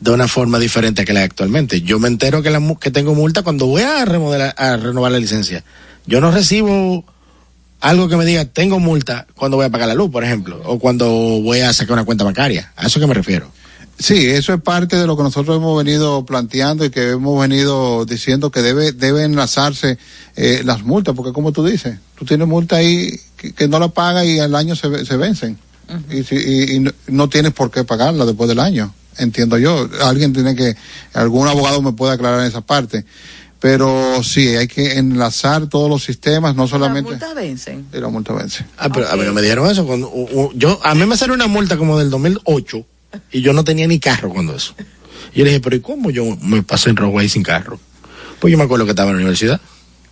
de 0.00 0.10
una 0.10 0.28
forma 0.28 0.58
diferente 0.58 1.02
a 1.02 1.04
que 1.04 1.12
la 1.12 1.22
actualmente. 1.22 1.80
Yo 1.82 1.98
me 1.98 2.08
entero 2.08 2.42
que, 2.42 2.50
la, 2.50 2.60
mu- 2.60 2.78
que 2.78 2.90
tengo 2.90 3.14
multa 3.14 3.42
cuando 3.42 3.66
voy 3.66 3.82
a, 3.82 4.04
remodelar, 4.04 4.54
a 4.58 4.76
renovar 4.76 5.12
la 5.12 5.18
licencia. 5.18 5.64
Yo 6.06 6.20
no 6.20 6.30
recibo 6.30 7.04
algo 7.80 8.08
que 8.08 8.16
me 8.16 8.24
diga 8.24 8.44
tengo 8.46 8.78
multa 8.80 9.26
cuando 9.34 9.56
voy 9.56 9.66
a 9.66 9.70
pagar 9.70 9.88
la 9.88 9.94
luz, 9.94 10.10
por 10.10 10.24
ejemplo, 10.24 10.60
o 10.64 10.78
cuando 10.78 11.08
voy 11.08 11.60
a 11.60 11.72
sacar 11.72 11.94
una 11.94 12.04
cuenta 12.04 12.24
bancaria. 12.24 12.72
A 12.76 12.86
eso 12.86 13.00
que 13.00 13.06
me 13.06 13.14
refiero. 13.14 13.50
Sí, 13.98 14.26
eso 14.26 14.52
es 14.52 14.60
parte 14.60 14.96
de 14.96 15.06
lo 15.06 15.16
que 15.16 15.22
nosotros 15.22 15.56
hemos 15.56 15.82
venido 15.82 16.26
planteando 16.26 16.84
y 16.84 16.90
que 16.90 17.10
hemos 17.12 17.40
venido 17.40 18.04
diciendo 18.04 18.50
que 18.50 18.60
debe 18.60 18.92
deben 18.92 19.32
enlazarse 19.32 19.96
eh, 20.36 20.60
las 20.66 20.82
multas, 20.84 21.14
porque 21.14 21.32
como 21.32 21.50
tú 21.52 21.64
dices, 21.64 21.96
tú 22.14 22.26
tienes 22.26 22.46
multa 22.46 22.76
ahí 22.76 23.18
que, 23.38 23.54
que 23.54 23.68
no 23.68 23.78
la 23.78 23.88
pagas 23.88 24.26
y 24.26 24.38
al 24.38 24.54
año 24.54 24.76
se, 24.76 24.88
ve- 24.88 25.06
se 25.06 25.16
vencen. 25.16 25.56
y, 26.10 26.22
si- 26.24 26.34
y- 26.36 26.74
y 26.76 26.80
no, 26.80 26.90
no 27.06 27.28
tienes 27.30 27.52
por 27.54 27.70
qué 27.70 27.84
pagarla 27.84 28.26
después 28.26 28.48
del 28.50 28.60
año, 28.60 28.92
entiendo 29.18 29.58
yo. 29.58 29.88
Alguien 30.02 30.32
tiene 30.32 30.54
que, 30.54 30.76
algún 31.14 31.48
abogado 31.48 31.82
me 31.82 31.92
puede 31.92 32.14
aclarar 32.14 32.44
esa 32.46 32.60
parte. 32.60 33.04
Pero 33.58 34.22
sí, 34.22 34.48
hay 34.54 34.68
que 34.68 34.98
enlazar 34.98 35.66
todos 35.68 35.88
los 35.88 36.04
sistemas, 36.04 36.54
no 36.54 36.62
Las 36.64 36.70
solamente... 36.70 37.10
multas 37.12 37.34
vencen. 37.34 37.86
Y 37.92 37.98
la 37.98 38.08
multa 38.08 38.32
vence. 38.34 38.64
Ah, 38.76 38.90
pero 38.92 39.08
a 39.10 39.16
mí 39.16 39.24
no 39.24 39.32
me 39.32 39.40
dijeron 39.42 39.68
eso. 39.70 39.86
Cuando, 39.86 40.08
u- 40.10 40.28
u- 40.42 40.52
yo, 40.54 40.78
a 40.84 40.94
mí 40.94 41.06
me 41.06 41.16
salió 41.16 41.34
una 41.34 41.46
multa 41.46 41.76
como 41.78 41.98
del 41.98 42.10
2008 42.10 42.84
y 43.32 43.40
yo 43.40 43.52
no 43.54 43.64
tenía 43.64 43.86
ni 43.86 43.98
carro 43.98 44.28
cuando 44.28 44.54
eso. 44.54 44.74
Y 45.32 45.38
yo 45.38 45.44
le 45.44 45.50
dije, 45.52 45.60
pero 45.60 45.74
¿y 45.76 45.80
cómo 45.80 46.10
yo 46.10 46.24
me 46.42 46.62
pasé 46.62 46.90
en 46.90 46.96
rojo 46.96 47.18
ahí 47.18 47.28
sin 47.30 47.42
carro? 47.42 47.80
Pues 48.40 48.52
yo 48.52 48.58
me 48.58 48.64
acuerdo 48.64 48.84
que 48.84 48.90
estaba 48.90 49.08
en 49.10 49.16
la 49.16 49.20
universidad. 49.20 49.60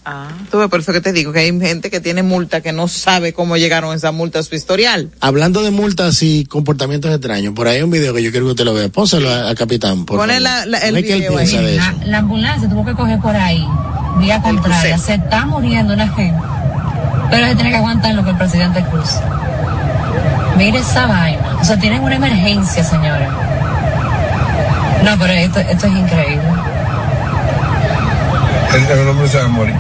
Ah, 0.07 0.29
tú 0.51 0.59
ves, 0.59 0.69
por 0.69 0.81
eso 0.81 0.93
que 0.93 1.01
te 1.01 1.13
digo 1.15 1.33
que 1.33 1.39
hay 1.39 1.61
gente 1.61 1.91
que 1.91 1.99
tiene 1.99 2.23
multa 2.23 2.61
que 2.61 2.73
no 2.73 2.89
sabe 2.89 3.33
cómo 3.33 3.57
llegaron 3.57 3.95
esa 3.97 4.13
multa 4.13 4.41
a 4.41 4.43
su 4.43 4.55
historial. 4.55 5.11
Hablando 5.21 5.63
de 5.63 5.71
multas 5.71 6.23
y 6.23 6.45
comportamientos 6.45 7.11
extraños, 7.11 7.55
por 7.55 7.69
ahí 7.69 7.77
hay 7.77 7.83
un 7.85 7.91
video 7.91 8.13
que 8.13 8.23
yo 8.23 8.31
quiero 8.31 8.45
que 8.47 8.51
usted 8.51 8.65
lo 8.67 8.75
vea. 8.75 8.89
Pónselo 8.91 9.31
a- 9.31 9.49
al 9.49 9.55
capitán, 9.57 10.05
por 10.05 10.19
Ponle 10.19 10.41
la- 10.41 10.67
la- 10.67 10.79
el 10.81 10.95
A 10.97 10.99
ver 10.99 11.05
qué 11.07 11.13
él 11.15 11.19
video 11.21 11.37
piensa 11.37 11.59
ahí. 11.59 11.65
de 11.65 11.77
eso. 11.77 11.87
La, 12.01 12.07
la 12.07 12.19
ambulancia 12.19 12.69
tuvo 12.69 12.85
que 12.85 12.93
coger 12.93 13.19
por 13.21 13.35
ahí, 13.35 13.67
vía 14.19 14.43
contraria. 14.43 14.99
Se 14.99 15.15
está 15.15 15.47
muriendo 15.47 15.95
una 15.95 16.09
gente. 16.09 16.39
Pero 17.31 17.47
se 17.47 17.55
tiene 17.55 17.71
que 17.71 17.77
aguantar 17.77 18.15
lo 18.15 18.25
que 18.25 18.31
el 18.31 18.37
presidente 18.37 18.85
Cruz. 18.91 19.09
Mire 20.59 20.79
esa 20.81 21.07
vaina. 21.07 21.57
O 21.61 21.65
sea, 21.65 21.79
tienen 21.79 22.03
una 22.03 22.17
emergencia, 22.17 22.85
señores. 22.85 23.29
No, 25.03 25.19
pero 25.19 25.33
esto, 25.33 25.61
esto 25.61 25.87
es 25.87 25.93
increíble. 25.93 26.43
El 28.75 29.09
hombre 29.09 29.29
se 29.29 29.39
va 29.39 29.45
a 29.45 29.49
morir. 29.49 29.75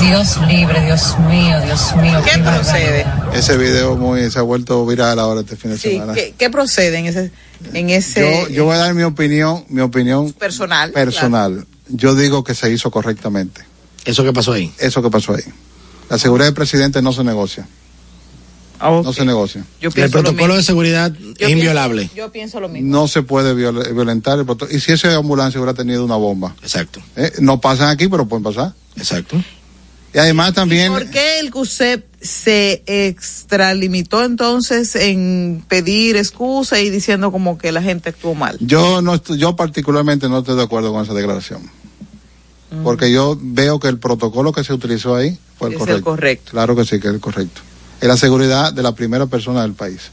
Dios 0.00 0.36
libre, 0.48 0.84
Dios 0.84 1.18
mío, 1.28 1.60
Dios 1.64 1.96
mío. 1.96 2.20
¿Qué 2.24 2.38
procede? 2.40 3.06
Ese 3.34 3.56
video 3.56 3.96
muy, 3.96 4.30
se 4.30 4.38
ha 4.38 4.42
vuelto 4.42 4.84
viral 4.86 5.18
ahora 5.18 5.40
este 5.40 5.56
fin 5.56 5.72
de 5.72 5.78
Sí, 5.78 5.90
semana. 5.92 6.14
¿qué, 6.14 6.34
qué 6.36 6.50
procede 6.50 6.98
en 6.98 7.06
ese, 7.06 7.30
en 7.74 7.90
ese 7.90 8.20
Yo, 8.48 8.48
yo 8.48 8.64
voy 8.64 8.74
a 8.74 8.78
dar 8.78 8.94
mi 8.94 9.02
opinión, 9.02 9.64
mi 9.68 9.80
opinión 9.80 10.32
personal? 10.32 10.92
personal. 10.92 11.66
Yo 11.88 12.14
digo 12.14 12.44
que 12.44 12.54
se 12.54 12.70
hizo 12.72 12.90
correctamente. 12.90 13.62
¿Eso 14.04 14.22
que 14.24 14.32
pasó 14.32 14.52
ahí? 14.52 14.72
Eso 14.78 15.02
que 15.02 15.10
pasó 15.10 15.34
ahí. 15.34 15.42
La 16.08 16.18
seguridad 16.18 16.46
del 16.46 16.54
presidente 16.54 17.02
no 17.02 17.12
se 17.12 17.24
negocia. 17.24 17.66
No 18.80 19.12
se 19.12 19.24
negocia. 19.24 19.64
Yo 19.80 19.90
El 19.94 20.08
protocolo 20.10 20.54
de 20.54 20.62
seguridad 20.62 21.10
es 21.12 21.34
pienso- 21.36 21.52
inviolable. 21.52 22.08
Yo 22.14 22.30
pienso 22.30 22.60
lo 22.60 22.68
mismo. 22.68 22.88
No 22.88 23.08
se 23.08 23.22
puede 23.22 23.52
viol- 23.52 23.92
violentar 23.92 24.38
el 24.38 24.44
protocolo. 24.46 24.76
Y 24.76 24.80
si 24.80 24.92
esa 24.92 25.14
ambulancia 25.16 25.58
hubiera 25.60 25.74
tenido 25.74 26.04
una 26.04 26.14
bomba. 26.14 26.54
Exacto. 26.62 27.00
Eh, 27.16 27.32
No 27.40 27.60
pasan 27.60 27.88
aquí, 27.88 28.06
pero 28.06 28.26
pueden 28.26 28.44
pasar. 28.44 28.72
Exacto. 28.96 29.36
Y 30.14 30.18
además 30.18 30.54
también... 30.54 30.92
¿Por 30.92 31.10
qué 31.10 31.38
el 31.40 31.50
CUSEP 31.50 32.04
se 32.20 32.82
extralimitó 32.86 34.24
entonces 34.24 34.96
en 34.96 35.62
pedir 35.68 36.16
excusa 36.16 36.80
y 36.80 36.88
diciendo 36.90 37.30
como 37.30 37.58
que 37.58 37.72
la 37.72 37.82
gente 37.82 38.08
actuó 38.08 38.34
mal? 38.34 38.56
Yo 38.60 39.02
no 39.02 39.14
estoy- 39.14 39.38
yo 39.38 39.54
particularmente 39.54 40.28
no 40.28 40.38
estoy 40.38 40.56
de 40.56 40.62
acuerdo 40.62 40.92
con 40.92 41.02
esa 41.04 41.14
declaración. 41.14 41.62
Mm. 42.70 42.82
Porque 42.82 43.12
yo 43.12 43.38
veo 43.40 43.78
que 43.80 43.88
el 43.88 43.98
protocolo 43.98 44.52
que 44.52 44.64
se 44.64 44.72
utilizó 44.72 45.14
ahí 45.14 45.38
fue 45.58 45.68
el 45.68 45.74
Es 45.74 45.80
el 45.80 45.86
correcto. 45.86 46.04
correcto. 46.04 46.50
Claro 46.52 46.74
que 46.76 46.84
sí, 46.84 47.00
que 47.00 47.08
es 47.08 47.14
el 47.14 47.20
correcto. 47.20 47.60
Es 48.00 48.08
la 48.08 48.16
seguridad 48.16 48.72
de 48.72 48.82
la 48.82 48.92
primera 48.94 49.26
persona 49.26 49.62
del 49.62 49.72
país. 49.74 50.10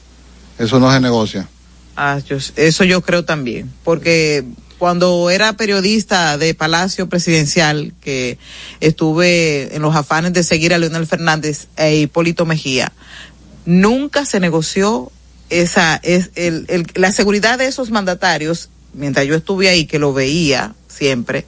Eso 0.59 0.79
no 0.79 0.91
se 0.91 0.99
negocia. 0.99 1.47
Ah, 1.95 2.19
yo- 2.27 2.37
eso 2.57 2.83
yo 2.83 3.01
creo 3.01 3.23
también, 3.23 3.71
porque 3.83 4.43
cuando 4.77 5.29
era 5.29 5.53
periodista 5.53 6.37
de 6.37 6.53
Palacio 6.53 7.07
Presidencial, 7.09 7.93
que 8.01 8.37
estuve 8.81 9.75
en 9.75 9.81
los 9.81 9.95
afanes 9.95 10.33
de 10.33 10.43
seguir 10.43 10.73
a 10.73 10.77
Leonel 10.77 11.07
Fernández 11.07 11.67
e 11.77 11.95
Hipólito 11.97 12.45
Mejía, 12.45 12.91
nunca 13.65 14.25
se 14.25 14.39
negoció 14.39 15.11
esa 15.49 15.99
es 16.03 16.31
el, 16.35 16.65
el- 16.69 16.87
la 16.95 17.11
seguridad 17.11 17.57
de 17.59 17.67
esos 17.67 17.91
mandatarios, 17.91 18.69
mientras 18.93 19.25
yo 19.27 19.35
estuve 19.35 19.69
ahí, 19.69 19.85
que 19.85 19.99
lo 19.99 20.11
veía 20.13 20.73
siempre, 20.87 21.45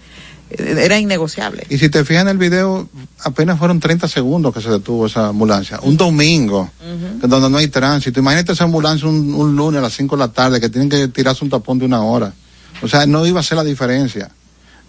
era 0.50 0.98
innegociable. 1.00 1.66
Y 1.70 1.78
si 1.78 1.90
te 1.90 2.06
fijas 2.06 2.22
en 2.22 2.30
el 2.30 2.38
video, 2.38 2.88
apenas 3.24 3.58
fueron 3.60 3.80
30 3.82 4.08
segundos 4.08 4.54
que 4.54 4.62
se 4.62 4.70
detuvo 4.70 5.08
esa 5.08 5.28
ambulancia. 5.30 5.80
Un 5.82 5.98
domingo, 5.98 6.70
donde 7.22 7.50
no 7.50 7.58
hay 7.58 7.68
tránsito. 7.68 8.20
Imagínate 8.20 8.54
esa 8.54 8.64
ambulancia 8.64 9.08
un, 9.10 9.34
un 9.34 9.56
lunes 9.56 9.80
a 9.80 9.82
las 9.82 9.94
5 9.94 10.16
de 10.16 10.20
la 10.20 10.32
tarde, 10.32 10.62
que 10.62 10.70
tienen 10.70 10.90
que 10.90 11.08
tirarse 11.10 11.44
un 11.44 11.50
tapón 11.50 11.80
de 11.80 11.86
una 11.86 12.02
hora. 12.02 12.34
O 12.82 12.88
sea, 12.88 13.06
no 13.06 13.26
iba 13.26 13.40
a 13.40 13.44
ser 13.44 13.58
la 13.58 13.64
diferencia. 13.64 14.30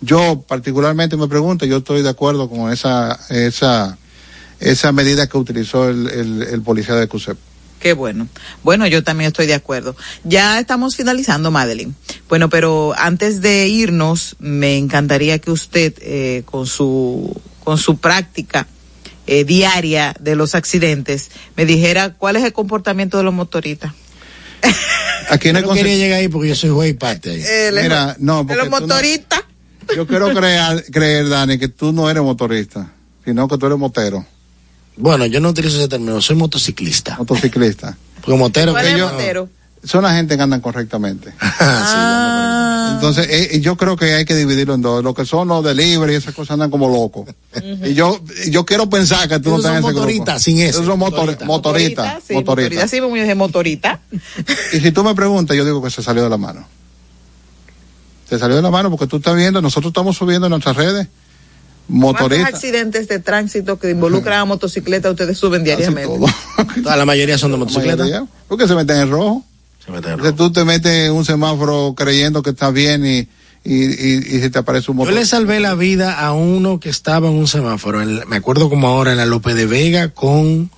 Yo 0.00 0.44
particularmente 0.46 1.16
me 1.16 1.28
pregunto, 1.28 1.66
yo 1.66 1.78
estoy 1.78 2.02
de 2.02 2.08
acuerdo 2.08 2.48
con 2.48 2.72
esa, 2.72 3.18
esa, 3.30 3.98
esa 4.60 4.92
medida 4.92 5.26
que 5.26 5.38
utilizó 5.38 5.88
el, 5.88 6.08
el, 6.42 6.62
policía 6.62 6.94
de 6.94 7.08
CUSEP. 7.08 7.36
Qué 7.80 7.92
bueno. 7.92 8.28
Bueno, 8.62 8.86
yo 8.86 9.02
también 9.02 9.28
estoy 9.28 9.46
de 9.46 9.54
acuerdo. 9.54 9.96
Ya 10.24 10.58
estamos 10.58 10.96
finalizando, 10.96 11.50
Madeline. 11.50 11.94
Bueno, 12.28 12.48
pero 12.48 12.92
antes 12.96 13.40
de 13.40 13.68
irnos, 13.68 14.36
me 14.38 14.76
encantaría 14.76 15.38
que 15.38 15.50
usted, 15.50 15.94
eh, 16.00 16.42
con 16.44 16.66
su, 16.66 17.40
con 17.64 17.78
su 17.78 17.98
práctica 17.98 18.66
eh, 19.26 19.44
diaria 19.44 20.14
de 20.18 20.36
los 20.36 20.54
accidentes, 20.54 21.30
me 21.56 21.66
dijera 21.66 22.14
cuál 22.14 22.36
es 22.36 22.44
el 22.44 22.52
comportamiento 22.52 23.18
de 23.18 23.24
los 23.24 23.34
motoristas. 23.34 23.92
Aquí 25.30 25.52
no 25.52 25.60
Yo 25.60 25.66
no 25.66 25.74
quería 25.74 25.96
llegar 25.96 26.18
ahí 26.20 26.28
porque 26.28 26.48
yo 26.48 26.54
soy 26.54 26.70
juez 26.70 26.90
y 26.90 26.94
parte. 26.94 27.34
Eh, 27.34 27.70
Mira, 27.82 28.16
no, 28.18 28.38
de 28.38 28.44
porque 28.44 28.56
los 28.56 28.64
tú 28.66 28.70
no- 28.70 28.80
motoristas. 28.80 29.40
Yo 29.94 30.06
quiero 30.06 30.32
creer, 30.34 30.84
creer, 30.92 31.28
Dani, 31.28 31.58
que 31.58 31.68
tú 31.68 31.92
no 31.92 32.10
eres 32.10 32.22
motorista, 32.22 32.90
sino 33.24 33.48
que 33.48 33.56
tú 33.58 33.66
eres 33.66 33.78
motero. 33.78 34.24
Bueno, 34.96 35.26
yo 35.26 35.40
no 35.40 35.50
utilizo 35.50 35.78
ese 35.78 35.88
término, 35.88 36.20
soy 36.20 36.36
motociclista. 36.36 37.16
Motociclista. 37.18 37.96
Porque 38.22 38.38
motero, 38.38 38.72
¿Cuál 38.72 38.84
que 38.84 38.92
es 38.92 38.98
yo- 38.98 39.08
motero? 39.10 39.48
Son 39.88 40.02
la 40.02 40.12
gente 40.12 40.36
que 40.36 40.42
andan 40.42 40.60
correctamente. 40.60 41.32
Ah. 41.60 42.92
Entonces, 42.94 43.26
eh, 43.28 43.60
yo 43.60 43.76
creo 43.76 43.96
que 43.96 44.14
hay 44.14 44.24
que 44.24 44.34
dividirlo 44.34 44.74
en 44.74 44.80
dos. 44.80 45.04
Los 45.04 45.14
que 45.14 45.24
son 45.26 45.46
los 45.48 45.62
delivery 45.62 46.14
y 46.14 46.16
esas 46.16 46.34
cosas 46.34 46.52
andan 46.54 46.70
como 46.70 46.88
locos. 46.88 47.28
Y 47.84 47.92
yo 47.94 48.18
yo 48.50 48.64
quiero 48.64 48.88
pensar 48.88 49.28
que 49.28 49.38
tú 49.40 49.50
no 49.50 49.56
estás 49.58 49.72
en 49.72 49.78
ese 49.78 49.86
grupo. 49.88 50.00
motoristas, 50.00 50.42
sin 50.42 50.58
ese. 50.58 50.70
Esos 50.70 50.86
son 50.86 50.98
motor- 50.98 51.18
Motorista. 51.44 51.44
motoristas. 51.44 52.22
Sí, 52.26 52.34
motorista. 52.34 52.88
Sí, 52.88 53.00
dije, 53.00 53.34
motorista. 53.34 54.00
Y 54.72 54.80
si 54.80 54.90
tú 54.90 55.04
me 55.04 55.14
preguntas, 55.14 55.56
yo 55.56 55.64
digo 55.64 55.82
que 55.82 55.90
se 55.90 56.02
salió 56.02 56.22
de 56.24 56.30
la 56.30 56.38
mano. 56.38 56.66
Se 58.28 58.38
salió 58.38 58.56
de 58.56 58.62
la 58.62 58.70
mano 58.70 58.90
porque 58.90 59.06
tú 59.06 59.16
estás 59.18 59.36
viendo, 59.36 59.60
nosotros 59.60 59.90
estamos 59.90 60.16
subiendo 60.16 60.46
en 60.46 60.50
nuestras 60.50 60.76
redes 60.76 61.06
¿Cuántos 61.88 62.20
motoristas. 62.22 62.54
accidentes 62.54 63.08
de 63.08 63.18
tránsito 63.18 63.78
que 63.78 63.90
involucran 63.90 64.40
a 64.40 64.44
motocicleta 64.44 65.10
ustedes 65.10 65.36
suben 65.38 65.62
diariamente? 65.64 66.16
Toda 66.82 66.96
la 66.96 67.04
mayoría 67.04 67.36
son 67.38 67.52
de 67.52 67.58
motocicleta. 67.58 68.02
mayoría. 68.04 68.26
¿Por 68.48 68.58
qué 68.58 68.66
se 68.66 68.74
meten 68.74 68.96
en 68.98 69.10
rojo? 69.10 69.44
Entonces 69.96 70.36
tú 70.36 70.52
te 70.52 70.64
metes 70.64 71.06
en 71.08 71.12
un 71.12 71.24
semáforo 71.24 71.94
creyendo 71.96 72.42
que 72.42 72.50
está 72.50 72.70
bien 72.70 73.04
y, 73.06 73.18
y, 73.64 73.84
y, 73.84 74.36
y 74.36 74.40
se 74.40 74.50
te 74.50 74.58
aparece 74.58 74.90
un 74.90 74.96
Yo 74.98 75.00
motor. 75.04 75.14
le 75.14 75.26
salvé 75.26 75.60
la 75.60 75.74
vida 75.74 76.18
a 76.20 76.32
uno 76.32 76.78
que 76.80 76.88
estaba 76.90 77.28
en 77.28 77.34
un 77.34 77.48
semáforo, 77.48 78.00
en 78.02 78.20
me 78.28 78.36
acuerdo 78.36 78.68
como 78.70 78.88
ahora, 78.88 79.12
en 79.12 79.16
la 79.18 79.26
Lope 79.26 79.54
de 79.54 79.66
Vega 79.66 80.08
con, 80.10 80.70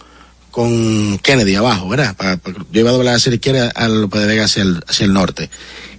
con 0.50 1.18
Kennedy 1.18 1.54
abajo, 1.54 1.88
¿verdad? 1.88 2.16
Pa- 2.16 2.36
pa- 2.36 2.52
yo 2.72 2.80
iba 2.80 2.90
a 2.90 2.92
doblar 2.94 3.14
hacia 3.16 3.30
la 3.30 3.36
izquierda 3.36 3.70
a 3.74 3.88
la 3.88 3.94
Lope 3.96 4.18
de 4.18 4.26
Vega 4.26 4.44
hacia 4.44 4.62
el, 4.62 4.82
hacia 4.88 5.04
el 5.06 5.12
norte. 5.12 5.50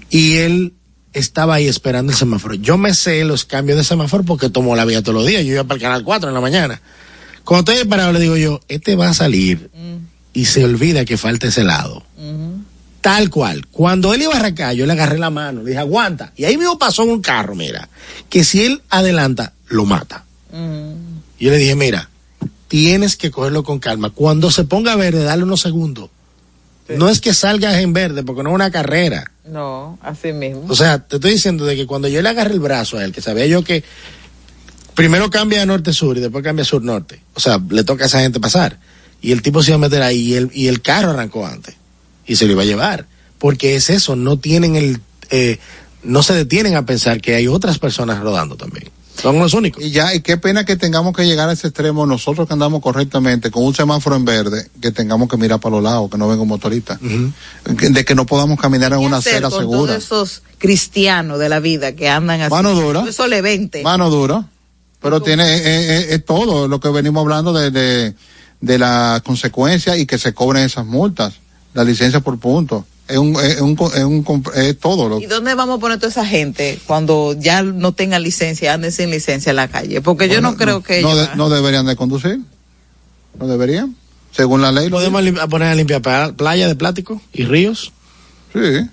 Y 0.10 0.36
él 0.38 0.74
estaba 1.14 1.56
ahí 1.56 1.68
esperando 1.68 2.12
el 2.12 2.18
semáforo. 2.18 2.54
Yo 2.56 2.78
me 2.78 2.94
sé 2.94 3.24
los 3.26 3.46
cambios 3.46 3.78
de 3.78 3.84
semáforo 3.84 4.24
porque 4.24 4.50
tomo 4.50 4.76
la 4.76 4.86
vía 4.86 5.02
todos 5.02 5.16
los 5.16 5.26
días. 5.28 5.44
Yo 5.46 5.54
iba 5.54 5.64
para 5.64 5.76
el 5.76 5.82
canal 5.82 6.04
4 6.04 6.30
en 6.30 6.34
la 6.34 6.42
mañana. 6.42 6.82
Cuando 7.44 7.72
estoy 7.72 7.88
parado 7.88 8.14
le 8.14 8.20
digo 8.20 8.38
yo, 8.38 8.60
este 8.68 8.96
va 8.96 9.10
a 9.10 9.14
salir 9.14 9.70
y 10.34 10.46
se 10.46 10.64
olvida 10.64 11.04
que 11.06 11.18
falta 11.18 11.48
ese 11.48 11.64
lado. 11.64 12.04
Tal 13.02 13.30
cual. 13.30 13.66
Cuando 13.68 14.14
él 14.14 14.22
iba 14.22 14.34
a 14.34 14.38
arrancar, 14.38 14.76
yo 14.76 14.86
le 14.86 14.94
agarré 14.94 15.18
la 15.18 15.32
mano, 15.32 15.62
le 15.64 15.72
dije, 15.72 15.80
aguanta. 15.80 16.32
Y 16.36 16.46
ahí 16.46 16.56
mismo 16.58 16.78
pasó 16.78 17.04
en 17.04 17.10
un 17.10 17.22
carro, 17.22 17.56
mira, 17.56 17.90
que 18.30 18.44
si 18.44 18.64
él 18.64 18.82
adelanta, 18.90 19.54
lo 19.68 19.86
mata. 19.86 20.24
Y 21.40 21.46
yo 21.46 21.52
le 21.52 21.58
dije, 21.58 21.76
mira, 21.76 22.10
tienes 22.68 23.16
que 23.16 23.32
cogerlo 23.32 23.64
con 23.64 23.80
calma. 23.80 24.12
Cuando 24.12 24.52
se 24.52 24.64
ponga 24.66 24.96
verde, 24.96 25.24
dale 25.24 25.44
unos 25.44 25.62
segundos. 25.62 26.10
No 26.90 27.10
es 27.10 27.22
que 27.22 27.34
salgas 27.34 27.78
en 27.78 27.94
verde, 27.94 28.24
porque 28.24 28.44
no 28.44 28.50
es 28.50 28.56
una 28.56 28.70
carrera. 28.70 29.32
No, 29.46 29.98
así 30.02 30.34
mismo. 30.34 30.66
O 30.68 30.76
sea, 30.76 31.00
te 31.00 31.16
estoy 31.16 31.32
diciendo 31.32 31.66
de 31.66 31.76
que 31.76 31.88
cuando 31.88 32.08
yo 32.08 32.22
le 32.22 32.30
agarré 32.30 32.54
el 32.54 32.60
brazo 32.60 32.98
a 32.98 33.06
él, 33.06 33.12
que 33.12 33.22
sabía 33.22 33.46
yo 33.46 33.64
que 33.64 33.84
primero 34.94 35.30
cambia 35.30 35.62
a 35.62 35.66
norte-sur 35.66 36.18
y 36.18 36.22
después 36.22 36.44
cambia 36.44 36.64
a 36.64 36.66
sur-norte. 36.66 37.22
O 37.34 37.40
sea, 37.40 37.60
le 37.70 37.84
toca 37.84 38.04
a 38.04 38.08
esa 38.08 38.20
gente 38.20 38.40
pasar. 38.40 38.78
Y 39.22 39.32
el 39.32 39.42
tipo 39.42 39.64
se 39.64 39.72
iba 39.72 39.76
a 39.76 39.80
meter 39.80 40.02
ahí 40.02 40.20
y 40.20 40.34
el, 40.36 40.52
y 40.54 40.68
el 40.68 40.82
carro 40.82 41.12
arrancó 41.12 41.46
antes. 41.46 41.76
Y 42.26 42.36
se 42.36 42.46
lo 42.46 42.54
iba 42.54 42.62
a 42.62 42.66
llevar. 42.66 43.06
Porque 43.40 43.76
es 43.76 43.90
eso, 43.90 44.16
no 44.16 44.38
tienen 44.38 44.76
el, 44.76 45.02
eh, 45.30 45.58
no 46.04 46.22
se 46.24 46.34
detienen 46.34 46.76
a 46.76 46.86
pensar 46.86 47.22
que 47.22 47.36
hay 47.36 47.48
otras 47.48 47.80
personas 47.80 48.20
rodando 48.22 48.56
también. 48.56 48.90
Son 49.22 49.38
los 49.38 49.54
únicos. 49.54 49.84
Y 49.84 49.92
ya, 49.92 50.16
y 50.16 50.22
qué 50.22 50.38
pena 50.38 50.64
que 50.66 50.78
tengamos 50.78 51.16
que 51.16 51.26
llegar 51.26 51.50
a 51.50 51.52
ese 51.54 51.68
extremo, 51.68 52.06
nosotros 52.08 52.48
que 52.48 52.54
andamos 52.54 52.82
correctamente, 52.82 53.52
con 53.52 53.64
un 53.66 53.76
semáforo 53.76 54.16
en 54.16 54.26
verde, 54.26 54.68
que 54.82 54.92
tengamos 54.92 55.28
que 55.30 55.38
mirar 55.38 55.60
para 55.60 55.76
los 55.76 55.84
lados, 55.84 56.10
que 56.10 56.18
no 56.18 56.28
venga 56.28 56.42
un 56.42 56.48
motorista. 56.48 56.98
De 57.66 58.06
que 58.06 58.16
no 58.16 58.26
podamos 58.26 58.60
caminar 58.60 58.94
en 58.94 59.00
¿Qué 59.00 59.06
una 59.06 59.18
acera 59.18 59.50
con 59.50 59.60
segura. 59.60 59.80
todos 59.94 60.04
esos 60.04 60.42
cristianos 60.58 61.40
de 61.40 61.50
la 61.50 61.60
vida 61.60 61.94
que 61.96 62.10
andan 62.10 62.42
así? 62.42 62.52
Mano 62.52 62.74
dura. 62.74 63.04
Eso 63.08 63.28
le 63.28 63.42
vente. 63.42 63.84
Mano 63.84 64.10
dura. 64.10 64.46
Pero 65.02 65.22
tiene, 65.22 65.56
es, 65.56 65.66
es- 66.06 66.12
es 66.12 66.26
todo 66.26 66.68
lo 66.68 66.80
que 66.80 66.90
venimos 66.90 67.22
hablando 67.22 67.54
de, 67.54 67.70
de, 67.70 68.16
de 68.62 68.78
las 68.80 69.22
consecuencias 69.24 69.98
y 70.00 70.06
que 70.06 70.18
se 70.18 70.34
cobren 70.34 70.64
esas 70.64 70.86
multas. 70.86 71.34
La 71.74 71.84
licencia 71.84 72.20
por 72.20 72.38
punto. 72.40 72.86
Es 73.08 73.18
un, 73.18 73.36
es 73.38 73.60
un, 73.60 73.72
es 73.94 74.04
un, 74.06 74.24
comp- 74.24 74.54
es 74.56 74.80
todo 74.80 75.10
lo 75.10 75.20
¿Y 75.20 75.26
dónde 75.26 75.54
vamos 75.54 75.78
a 75.78 75.80
poner 75.82 75.98
toda 75.98 76.10
esa 76.10 76.26
gente 76.26 76.80
cuando 76.88 77.36
ya 77.38 77.62
no 77.62 77.92
tengan 77.94 78.24
licencia, 78.24 78.74
anden 78.74 78.92
sin 78.94 79.10
licencia 79.12 79.50
en 79.50 79.58
la 79.58 79.68
calle? 79.68 80.00
Porque 80.02 80.30
yo 80.30 80.40
no 80.40 80.56
creo 80.56 80.82
que 80.82 81.02
no, 81.02 81.12
ellos- 81.12 81.30
de- 81.32 81.36
no 81.36 81.50
deberían 81.50 81.86
de 81.86 81.96
conducir. 81.98 82.40
No 83.38 83.48
deberían. 83.48 83.96
Según 84.32 84.62
la 84.62 84.72
ley. 84.72 84.88
lo 84.90 84.96
¿Podemos 84.98 85.22
poner 85.50 85.68
a 85.70 85.76
limpiar 85.76 86.02
pa- 86.02 86.32
playa 86.32 86.68
de 86.70 86.76
plástico 86.76 87.22
y 87.34 87.44
ríos? 87.44 87.92
Sí. 88.54 88.88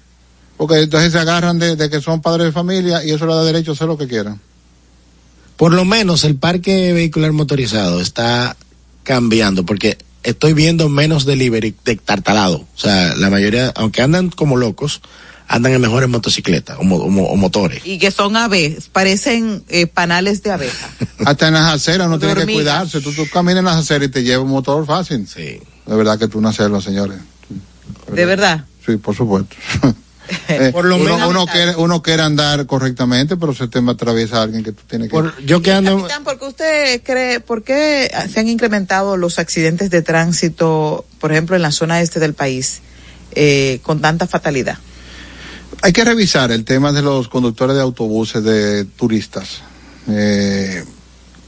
Porque 0.57 0.81
entonces 0.81 1.13
se 1.13 1.19
agarran 1.21 1.61
de, 1.61 1.77
de 1.77 1.89
que 1.89 2.01
son 2.01 2.21
padres 2.21 2.47
de 2.47 2.53
familia 2.53 3.05
y 3.05 3.13
eso 3.13 3.25
le 3.27 3.35
da 3.35 3.45
derecho 3.45 3.71
a 3.71 3.75
hacer 3.75 3.87
lo 3.87 3.97
que 3.99 4.09
quieran. 4.09 4.41
Por 5.57 5.73
lo 5.73 5.85
menos 5.85 6.25
el 6.25 6.35
parque 6.37 6.93
vehicular 6.93 7.31
motorizado 7.33 8.01
está 8.01 8.57
cambiando 9.05 9.65
porque 9.65 9.97
estoy 10.29 10.53
viendo 10.53 10.89
menos 10.89 11.25
delivery 11.25 11.75
de 11.85 11.97
tartalado. 11.97 12.59
O 12.75 12.79
sea, 12.79 13.15
la 13.17 13.31
mayoría, 13.31 13.73
aunque 13.77 14.03
andan 14.03 14.31
como 14.31 14.57
locos, 14.57 15.01
andan 15.49 15.73
en 15.73 15.81
mejores 15.81 16.09
motocicletas 16.09 16.77
o, 16.79 16.85
mo- 16.85 16.97
o 16.97 17.09
mo- 17.09 17.27
o 17.29 17.37
motores. 17.37 17.81
y 17.85 17.99
que 17.99 18.11
son 18.11 18.37
aves, 18.37 18.89
parecen 18.93 19.65
eh, 19.69 19.87
panales 19.87 20.43
de 20.43 20.51
abeja. 20.51 20.89
Hasta 21.25 21.49
en 21.49 21.55
las 21.55 21.73
aceras 21.73 22.09
no 22.09 22.19
tiene 22.19 22.35
que 22.35 22.53
cuidarse. 22.53 23.01
Tú, 23.01 23.13
tú 23.13 23.27
caminas 23.33 23.61
en 23.61 23.65
las 23.65 23.77
aceras 23.77 24.09
y 24.09 24.11
te 24.11 24.23
lleva 24.23 24.43
un 24.43 24.51
motor 24.51 24.85
fácil. 24.87 25.27
Sí. 25.27 25.59
De 25.87 25.97
verdad 25.97 26.19
que 26.19 26.29
tú 26.29 26.41
no 26.41 26.49
haces 26.49 26.69
señores. 26.85 27.19
De 28.13 28.25
verdad. 28.27 28.65
Sí, 28.85 28.97
por 28.97 29.15
supuesto. 29.15 29.55
Eh, 30.49 30.71
Por 30.73 30.85
lo 30.85 30.97
uno, 30.97 31.05
menos- 31.17 31.29
uno 31.31 31.47
quiere, 31.47 31.77
uno 31.77 32.03
quiere 32.03 32.23
andar 32.23 32.67
correctamente, 32.67 33.37
pero 33.37 33.55
se 33.55 33.69
te 33.69 33.79
atraviesa 33.79 34.43
alguien 34.43 34.63
que 34.65 34.73
tú 34.73 34.83
tienes 34.89 35.11
que... 35.11 35.45
yo 35.45 35.63
que 35.63 35.73
ando... 35.73 35.97
Capitán, 35.99 36.25
¿por 36.25 36.39
qué 36.39 36.45
usted 36.47 37.03
cree, 37.03 37.41
por 37.41 37.63
qué 37.63 38.11
se 38.33 38.41
han 38.41 38.49
incrementado 38.49 39.17
los 39.17 39.39
accidentes 39.39 39.91
de 39.91 40.03
tránsito, 40.03 41.05
por 41.21 41.33
ejemplo, 41.33 41.57
en 41.57 41.63
la 41.63 41.71
zona 41.73 42.01
este 42.01 42.21
del 42.21 42.35
país, 42.35 42.81
eh, 43.33 43.81
con 43.83 44.01
tanta 44.01 44.27
fatalidad? 44.27 44.79
Hay 45.83 45.93
que 45.93 46.05
revisar 46.05 46.51
el 46.51 46.65
tema 46.65 46.93
de 46.93 47.03
los 47.03 47.29
conductores 47.29 47.77
de 47.77 47.83
autobuses 47.83 48.43
de 48.43 48.85
turistas. 48.85 49.63
Eh, 50.09 50.85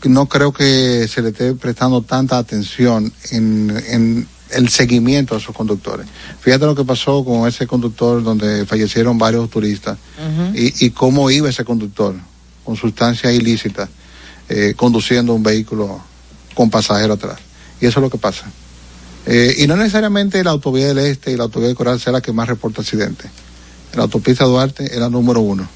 no 0.04 0.26
creo 0.26 0.52
que 0.52 1.08
se 1.08 1.20
le 1.22 1.30
esté 1.30 1.54
prestando 1.54 2.02
tanta 2.02 2.38
atención 2.38 3.12
en, 3.30 3.82
en 3.88 4.28
el 4.52 4.68
seguimiento 4.68 5.34
a 5.34 5.38
esos 5.38 5.54
conductores. 5.54 6.06
Fíjate 6.40 6.66
lo 6.66 6.74
que 6.74 6.84
pasó 6.84 7.24
con 7.24 7.48
ese 7.48 7.66
conductor 7.66 8.22
donde 8.22 8.66
fallecieron 8.66 9.18
varios 9.18 9.48
turistas 9.50 9.98
y, 10.54 10.86
y 10.86 10.90
cómo 10.90 11.30
iba 11.30 11.48
ese 11.48 11.64
conductor 11.64 12.14
con 12.64 12.76
sustancias 12.76 13.32
ilícitas 13.32 13.88
eh, 14.52 14.74
conduciendo 14.76 15.32
un 15.32 15.44
vehículo 15.44 16.00
con 16.54 16.70
pasajero 16.70 17.14
atrás. 17.14 17.38
Y 17.80 17.86
eso 17.86 18.00
es 18.00 18.02
lo 18.02 18.10
que 18.10 18.18
pasa. 18.18 18.46
Eh, 19.26 19.54
y 19.58 19.66
no 19.68 19.76
necesariamente 19.76 20.42
la 20.42 20.50
autovía 20.50 20.88
del 20.88 20.98
Este 20.98 21.30
y 21.30 21.36
la 21.36 21.44
autovía 21.44 21.68
del 21.68 21.76
Coral 21.76 22.00
sea 22.00 22.12
la 22.12 22.20
que 22.20 22.32
más 22.32 22.48
reporta 22.48 22.82
accidentes. 22.82 23.30
La 23.94 24.02
autopista 24.02 24.44
Duarte 24.44 24.84
es 24.84 24.96
la 24.98 25.08
número 25.08 25.40
uno. 25.40 25.68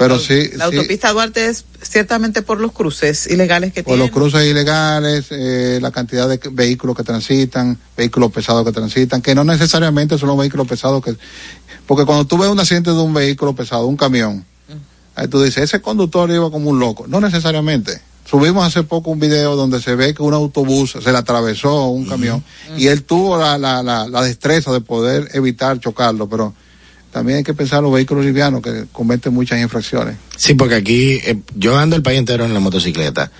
Pero 0.00 0.18
sí, 0.18 0.48
La 0.56 0.70
sí, 0.70 0.76
autopista 0.76 1.12
Duarte 1.12 1.46
es 1.46 1.66
ciertamente 1.82 2.40
por 2.40 2.58
los 2.58 2.72
cruces 2.72 3.26
ilegales 3.26 3.70
que 3.74 3.82
por 3.82 3.98
los 3.98 4.10
tiene. 4.10 4.12
cruces 4.12 4.46
ilegales, 4.50 5.26
eh, 5.30 5.78
la 5.82 5.90
cantidad 5.90 6.26
de 6.26 6.40
vehículos 6.52 6.96
que 6.96 7.02
transitan, 7.04 7.78
vehículos 7.98 8.32
pesados 8.32 8.64
que 8.64 8.72
transitan, 8.72 9.20
que 9.20 9.34
no 9.34 9.44
necesariamente 9.44 10.16
son 10.16 10.28
los 10.30 10.38
vehículos 10.38 10.66
pesados 10.66 11.04
que... 11.04 11.14
Porque 11.86 12.06
cuando 12.06 12.24
tú 12.24 12.38
ves 12.38 12.48
un 12.48 12.58
accidente 12.58 12.90
de 12.90 12.96
un 12.96 13.12
vehículo 13.12 13.54
pesado, 13.54 13.86
un 13.86 13.98
camión, 13.98 14.46
ahí 15.16 15.28
tú 15.28 15.42
dices, 15.42 15.64
ese 15.64 15.82
conductor 15.82 16.30
iba 16.30 16.50
como 16.50 16.70
un 16.70 16.78
loco. 16.78 17.06
No 17.06 17.20
necesariamente. 17.20 18.00
Subimos 18.24 18.66
hace 18.66 18.84
poco 18.84 19.10
un 19.10 19.20
video 19.20 19.54
donde 19.54 19.82
se 19.82 19.96
ve 19.96 20.14
que 20.14 20.22
un 20.22 20.32
autobús 20.32 20.92
se 21.02 21.12
le 21.12 21.18
atravesó 21.18 21.88
un 21.88 22.06
camión 22.06 22.42
y 22.78 22.86
él 22.86 23.02
tuvo 23.02 23.36
la, 23.36 23.58
la, 23.58 23.82
la, 23.82 24.08
la 24.08 24.22
destreza 24.22 24.72
de 24.72 24.80
poder 24.80 25.28
evitar 25.34 25.78
chocarlo, 25.78 26.26
pero 26.26 26.54
también 27.12 27.38
hay 27.38 27.44
que 27.44 27.54
pensar 27.54 27.78
en 27.78 27.84
los 27.84 27.92
vehículos 27.92 28.24
livianos 28.24 28.62
que 28.62 28.86
cometen 28.92 29.34
muchas 29.34 29.60
infracciones. 29.60 30.16
Sí, 30.36 30.54
porque 30.54 30.76
aquí 30.76 31.20
eh, 31.24 31.38
yo 31.54 31.76
ando 31.78 31.96
el 31.96 32.02
país 32.02 32.18
entero 32.18 32.44
en 32.44 32.54
la 32.54 32.60
motocicleta 32.60 33.30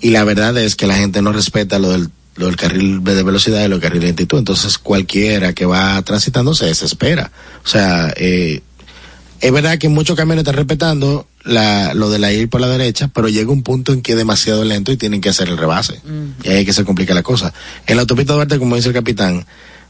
y 0.00 0.10
la 0.10 0.24
verdad 0.24 0.56
es 0.58 0.76
que 0.76 0.86
la 0.86 0.96
gente 0.96 1.22
no 1.22 1.32
respeta 1.32 1.78
lo 1.78 1.90
del, 1.90 2.08
lo 2.36 2.46
del 2.46 2.56
carril 2.56 3.02
de 3.04 3.22
velocidad 3.22 3.64
y 3.64 3.68
lo 3.68 3.76
del 3.76 3.82
carril 3.82 4.00
de 4.00 4.06
lentitud. 4.08 4.38
Entonces 4.38 4.78
cualquiera 4.78 5.52
que 5.52 5.66
va 5.66 6.00
transitando 6.02 6.54
se 6.54 6.66
desespera. 6.66 7.30
O 7.64 7.68
sea, 7.68 8.12
eh, 8.16 8.62
es 9.40 9.52
verdad 9.52 9.78
que 9.78 9.88
muchos 9.88 10.16
camiones 10.16 10.42
están 10.42 10.54
respetando 10.54 11.26
la, 11.44 11.94
lo 11.94 12.10
de 12.10 12.18
la 12.18 12.32
ir 12.32 12.48
por 12.48 12.60
la 12.60 12.68
derecha, 12.68 13.08
pero 13.08 13.28
llega 13.28 13.50
un 13.50 13.62
punto 13.62 13.92
en 13.92 14.00
que 14.00 14.12
es 14.12 14.18
demasiado 14.18 14.64
lento 14.64 14.92
y 14.92 14.96
tienen 14.96 15.20
que 15.20 15.28
hacer 15.28 15.48
el 15.48 15.58
rebase. 15.58 16.00
Y 16.44 16.48
ahí 16.48 16.60
es 16.60 16.66
que 16.66 16.72
se 16.72 16.84
complica 16.84 17.12
la 17.12 17.22
cosa. 17.22 17.52
En 17.86 17.96
la 17.96 18.02
autopista 18.02 18.34
Duarte, 18.34 18.58
como 18.58 18.76
dice 18.76 18.88
el 18.88 18.94
capitán, 18.94 19.44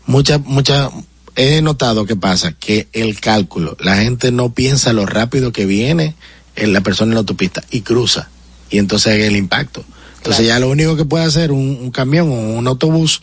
mucha, 0.06 0.38
mucha, 0.38 0.90
he 1.36 1.62
notado 1.62 2.04
que 2.06 2.16
pasa 2.16 2.52
que 2.52 2.88
el 2.92 3.20
cálculo, 3.20 3.76
la 3.80 3.96
gente 3.96 4.32
no 4.32 4.52
piensa 4.52 4.92
lo 4.92 5.06
rápido 5.06 5.52
que 5.52 5.66
viene 5.66 6.14
en 6.56 6.72
la 6.72 6.80
persona 6.80 7.10
en 7.10 7.14
la 7.14 7.20
autopista 7.20 7.62
y 7.70 7.80
cruza. 7.82 8.28
Y 8.70 8.78
entonces 8.78 9.20
el 9.20 9.36
impacto. 9.36 9.84
Entonces 10.18 10.46
ya 10.46 10.58
lo 10.58 10.70
único 10.70 10.96
que 10.96 11.04
puede 11.04 11.24
hacer 11.24 11.52
un, 11.52 11.78
un 11.80 11.90
camión 11.90 12.30
o 12.30 12.34
un 12.34 12.66
autobús 12.66 13.22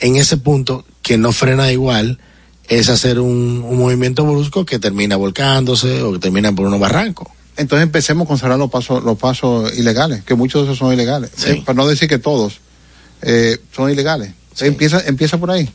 en 0.00 0.16
ese 0.16 0.36
punto 0.36 0.84
que 1.02 1.16
no 1.16 1.32
frena 1.32 1.70
igual 1.70 2.18
es 2.68 2.88
hacer 2.88 3.20
un, 3.20 3.64
un 3.64 3.78
movimiento 3.78 4.24
brusco 4.24 4.64
que 4.64 4.78
termina 4.78 5.16
volcándose 5.16 6.02
o 6.02 6.12
que 6.12 6.18
termina 6.18 6.52
por 6.52 6.66
unos 6.66 6.80
barrancos. 6.80 7.28
Entonces 7.56 7.84
empecemos 7.84 8.26
con 8.26 8.38
cerrar 8.38 8.58
los 8.58 8.70
pasos, 8.70 9.04
los 9.04 9.18
pasos 9.18 9.76
ilegales, 9.76 10.24
que 10.24 10.34
muchos 10.34 10.62
de 10.62 10.68
esos 10.68 10.78
son 10.78 10.92
ilegales. 10.92 11.30
Eh, 11.46 11.62
para 11.64 11.76
no 11.76 11.86
decir 11.86 12.08
que 12.08 12.18
todos 12.18 12.60
eh, 13.20 13.58
son 13.74 13.90
ilegales. 13.90 14.32
Empieza, 14.60 15.00
empieza 15.06 15.38
por 15.38 15.50
ahí. 15.50 15.68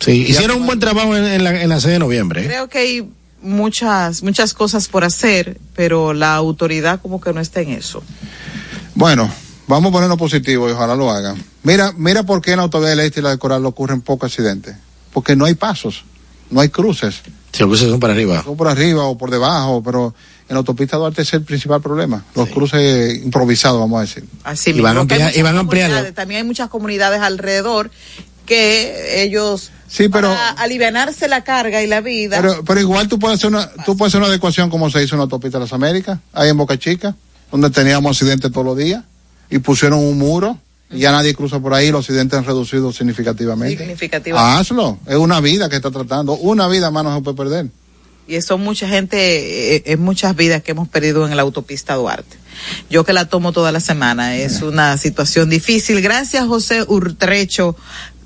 Sí, 0.00 0.12
hicieron 0.28 0.60
un 0.60 0.66
buen 0.66 0.78
trabajo 0.80 1.16
en, 1.16 1.24
en 1.24 1.44
la, 1.44 1.62
en 1.62 1.68
la 1.68 1.80
sede 1.80 1.94
de 1.94 1.98
noviembre. 2.00 2.42
¿eh? 2.42 2.46
Creo 2.46 2.68
que 2.68 2.78
hay 2.78 3.08
muchas, 3.42 4.22
muchas 4.22 4.52
cosas 4.54 4.88
por 4.88 5.04
hacer, 5.04 5.58
pero 5.74 6.12
la 6.12 6.34
autoridad 6.34 7.00
como 7.00 7.20
que 7.20 7.32
no 7.32 7.40
está 7.40 7.60
en 7.60 7.70
eso. 7.70 8.02
Bueno, 8.94 9.30
vamos 9.66 9.90
a 9.90 9.92
ponerlo 9.92 10.16
positivo 10.16 10.68
y 10.68 10.72
ojalá 10.72 10.94
lo 10.94 11.10
hagan. 11.10 11.42
Mira, 11.62 11.92
mira 11.96 12.22
por 12.24 12.40
qué 12.42 12.52
en 12.52 12.58
la 12.58 12.64
autovía 12.64 12.90
del 12.90 13.00
Este 13.00 13.20
y 13.20 13.22
la 13.22 13.30
de 13.30 13.38
Coral 13.38 13.64
ocurren 13.66 14.00
pocos 14.00 14.30
accidentes. 14.30 14.76
Porque 15.12 15.34
no 15.34 15.44
hay 15.46 15.54
pasos, 15.54 16.04
no 16.50 16.60
hay 16.60 16.68
cruces. 16.68 17.22
Si 17.52 17.60
los 17.60 17.68
cruces 17.70 17.88
son 17.88 17.98
para 18.00 18.12
arriba. 18.12 18.42
Son 18.44 18.56
por 18.56 18.68
arriba 18.68 19.04
o 19.04 19.16
por 19.16 19.30
debajo, 19.30 19.82
pero 19.82 20.14
en 20.48 20.54
la 20.54 20.58
autopista 20.58 20.98
Duarte 20.98 21.22
es 21.22 21.32
el 21.32 21.42
principal 21.42 21.80
problema. 21.80 22.22
Los 22.34 22.50
cruces 22.50 23.16
improvisados, 23.24 23.80
vamos 23.80 23.98
a 23.98 24.00
decir. 24.02 24.24
Así 24.44 24.70
Y 24.70 24.74
mismo. 24.74 24.84
van 24.88 24.98
ampliar- 25.08 25.34
y 25.34 25.40
van 25.42 25.56
a 25.56 25.60
ampliarlo. 25.60 26.12
También 26.12 26.42
hay 26.42 26.46
muchas 26.46 26.68
comunidades 26.68 27.20
alrededor 27.22 27.90
que 28.44 29.22
ellos 29.22 29.70
Sí, 29.88 30.08
pero- 30.08 30.28
para 30.28 30.50
alivianarse 30.50 31.28
la 31.28 31.44
carga 31.44 31.82
y 31.82 31.86
la 31.86 32.00
vida. 32.00 32.40
Pero, 32.40 32.64
pero 32.64 32.80
igual 32.80 33.08
tú 33.08 33.18
puedes 33.18 33.38
hacer 33.38 33.50
una, 33.50 33.70
tú 33.84 33.96
puedes 33.96 34.12
hacer 34.12 34.20
una 34.20 34.28
adecuación 34.28 34.68
como 34.70 34.90
se 34.90 35.02
hizo 35.02 35.14
en 35.14 35.18
la 35.18 35.24
autopista 35.24 35.58
de 35.58 35.64
las 35.64 35.72
Américas, 35.72 36.18
ahí 36.32 36.48
en 36.48 36.56
Boca 36.56 36.78
Chica, 36.78 37.14
donde 37.50 37.70
teníamos 37.70 38.10
accidentes 38.16 38.50
todos 38.50 38.66
los 38.66 38.76
días, 38.76 39.04
y 39.48 39.58
pusieron 39.58 39.98
un 40.00 40.18
muro, 40.18 40.58
y 40.90 41.00
ya 41.00 41.12
nadie 41.12 41.34
cruza 41.34 41.60
por 41.60 41.74
ahí, 41.74 41.90
los 41.90 42.00
accidentes 42.04 42.38
han 42.38 42.44
reducido 42.44 42.92
significativamente. 42.92 43.78
Significativamente. 43.78 44.60
Hazlo, 44.60 44.98
es 45.06 45.16
una 45.16 45.40
vida 45.40 45.68
que 45.68 45.76
está 45.76 45.90
tratando, 45.90 46.34
una 46.34 46.68
vida 46.68 46.90
más 46.90 47.04
no 47.04 47.14
se 47.14 47.22
puede 47.22 47.36
perder. 47.36 47.66
y 48.28 48.42
son 48.42 48.60
mucha 48.62 48.88
gente, 48.88 49.76
eh, 49.76 49.82
es 49.86 49.98
muchas 49.98 50.34
vidas 50.34 50.60
que 50.62 50.72
hemos 50.72 50.88
perdido 50.88 51.28
en 51.28 51.36
la 51.36 51.42
autopista 51.42 51.94
Duarte. 51.94 52.36
Yo 52.90 53.04
que 53.04 53.12
la 53.12 53.26
tomo 53.26 53.52
toda 53.52 53.70
la 53.70 53.78
semana, 53.80 54.36
es 54.36 54.62
una 54.62 54.96
situación 54.98 55.48
difícil. 55.48 56.00
Gracias 56.00 56.44
José 56.46 56.82
Urtrecho, 56.88 57.76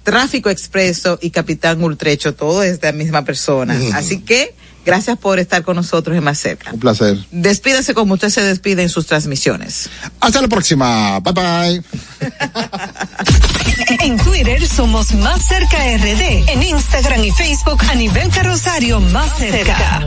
Tráfico 0.02 0.50
Expreso 0.50 1.18
y 1.20 1.30
Capitán 1.30 1.82
Urtrecho, 1.82 2.34
todo 2.34 2.62
es 2.62 2.80
de 2.80 2.88
la 2.88 2.92
misma 2.92 3.24
persona. 3.24 3.78
Así 3.94 4.20
que 4.20 4.54
Gracias 4.84 5.18
por 5.18 5.38
estar 5.38 5.62
con 5.62 5.76
nosotros 5.76 6.16
en 6.16 6.24
Más 6.24 6.38
Cerca. 6.38 6.72
Un 6.72 6.80
placer. 6.80 7.18
Despídase 7.30 7.92
como 7.94 8.14
usted 8.14 8.30
se 8.30 8.42
despide 8.42 8.82
en 8.82 8.88
sus 8.88 9.06
transmisiones. 9.06 9.90
Hasta 10.20 10.40
la 10.40 10.48
próxima. 10.48 11.20
Bye 11.20 11.32
bye. 11.32 11.82
En 14.02 14.16
Twitter 14.18 14.66
somos 14.66 15.12
Más 15.14 15.46
Cerca 15.46 15.76
RD. 15.76 16.48
En 16.48 16.62
Instagram 16.62 17.24
y 17.24 17.30
Facebook 17.32 17.80
a 17.90 17.94
nivel 17.94 18.30
carrosario 18.30 19.00
Más 19.00 19.36
Cerca. 19.36 20.06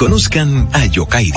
Conozcan 0.00 0.66
a 0.72 0.86
Yokairi. 0.86 1.36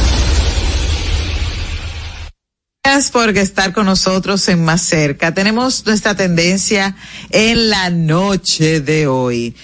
Gracias 2.83 3.11
por 3.11 3.29
estar 3.37 3.73
con 3.73 3.85
nosotros 3.85 4.49
en 4.49 4.65
Más 4.65 4.81
Cerca. 4.81 5.35
Tenemos 5.35 5.85
nuestra 5.85 6.15
tendencia 6.15 6.95
en 7.29 7.69
la 7.69 7.91
noche 7.91 8.81
de 8.81 9.05
hoy. 9.05 9.55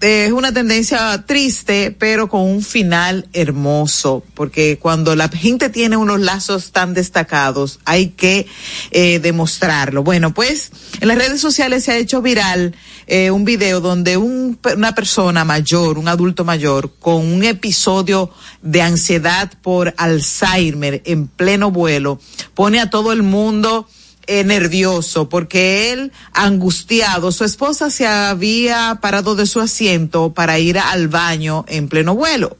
Es 0.00 0.32
una 0.32 0.52
tendencia 0.52 1.24
triste, 1.26 1.94
pero 1.98 2.28
con 2.28 2.42
un 2.42 2.62
final 2.62 3.28
hermoso, 3.32 4.22
porque 4.34 4.78
cuando 4.78 5.16
la 5.16 5.28
gente 5.28 5.70
tiene 5.70 5.96
unos 5.96 6.20
lazos 6.20 6.70
tan 6.70 6.94
destacados, 6.94 7.80
hay 7.84 8.08
que 8.10 8.46
eh, 8.90 9.18
demostrarlo. 9.18 10.04
Bueno, 10.04 10.32
pues 10.32 10.70
en 11.00 11.08
las 11.08 11.18
redes 11.18 11.40
sociales 11.40 11.84
se 11.84 11.92
ha 11.92 11.96
hecho 11.96 12.22
viral 12.22 12.74
eh, 13.06 13.30
un 13.30 13.44
video 13.44 13.80
donde 13.80 14.16
un, 14.16 14.58
una 14.76 14.94
persona 14.94 15.44
mayor, 15.44 15.98
un 15.98 16.08
adulto 16.08 16.44
mayor, 16.44 16.92
con 17.00 17.26
un 17.26 17.42
episodio 17.42 18.30
de 18.62 18.82
ansiedad 18.82 19.50
por 19.62 19.94
Alzheimer 19.96 21.02
en 21.06 21.26
pleno 21.26 21.70
vuelo, 21.70 22.20
pone 22.54 22.80
a 22.80 22.90
todo 22.90 23.12
el 23.12 23.22
mundo 23.22 23.88
eh, 24.28 24.44
nervioso 24.44 25.28
porque 25.28 25.90
él, 25.90 26.12
angustiado, 26.34 27.32
su 27.32 27.44
esposa 27.44 27.90
se 27.90 28.06
había 28.06 28.98
parado 29.00 29.34
de 29.34 29.46
su 29.46 29.58
asiento 29.58 30.34
para 30.34 30.58
ir 30.58 30.78
al 30.78 31.08
baño 31.08 31.64
en 31.66 31.88
pleno 31.88 32.14
vuelo. 32.14 32.58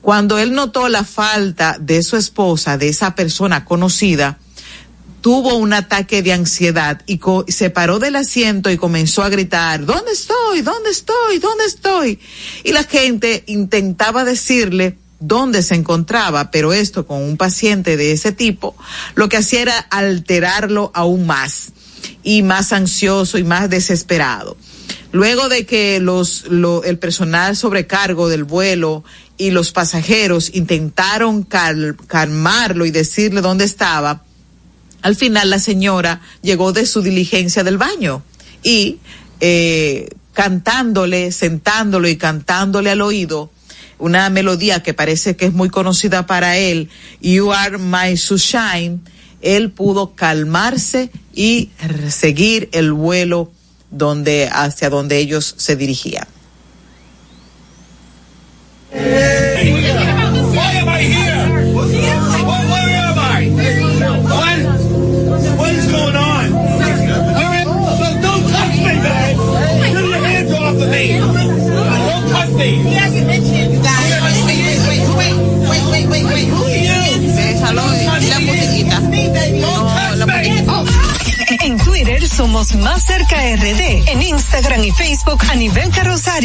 Cuando 0.00 0.38
él 0.38 0.52
notó 0.52 0.88
la 0.88 1.02
falta 1.02 1.76
de 1.80 2.04
su 2.04 2.16
esposa, 2.16 2.78
de 2.78 2.88
esa 2.88 3.16
persona 3.16 3.64
conocida, 3.64 4.38
tuvo 5.20 5.56
un 5.56 5.72
ataque 5.72 6.22
de 6.22 6.32
ansiedad 6.32 7.02
y 7.06 7.20
se 7.48 7.70
paró 7.70 7.98
del 7.98 8.16
asiento 8.16 8.70
y 8.70 8.76
comenzó 8.76 9.24
a 9.24 9.28
gritar, 9.28 9.84
¿dónde 9.84 10.12
estoy? 10.12 10.62
¿Dónde 10.62 10.90
estoy? 10.90 11.38
¿Dónde 11.40 11.64
estoy? 11.64 12.20
Y 12.64 12.72
la 12.72 12.84
gente 12.84 13.42
intentaba 13.46 14.24
decirle, 14.24 14.96
dónde 15.20 15.62
se 15.62 15.74
encontraba, 15.74 16.50
pero 16.50 16.72
esto 16.72 17.06
con 17.06 17.22
un 17.22 17.36
paciente 17.36 17.96
de 17.96 18.12
ese 18.12 18.32
tipo, 18.32 18.76
lo 19.14 19.28
que 19.28 19.36
hacía 19.36 19.62
era 19.62 19.78
alterarlo 19.78 20.90
aún 20.94 21.26
más 21.26 21.72
y 22.22 22.42
más 22.42 22.72
ansioso 22.72 23.38
y 23.38 23.44
más 23.44 23.68
desesperado. 23.70 24.56
Luego 25.10 25.48
de 25.48 25.64
que 25.64 26.00
los, 26.00 26.44
lo, 26.48 26.84
el 26.84 26.98
personal 26.98 27.56
sobrecargo 27.56 28.28
del 28.28 28.44
vuelo 28.44 29.04
y 29.38 29.50
los 29.50 29.72
pasajeros 29.72 30.50
intentaron 30.54 31.44
cal, 31.44 31.96
calmarlo 32.06 32.84
y 32.84 32.90
decirle 32.90 33.40
dónde 33.40 33.64
estaba, 33.64 34.22
al 35.00 35.16
final 35.16 35.50
la 35.50 35.58
señora 35.58 36.20
llegó 36.42 36.72
de 36.72 36.84
su 36.84 37.02
diligencia 37.02 37.64
del 37.64 37.78
baño 37.78 38.22
y 38.62 38.98
eh, 39.40 40.10
cantándole, 40.32 41.32
sentándolo 41.32 42.08
y 42.08 42.16
cantándole 42.16 42.90
al 42.90 43.00
oído, 43.00 43.50
una 43.98 44.30
melodía 44.30 44.82
que 44.82 44.94
parece 44.94 45.36
que 45.36 45.46
es 45.46 45.52
muy 45.52 45.68
conocida 45.68 46.26
para 46.26 46.56
él, 46.56 46.88
You 47.20 47.52
Are 47.52 47.78
My 47.78 48.16
Sunshine, 48.16 49.00
él 49.40 49.70
pudo 49.70 50.14
calmarse 50.14 51.10
y 51.34 51.70
seguir 52.08 52.68
el 52.72 52.92
vuelo 52.92 53.52
donde, 53.90 54.48
hacia 54.50 54.90
donde 54.90 55.18
ellos 55.18 55.54
se 55.56 55.76
dirigían. 55.76 56.26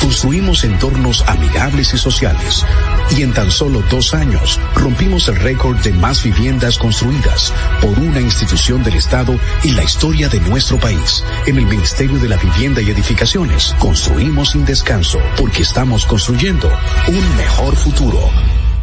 Construimos 0.00 0.64
entornos 0.64 1.22
amigables 1.26 1.92
y 1.94 1.98
sociales. 1.98 2.64
Y 3.16 3.22
en 3.22 3.32
tan 3.32 3.50
solo 3.50 3.82
dos 3.90 4.14
años 4.14 4.58
rompimos 4.74 5.28
el 5.28 5.36
récord 5.36 5.78
de 5.78 5.92
más 5.92 6.22
viviendas 6.22 6.78
construidas 6.78 7.52
por 7.80 7.98
una 7.98 8.20
institución 8.20 8.82
del 8.82 8.94
Estado 8.94 9.38
en 9.62 9.76
la 9.76 9.84
historia 9.84 10.28
de 10.28 10.40
nuestro 10.40 10.78
país. 10.78 11.24
En 11.46 11.58
el 11.58 11.66
Ministerio 11.66 12.18
de 12.18 12.28
la 12.28 12.36
Vivienda 12.36 12.80
y 12.80 12.90
Edificaciones 12.90 13.74
construimos 13.78 14.50
sin 14.50 14.64
descanso 14.64 15.18
porque 15.36 15.62
estamos 15.62 16.06
construyendo 16.06 16.70
un 17.08 17.36
mejor 17.36 17.76
futuro. 17.76 18.30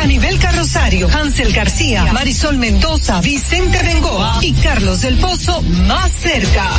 A 0.00 0.06
nivel 0.06 0.38
carrosario, 0.38 1.10
Hansel 1.12 1.52
García, 1.52 2.10
Marisol 2.14 2.56
Mendoza, 2.56 3.20
Vicente 3.20 3.82
Bengoa 3.82 4.38
y 4.40 4.54
Carlos 4.54 5.02
del 5.02 5.18
Pozo 5.18 5.60
más 5.60 6.10
cerca. 6.10 6.70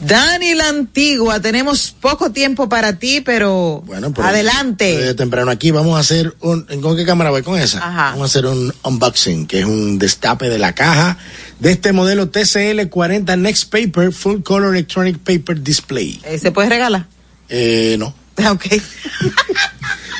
Dani 0.00 0.54
la 0.54 0.70
Antigua, 0.70 1.38
tenemos 1.38 1.94
poco 2.00 2.32
tiempo 2.32 2.70
para 2.70 2.98
ti, 2.98 3.20
pero, 3.20 3.84
Pero 3.86 4.26
adelante. 4.26 4.96
De 4.96 5.12
temprano 5.12 5.50
aquí 5.50 5.70
vamos 5.70 5.98
a 5.98 6.00
hacer 6.00 6.34
un, 6.40 6.62
¿con 6.80 6.96
qué 6.96 7.04
cámara 7.04 7.28
voy 7.28 7.42
con 7.42 7.60
esa? 7.60 7.80
Vamos 7.80 8.22
a 8.22 8.24
hacer 8.24 8.46
un 8.46 8.72
unboxing, 8.84 9.46
que 9.46 9.58
es 9.58 9.66
un 9.66 9.98
destape 9.98 10.48
de 10.48 10.58
la 10.58 10.74
caja 10.74 11.18
de 11.58 11.72
este 11.72 11.92
modelo 11.92 12.30
TCL 12.30 12.88
40 12.88 13.36
Next 13.36 13.70
Paper 13.70 14.14
Full 14.14 14.40
Color 14.40 14.74
Electronic 14.74 15.18
Paper 15.18 15.62
Display. 15.62 16.22
Eh, 16.24 16.38
¿Se 16.38 16.52
puede 16.52 16.70
regalar? 16.70 17.04
Eh, 17.50 17.96
no. 17.98 18.14
Ok. 18.50 18.66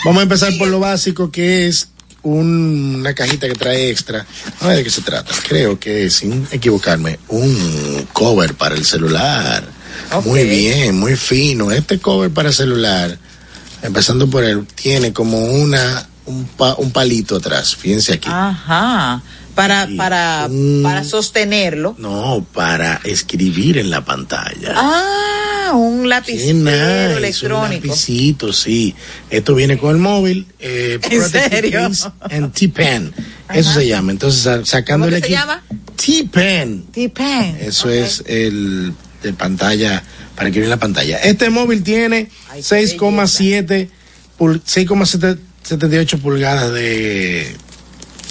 Vamos 0.04 0.20
a 0.20 0.22
empezar 0.22 0.52
por 0.58 0.68
lo 0.68 0.80
básico, 0.80 1.30
que 1.30 1.66
es 1.68 1.88
un- 2.22 2.96
una 3.00 3.14
cajita 3.14 3.46
que 3.48 3.54
trae 3.54 3.90
extra. 3.90 4.26
A 4.60 4.68
ver 4.68 4.78
de 4.78 4.84
qué 4.84 4.90
se 4.90 5.02
trata. 5.02 5.34
Creo 5.48 5.78
que, 5.78 6.10
sin 6.10 6.46
equivocarme, 6.50 7.18
un 7.28 8.06
cover 8.12 8.54
para 8.54 8.74
el 8.74 8.84
celular. 8.86 9.64
Muy 10.24 10.44
bien, 10.44 10.96
muy 10.98 11.16
fino. 11.16 11.70
Este 11.70 11.98
cover 11.98 12.30
para 12.30 12.52
celular, 12.52 13.18
empezando 13.82 14.28
por 14.28 14.44
él, 14.44 14.66
tiene 14.74 15.12
como 15.12 15.38
una 15.44 16.06
un, 16.26 16.44
pa- 16.46 16.74
un 16.76 16.90
palito 16.92 17.36
atrás. 17.36 17.74
Fíjense 17.76 18.14
aquí. 18.14 18.28
Ajá. 18.30 19.20
Para, 19.54 19.88
para, 19.96 20.48
para 20.82 21.04
sostenerlo. 21.04 21.94
No, 21.98 22.46
para 22.54 23.00
escribir 23.04 23.78
en 23.78 23.90
la 23.90 24.04
pantalla. 24.04 24.72
Ah, 24.76 25.72
un 25.74 26.08
lapicero 26.08 26.54
nice, 26.58 27.08
Un 27.10 27.16
electrónico. 27.18 27.86
lapicito, 27.88 28.52
sí. 28.52 28.94
Esto 29.28 29.54
viene 29.54 29.76
con 29.78 29.90
el 29.90 29.98
móvil. 29.98 30.46
Eh, 30.58 30.98
¿En 31.10 31.28
serio? 31.28 31.90
And 32.22 32.52
T-Pen. 32.52 33.12
Eso 33.52 33.72
se 33.74 33.86
llama. 33.86 34.12
Entonces, 34.12 34.42
sa- 34.42 34.64
sacando 34.64 35.06
¿Cómo 35.06 35.16
el 35.16 35.22
que 35.22 35.28
se 35.28 35.34
llama? 35.34 35.62
T-Pen. 35.96 36.84
T-Pen. 36.92 37.58
Eso 37.60 37.90
es 37.90 38.22
el 38.26 38.94
de 39.22 39.32
pantalla, 39.34 40.02
para 40.36 40.48
escribir 40.48 40.64
en 40.64 40.70
la 40.70 40.78
pantalla. 40.78 41.18
Este 41.18 41.50
móvil 41.50 41.82
tiene 41.82 42.30
6,7 42.56 43.90
pul- 44.38 44.62
6,78 44.64 46.18
pulgadas 46.20 46.72
de 46.72 47.54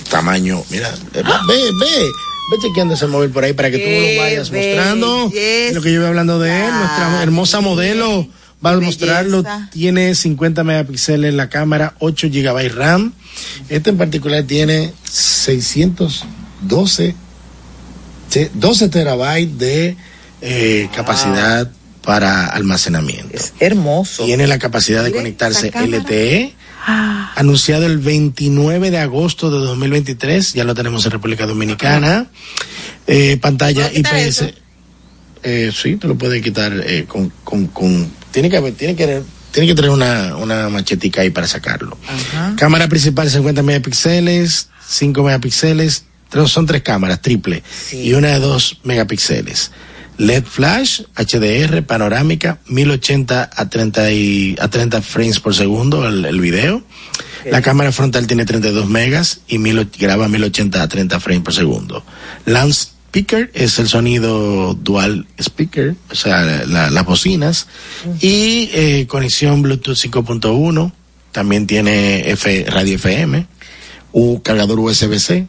tamaño. 0.09 0.63
Mira, 0.69 0.89
eh, 1.13 1.23
ve, 1.47 1.71
ve, 1.79 2.05
ve 2.51 2.57
chequeando 2.61 2.95
ese 2.95 3.07
móvil 3.07 3.29
por 3.29 3.43
ahí 3.43 3.53
para 3.53 3.71
que 3.71 3.77
tú 3.77 3.85
me 3.85 4.15
lo 4.15 4.21
vayas 4.21 4.49
Qué 4.49 4.75
mostrando. 4.75 5.31
Lo 5.73 5.81
que 5.81 5.93
yo 5.93 6.01
voy 6.01 6.09
hablando 6.09 6.39
de 6.39 6.65
él, 6.65 6.71
nuestra 6.71 7.23
hermosa 7.23 7.61
modelo. 7.61 8.27
Va 8.65 8.73
a 8.73 8.79
mostrarlo, 8.81 9.41
tiene 9.71 10.13
50 10.13 10.65
megapíxeles 10.65 11.33
la 11.33 11.47
cámara, 11.47 11.95
8 11.99 12.27
GB 12.29 12.75
RAM. 12.75 13.13
Este 13.69 13.89
en 13.89 13.97
particular 13.97 14.43
tiene 14.43 14.91
612 15.05 17.15
Sí, 18.29 18.47
12 18.53 18.89
terabytes 18.89 19.57
de 19.57 19.97
eh, 20.41 20.89
capacidad 20.95 21.69
para 22.03 22.47
almacenamiento. 22.47 23.35
Es 23.35 23.53
hermoso. 23.59 24.25
Tiene 24.25 24.47
la 24.47 24.59
capacidad 24.59 25.03
de 25.03 25.11
conectarse 25.11 25.69
esa 25.69 25.79
cámara. 25.79 26.03
Anunciado 27.39 27.85
el 27.85 27.99
29 27.99 28.91
de 28.91 28.97
agosto 28.97 29.49
de 29.49 29.59
2023, 29.65 30.53
ya 30.55 30.65
lo 30.65 30.75
tenemos 30.75 31.05
en 31.05 31.11
República 31.11 31.45
Dominicana. 31.47 32.27
Eh, 33.07 33.37
pantalla 33.41 33.89
IPS. 33.93 34.53
Eh, 35.43 35.71
sí, 35.73 35.95
te 35.95 36.09
lo 36.09 36.17
puedes 36.17 36.41
quitar 36.43 36.73
eh, 36.85 37.05
con, 37.07 37.31
con, 37.45 37.67
con- 37.67 38.11
tiene 38.31 38.49
que 38.49 38.57
haber- 38.57 38.73
tiene 38.73 38.93
que 38.97 39.21
tiene 39.51 39.67
que 39.69 39.73
tener 39.73 39.89
una, 39.89 40.35
una 40.35 40.67
machetica 40.67 41.21
ahí 41.21 41.29
para 41.29 41.47
sacarlo. 41.47 41.97
Cámara 42.57 42.89
principal 42.89 43.29
50 43.29 43.63
megapíxeles, 43.63 44.67
5 44.89 45.23
megapíxeles, 45.23 46.03
son 46.47 46.65
tres 46.65 46.81
cámaras 46.83 47.21
triple 47.21 47.63
y 47.93 48.13
una 48.13 48.27
de 48.33 48.39
2 48.39 48.81
megapíxeles. 48.83 49.71
LED 50.17 50.43
flash, 50.43 51.03
HDR, 51.15 51.83
panorámica, 51.85 52.59
1080 52.67 53.49
a 53.55 53.69
30, 53.69 54.11
y, 54.11 54.57
a 54.59 54.67
30 54.67 55.01
frames 55.01 55.39
por 55.39 55.55
segundo 55.55 56.05
el, 56.05 56.25
el 56.25 56.41
video. 56.41 56.83
La 57.51 57.61
cámara 57.61 57.91
frontal 57.91 58.27
tiene 58.27 58.45
32 58.45 58.87
megas 58.87 59.41
y 59.47 59.57
mil, 59.57 59.89
graba 59.99 60.27
1080 60.27 60.81
a 60.81 60.87
30 60.87 61.19
frames 61.19 61.43
por 61.43 61.53
segundo. 61.53 62.03
Lance 62.45 62.89
speaker 63.09 63.49
es 63.53 63.79
el 63.79 63.87
sonido 63.87 64.73
dual 64.75 65.25
speaker, 65.39 65.95
o 66.11 66.15
sea, 66.15 66.43
la- 66.65 66.89
las 66.89 67.05
bocinas. 67.05 67.67
Y 68.21 68.69
eh, 68.73 69.05
conexión 69.07 69.61
Bluetooth 69.61 69.97
5.1. 69.97 70.91
También 71.31 71.67
tiene 71.67 72.29
F, 72.31 72.65
radio 72.69 72.95
FM. 72.95 73.45
Un 74.11 74.39
cargador 74.39 74.79
USB-C. 74.79 75.47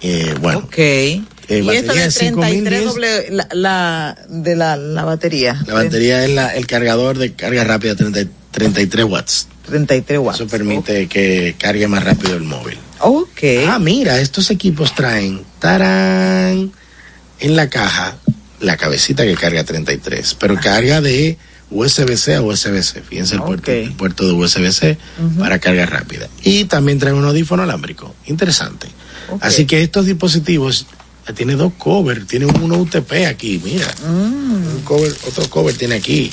Eh, 0.00 0.34
bueno. 0.40 0.58
Ok. 0.60 0.78
Eh, 0.78 1.22
y 1.64 1.68
esta 1.70 1.94
de 1.94 2.00
de 2.02 2.10
5010. 2.10 2.62
33 2.64 2.84
doble, 2.84 3.26
la, 3.30 3.48
la- 3.52 4.18
de 4.28 4.54
la, 4.54 4.76
la 4.76 5.04
batería. 5.04 5.60
La 5.66 5.74
batería 5.74 6.24
es 6.24 6.30
la- 6.30 6.54
el 6.54 6.66
cargador 6.66 7.18
de 7.18 7.32
carga 7.32 7.64
rápida 7.64 7.96
30 7.96 8.20
33 8.50 9.04
watts. 9.06 9.48
33 9.68 10.18
watts. 10.18 10.40
Eso 10.40 10.48
permite 10.48 11.06
que 11.06 11.54
cargue 11.58 11.86
más 11.88 12.04
rápido 12.04 12.34
el 12.36 12.42
móvil. 12.42 12.78
Ok. 13.00 13.42
Ah, 13.68 13.78
mira, 13.78 14.20
estos 14.20 14.50
equipos 14.50 14.94
traen, 14.94 15.42
tarán, 15.58 16.72
en 17.40 17.56
la 17.56 17.68
caja, 17.68 18.16
la 18.60 18.76
cabecita 18.76 19.24
que 19.24 19.34
carga 19.34 19.64
33, 19.64 20.34
pero 20.34 20.56
carga 20.56 21.00
de 21.00 21.38
USB-C 21.70 22.34
a 22.34 22.42
USB-C. 22.42 23.02
Fíjense 23.02 23.36
el, 23.36 23.42
puerto, 23.42 23.70
el 23.70 23.92
puerto 23.92 24.26
de 24.26 24.32
USB-C 24.32 24.98
para 25.38 25.58
carga 25.58 25.86
rápida. 25.86 26.28
Y 26.42 26.64
también 26.64 26.98
trae 26.98 27.12
un 27.12 27.24
audífono 27.24 27.62
alámbrico. 27.62 28.14
Interesante. 28.26 28.88
Así 29.40 29.66
que 29.66 29.82
estos 29.82 30.06
dispositivos 30.06 30.86
eh, 31.26 31.32
tiene 31.32 31.54
dos 31.54 31.72
covers, 31.76 32.26
tiene 32.26 32.46
uno 32.46 32.78
UTP 32.78 33.26
aquí, 33.28 33.60
mira. 33.62 33.86
Un 34.06 34.80
cover, 34.84 35.14
otro 35.26 35.48
cover 35.50 35.74
tiene 35.76 35.96
aquí. 35.96 36.32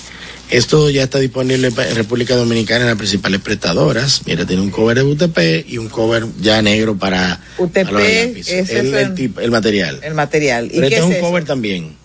Esto 0.52 0.90
ya 0.92 1.04
está 1.04 1.18
disponible 1.20 1.68
en 1.70 1.96
República 1.96 2.36
Dominicana 2.36 2.82
en 2.82 2.88
las 2.88 2.98
principales 2.98 3.42
prestadoras. 3.42 4.22
Mira, 4.26 4.46
tiene 4.46 4.62
un 4.62 4.70
cover 4.70 4.98
de 4.98 5.04
UTP 5.04 5.66
y 5.68 5.78
un 5.80 5.90
cover 5.90 6.26
ya 6.40 6.62
negro 6.62 6.96
para, 6.96 7.42
UTP, 7.58 7.78
el, 7.90 8.38
es 8.38 8.48
el 8.70 8.94
el- 8.94 9.16
tipo- 9.16 9.42
el 9.42 9.50
material. 9.50 10.00
El 10.04 10.14
material. 10.14 10.66
¿Y 10.68 10.76
Pero 10.76 10.84
este 10.84 10.96
es 10.98 11.02
es 11.02 11.08
un 11.08 11.14
eso? 11.14 11.22
cover 11.22 11.46
también. 11.46 11.96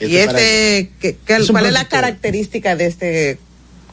¿Y 0.00 0.04
Este 0.16 0.26
para- 0.26 0.40
este, 0.40 0.90
qué- 1.00 1.16
qué- 1.24 1.34
Es 1.36 1.42
un 1.48 1.54
cuál 1.54 1.66
es 1.66 1.72
la 1.72 1.86
característica 1.88 2.74
de 2.74 2.86
este 2.86 3.38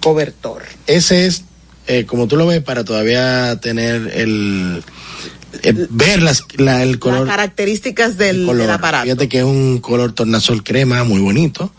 cobertor? 0.01 0.63
Ese 0.87 1.27
es, 1.27 1.43
eh, 1.87 2.05
como 2.05 2.27
tú 2.27 2.37
lo 2.37 2.47
ves, 2.47 2.63
para 2.63 2.83
todavía 2.83 3.59
tener 3.61 4.11
el. 4.15 4.83
Eh, 5.63 5.87
ver 5.89 6.21
las, 6.21 6.43
la- 6.57 6.83
el 6.83 6.99
color. 6.99 7.27
Las 7.27 7.35
características 7.35 8.17
del, 8.17 8.45
color. 8.45 8.61
del 8.63 8.69
aparato. 8.71 9.03
Fíjate 9.05 9.29
que 9.29 9.39
es 9.39 9.43
un 9.43 9.79
color 9.79 10.13
tornasol 10.13 10.63
crema 10.63 11.03
muy 11.03 11.19
bonito. 11.21 11.71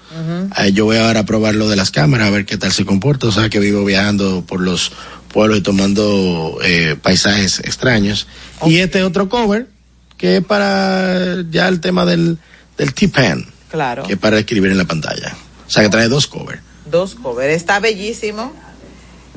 Ah, 0.52 0.68
yo 0.68 0.84
voy 0.84 0.96
ahora 0.98 1.20
a 1.20 1.24
probar 1.26 1.54
lo 1.54 1.68
de 1.68 1.76
las 1.76 1.90
cámaras, 1.90 2.28
a 2.28 2.30
ver 2.30 2.44
qué 2.46 2.56
tal 2.56 2.72
se 2.72 2.84
comporta. 2.84 3.26
O 3.28 3.32
sea, 3.32 3.48
que 3.48 3.58
vivo 3.58 3.84
viajando 3.84 4.44
por 4.46 4.60
los 4.60 4.92
pueblos 5.32 5.58
y 5.58 5.62
tomando 5.62 6.58
eh, 6.64 6.96
paisajes 7.00 7.60
extraños. 7.60 8.26
Y 8.66 8.78
este 8.78 9.02
otro 9.02 9.28
cover, 9.28 9.68
que 10.16 10.38
es 10.38 10.44
para 10.44 11.42
ya 11.50 11.68
el 11.68 11.80
tema 11.80 12.04
del, 12.04 12.38
del 12.76 12.92
T-Pen, 12.94 13.46
Claro. 13.70 14.02
que 14.02 14.14
es 14.14 14.18
para 14.18 14.38
escribir 14.38 14.70
en 14.72 14.78
la 14.78 14.84
pantalla. 14.84 15.36
O 15.66 15.70
sea, 15.70 15.82
que 15.84 15.88
trae 15.88 16.08
dos 16.08 16.26
covers. 16.26 16.60
Dos 16.90 17.14
covers. 17.14 17.54
Está 17.54 17.78
bellísimo. 17.78 18.52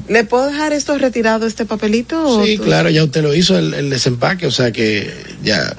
¿Le 0.07 0.23
puedo 0.23 0.45
dejar 0.45 0.73
esto 0.73 0.97
retirado, 0.97 1.47
este 1.47 1.65
papelito? 1.65 2.43
Sí, 2.43 2.57
claro, 2.57 2.89
ya 2.89 3.03
usted 3.03 3.21
lo 3.23 3.33
hizo, 3.33 3.57
el, 3.57 3.73
el 3.73 3.89
desempaque, 3.89 4.47
o 4.47 4.51
sea 4.51 4.71
que 4.71 5.11
ya, 5.43 5.75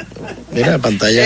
mira 0.53 0.73
la 0.73 0.79
pantalla, 0.79 1.25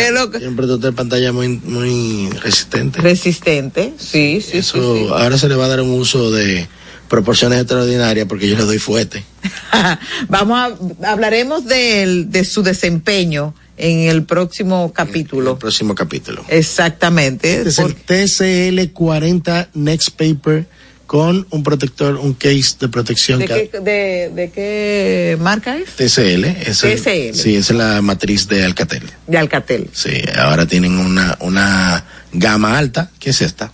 protector 0.56 0.78
de 0.78 0.92
pantalla 0.92 1.32
muy, 1.32 1.48
muy 1.48 2.30
resistente. 2.40 3.00
Resistente, 3.00 3.92
sí, 3.98 4.40
sí, 4.40 4.58
Eso, 4.58 4.94
sí, 4.94 5.04
sí. 5.04 5.08
ahora 5.10 5.38
se 5.38 5.48
le 5.48 5.54
va 5.54 5.66
a 5.66 5.68
dar 5.68 5.80
un 5.80 5.90
uso 5.90 6.30
de 6.30 6.66
proporciones 7.08 7.60
extraordinarias 7.60 8.26
porque 8.26 8.48
yo 8.48 8.56
le 8.56 8.64
doy 8.64 8.78
fuerte. 8.78 9.24
Vamos 10.28 10.58
a, 10.58 11.10
hablaremos 11.10 11.66
de 11.66 12.44
su 12.44 12.62
desempeño 12.62 13.54
en 13.78 14.08
el 14.08 14.24
próximo 14.24 14.92
capítulo. 14.92 15.52
El 15.52 15.58
próximo 15.58 15.94
capítulo. 15.94 16.44
Exactamente. 16.48 17.62
Este 17.62 17.68
es 17.68 17.78
el 17.78 18.92
TCL40 18.92 19.68
Next 19.74 20.10
Paper 20.10 20.66
con 21.08 21.46
un 21.48 21.62
protector, 21.62 22.16
un 22.16 22.34
case 22.34 22.76
de 22.80 22.88
protección. 22.90 23.38
¿De 23.38 23.46
que- 23.46 23.70
qué, 23.70 23.80
de, 23.80 24.30
de 24.34 24.50
qué 24.50 25.38
marca 25.40 25.74
es? 25.78 25.86
TCL, 25.96 26.44
es 26.44 26.84
el- 26.84 27.00
TCL. 27.02 27.34
sí, 27.34 27.56
es 27.56 27.70
la 27.70 28.02
matriz 28.02 28.46
de 28.46 28.62
Alcatel. 28.62 29.04
De 29.26 29.38
Alcatel. 29.38 29.88
Sí, 29.94 30.10
ahora 30.36 30.66
tienen 30.66 30.98
una, 30.98 31.38
una 31.40 32.04
gama 32.34 32.76
alta, 32.76 33.10
que 33.18 33.30
es 33.30 33.40
esta. 33.40 33.72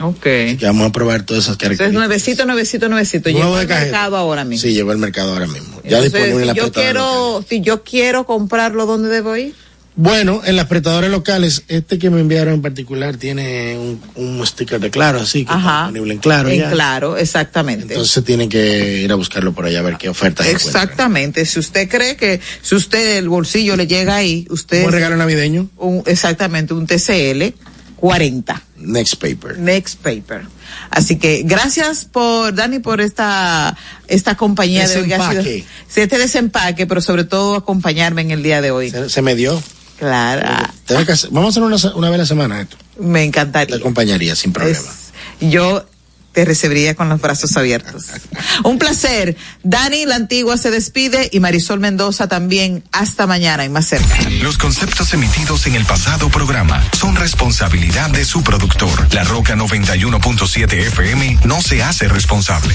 Ok. 0.00 0.22
Que 0.22 0.58
vamos 0.62 0.88
a 0.88 0.92
probar 0.92 1.24
todas 1.24 1.42
esas 1.44 1.54
Entonces, 1.54 1.78
características. 1.78 1.92
nuevecito, 1.92 2.46
nuevecito, 2.46 2.88
nuevecito. 2.88 3.30
Nuevo 3.30 3.56
al 3.56 3.66
mercado 3.66 4.16
ahora 4.16 4.44
mismo. 4.44 4.62
Sí, 4.68 4.72
llegó 4.72 4.92
al 4.92 4.98
mercado 4.98 5.32
ahora 5.32 5.48
mismo. 5.48 5.80
Ya 5.82 5.98
Entonces, 5.98 6.12
disponible 6.12 6.42
en 6.42 6.46
la 6.46 6.52
si 6.54 6.60
yo 6.60 6.72
quiero, 6.72 7.44
si 7.48 7.60
yo 7.62 7.82
quiero 7.82 8.26
comprarlo, 8.26 8.86
¿dónde 8.86 9.08
debo 9.08 9.36
ir? 9.36 9.56
Bueno, 9.98 10.42
en 10.44 10.56
las 10.56 10.66
prestadoras 10.66 11.10
locales, 11.10 11.62
este 11.68 11.98
que 11.98 12.10
me 12.10 12.20
enviaron 12.20 12.52
en 12.54 12.60
particular 12.62 13.16
tiene 13.16 13.78
un, 13.78 14.00
un 14.14 14.46
sticker 14.46 14.78
de 14.78 14.90
claro, 14.90 15.20
así 15.20 15.46
que 15.46 15.52
está 15.54 15.84
disponible 15.84 16.12
en 16.12 16.18
claro. 16.20 16.48
en 16.50 16.58
ya. 16.60 16.70
claro, 16.70 17.16
exactamente. 17.16 17.94
Entonces 17.94 18.22
tienen 18.22 18.50
que 18.50 19.00
ir 19.02 19.10
a 19.10 19.14
buscarlo 19.14 19.54
por 19.54 19.64
allá 19.64 19.78
a 19.78 19.82
ver 19.82 19.96
qué 19.96 20.10
ofertas 20.10 20.46
encuentran. 20.46 20.82
Exactamente. 20.84 21.46
Si 21.46 21.58
usted 21.58 21.88
cree 21.88 22.14
que 22.16 22.40
si 22.60 22.74
usted 22.74 23.16
el 23.16 23.30
bolsillo 23.30 23.74
le 23.74 23.86
llega 23.86 24.16
ahí, 24.16 24.46
usted 24.50 24.84
Un 24.84 24.92
regalo 24.92 25.16
navideño. 25.16 25.70
un- 25.78 26.02
exactamente 26.04 26.74
un 26.74 26.86
TCL 26.86 27.54
40 27.96 28.62
Next 28.76 29.14
Paper. 29.14 29.58
Next 29.58 29.98
Paper. 30.02 30.42
Así 30.90 31.16
que 31.16 31.42
gracias 31.46 32.04
por 32.04 32.54
Dani 32.54 32.80
por 32.80 33.00
esta 33.00 33.74
esta 34.08 34.36
compañía 34.36 34.86
de 34.86 34.98
hoy. 34.98 35.08
sido- 35.08 36.02
este 36.04 36.18
desempaque, 36.18 36.86
pero 36.86 37.00
sobre 37.00 37.24
todo 37.24 37.54
acompañar 37.54 38.12
en 38.18 38.30
el 38.30 38.42
día 38.42 38.60
de 38.60 38.70
hoy. 38.72 38.90
Se, 38.90 39.08
se 39.08 39.22
me 39.22 39.34
dio. 39.34 39.62
Claro. 39.98 40.48
Tengo 40.86 41.04
que 41.04 41.12
hacer- 41.12 41.30
vamos 41.30 41.48
a 41.48 41.50
hacer 41.50 41.62
una, 41.62 41.94
una 41.96 42.08
vez 42.10 42.14
a 42.16 42.18
la 42.18 42.26
semana 42.26 42.60
esto. 42.60 42.76
Me 43.00 43.24
encantaría. 43.24 43.74
Te 43.76 43.80
acompañaría 43.80 44.36
sin 44.36 44.52
problema. 44.52 44.78
Es- 44.78 45.50
yo 45.50 45.86
te 46.32 46.44
recibiría 46.44 46.94
con 46.94 47.08
los 47.08 47.18
brazos 47.20 47.56
abiertos. 47.56 48.04
Un 48.64 48.78
placer. 48.78 49.36
Dani 49.62 50.04
la 50.04 50.16
Antigua 50.16 50.58
se 50.58 50.70
despide 50.70 51.30
y 51.32 51.40
Marisol 51.40 51.80
Mendoza 51.80 52.28
también. 52.28 52.84
Hasta 52.92 53.26
mañana 53.26 53.64
y 53.64 53.70
más 53.70 53.86
cerca. 53.86 54.16
Los 54.42 54.58
conceptos 54.58 55.14
emitidos 55.14 55.66
en 55.66 55.76
el 55.76 55.86
pasado 55.86 56.28
programa 56.28 56.82
son 56.98 57.16
responsabilidad 57.16 58.10
de 58.10 58.26
su 58.26 58.42
productor. 58.42 59.12
La 59.14 59.24
Roca 59.24 59.56
91.7 59.56 60.72
FM 60.88 61.38
no 61.44 61.62
se 61.62 61.82
hace 61.82 62.06
responsable. 62.08 62.74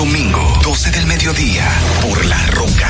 Domingo, 0.00 0.58
12 0.62 0.92
del 0.92 1.06
mediodía, 1.06 1.68
por 2.00 2.24
La 2.24 2.46
Roca 2.46 2.89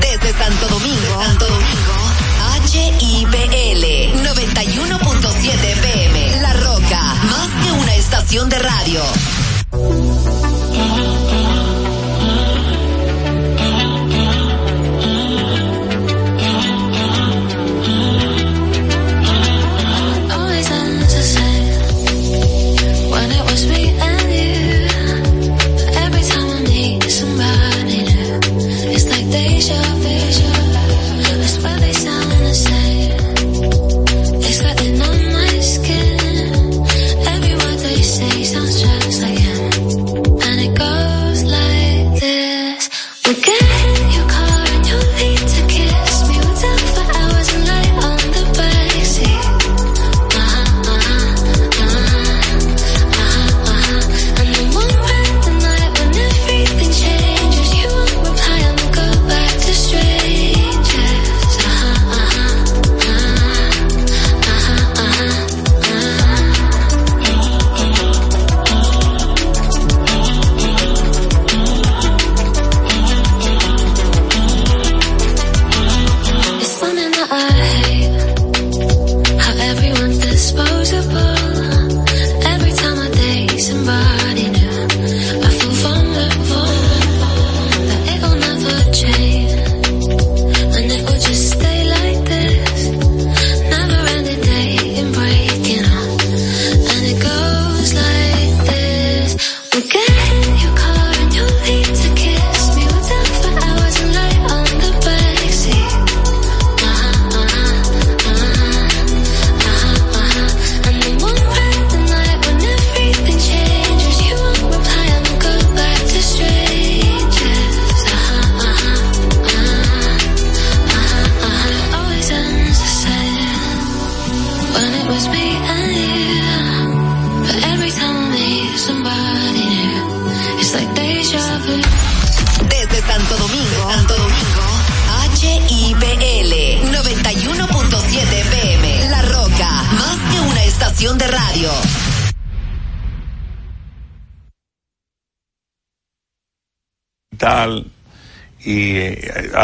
Desde 0.00 0.32
Santo 0.38 0.68
Domingo, 0.68 1.22
Santo 1.22 1.46
Domingo, 1.46 1.94
HIPL 2.66 3.84
91.7 4.22 5.54
FM. 5.54 6.40
La 6.40 6.52
Roca, 6.54 7.00
más 7.30 7.48
que 7.64 7.72
una 7.72 7.94
estación 7.94 8.48
de 8.48 8.58
radio. 8.58 9.02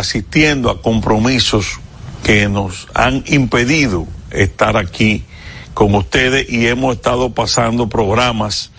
Asistiendo 0.04 0.68
a 0.70 0.82
compromisos 0.82 1.80
que 2.22 2.46
nos 2.50 2.88
han 2.92 3.24
impedido 3.26 4.06
estar 4.30 4.76
aquí 4.76 5.24
con 5.72 5.94
ustedes 5.94 6.48
y 6.48 6.66
hemos 6.66 6.96
estado 6.96 7.30
pasando 7.30 7.88
programas 7.88 8.70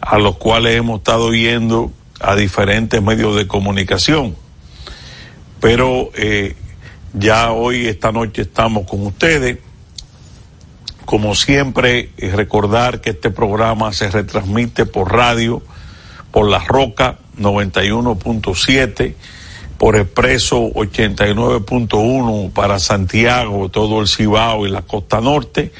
a 0.00 0.18
los 0.18 0.36
cuales 0.36 0.76
hemos 0.76 0.98
estado 0.98 1.32
yendo 1.32 1.92
a 2.20 2.34
diferentes 2.34 3.00
medios 3.00 3.36
de 3.36 3.46
comunicación. 3.46 4.34
Pero 5.60 6.10
eh, 6.16 6.56
ya 7.12 7.52
hoy, 7.52 7.86
esta 7.86 8.10
noche, 8.10 8.42
estamos 8.42 8.84
con 8.84 9.06
ustedes. 9.06 9.58
Como 11.04 11.36
siempre, 11.36 12.10
eh, 12.18 12.32
recordar 12.34 13.00
que 13.00 13.10
este 13.10 13.30
programa 13.30 13.92
se 13.92 14.10
retransmite 14.10 14.86
por 14.86 15.12
radio, 15.12 15.62
por 16.32 16.48
La 16.48 16.58
Roca 16.58 17.18
91.7, 17.38 19.14
por 19.78 19.96
Expreso 19.96 20.70
89.1 20.72 22.52
para 22.52 22.78
Santiago, 22.78 23.68
todo 23.68 24.00
el 24.00 24.08
Cibao 24.08 24.66
y 24.66 24.70
la 24.70 24.82
costa 24.82 25.20
norte, 25.20 25.72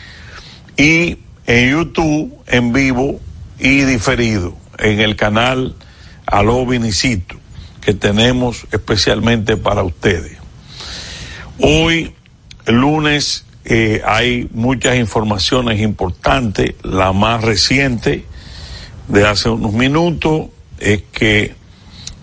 y 0.76 1.18
en 1.46 1.70
YouTube 1.70 2.34
en 2.46 2.72
vivo 2.72 3.20
y 3.59 3.80
diferido 3.80 4.55
en 4.78 5.01
el 5.01 5.16
canal 5.16 5.74
Aló 6.26 6.64
Vinicito 6.64 7.36
que 7.80 7.94
tenemos 7.94 8.66
especialmente 8.70 9.57
para 9.57 9.82
ustedes. 9.82 10.36
Hoy, 11.59 12.14
lunes, 12.66 13.46
eh, 13.64 14.03
hay 14.05 14.46
muchas 14.53 14.96
informaciones 14.96 15.80
importantes. 15.80 16.74
La 16.82 17.12
más 17.12 17.42
reciente 17.42 18.26
de 19.09 19.26
hace 19.26 19.49
unos 19.49 19.72
minutos 19.72 20.49
es 20.78 21.03
que 21.11 21.55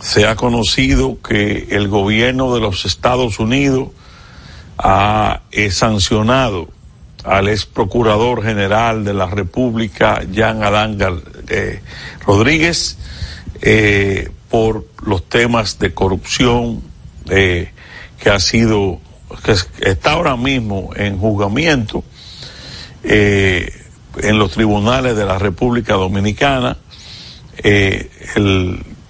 se 0.05 0.27
ha 0.27 0.35
conocido 0.35 1.17
que 1.19 1.69
el 1.71 1.87
gobierno 1.87 2.53
de 2.53 2.61
los 2.61 2.85
Estados 2.85 3.39
Unidos 3.39 3.89
ha 4.77 5.41
eh, 5.51 5.71
sancionado 5.71 6.69
al 7.23 7.47
ex 7.47 7.65
procurador 7.65 8.43
general 8.43 9.03
de 9.03 9.15
la 9.15 9.25
República, 9.25 10.21
Jean 10.31 10.63
Adán 10.63 10.99
eh, 11.49 11.81
Rodríguez, 12.23 12.99
eh, 13.63 14.29
por 14.47 14.85
los 15.03 15.27
temas 15.27 15.79
de 15.79 15.91
corrupción 15.95 16.83
que 17.25 18.29
ha 18.31 18.39
sido, 18.39 18.99
que 19.43 19.55
está 19.89 20.11
ahora 20.11 20.37
mismo 20.37 20.91
en 20.95 21.17
juzgamiento 21.17 22.03
en 23.03 24.37
los 24.37 24.51
tribunales 24.51 25.17
de 25.17 25.25
la 25.25 25.39
República 25.39 25.95
Dominicana. 25.95 26.77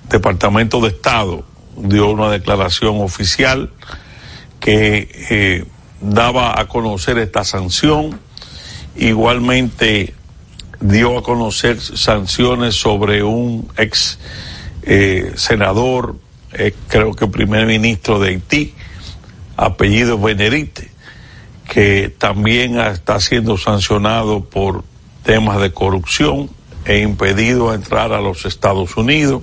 Departamento 0.09 0.81
de 0.81 0.89
Estado 0.89 1.43
dio 1.77 2.09
una 2.09 2.29
declaración 2.29 3.01
oficial 3.01 3.71
que 4.59 5.09
eh, 5.29 5.65
daba 6.01 6.59
a 6.59 6.67
conocer 6.67 7.17
esta 7.17 7.43
sanción. 7.43 8.19
Igualmente 8.95 10.13
dio 10.79 11.17
a 11.17 11.23
conocer 11.23 11.79
sanciones 11.79 12.75
sobre 12.75 13.23
un 13.23 13.67
ex 13.77 14.19
eh, 14.83 15.33
senador, 15.35 16.15
eh, 16.53 16.73
creo 16.87 17.13
que 17.13 17.27
primer 17.27 17.65
ministro 17.65 18.19
de 18.19 18.29
Haití, 18.29 18.73
apellido 19.57 20.19
Benerite, 20.19 20.91
que 21.67 22.13
también 22.17 22.79
está 22.79 23.19
siendo 23.19 23.57
sancionado 23.57 24.43
por 24.45 24.83
temas 25.23 25.59
de 25.59 25.71
corrupción 25.71 26.49
e 26.85 26.99
impedido 26.99 27.73
entrar 27.73 28.13
a 28.13 28.21
los 28.21 28.45
Estados 28.45 28.95
Unidos. 28.95 29.41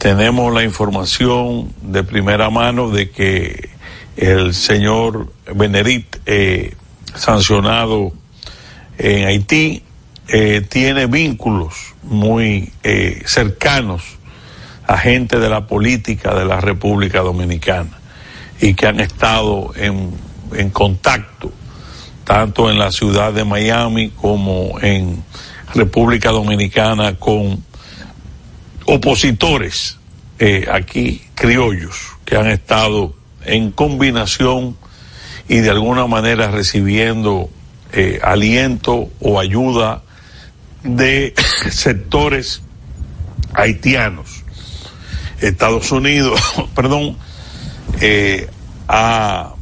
Tenemos 0.00 0.50
la 0.54 0.64
información 0.64 1.74
de 1.82 2.02
primera 2.02 2.48
mano 2.48 2.88
de 2.88 3.10
que 3.10 3.68
el 4.16 4.54
señor 4.54 5.30
Benerit, 5.54 6.16
eh, 6.24 6.74
sancionado 7.14 8.10
en 8.96 9.26
Haití, 9.26 9.82
eh, 10.28 10.62
tiene 10.66 11.04
vínculos 11.04 11.74
muy 12.02 12.72
eh, 12.82 13.22
cercanos 13.26 14.16
a 14.86 14.96
gente 14.96 15.38
de 15.38 15.50
la 15.50 15.66
política 15.66 16.34
de 16.34 16.46
la 16.46 16.62
República 16.62 17.20
Dominicana 17.20 17.98
y 18.58 18.72
que 18.72 18.86
han 18.86 19.00
estado 19.00 19.72
en, 19.76 20.12
en 20.54 20.70
contacto 20.70 21.52
tanto 22.24 22.70
en 22.70 22.78
la 22.78 22.90
ciudad 22.90 23.34
de 23.34 23.44
Miami 23.44 24.08
como 24.16 24.80
en 24.80 25.22
República 25.74 26.30
Dominicana 26.30 27.16
con 27.16 27.62
opositores 28.86 29.98
eh, 30.38 30.66
aquí 30.72 31.22
criollos 31.34 32.12
que 32.24 32.36
han 32.36 32.48
estado 32.48 33.14
en 33.44 33.72
combinación 33.72 34.76
y 35.48 35.58
de 35.58 35.70
alguna 35.70 36.06
manera 36.06 36.50
recibiendo 36.50 37.50
eh, 37.92 38.20
aliento 38.22 39.10
o 39.20 39.38
ayuda 39.38 40.02
de 40.82 41.34
sectores 41.70 42.62
haitianos. 43.52 44.44
Estados 45.40 45.92
Unidos, 45.92 46.40
perdón, 46.74 47.16
eh, 48.00 48.48
ha 48.88 49.54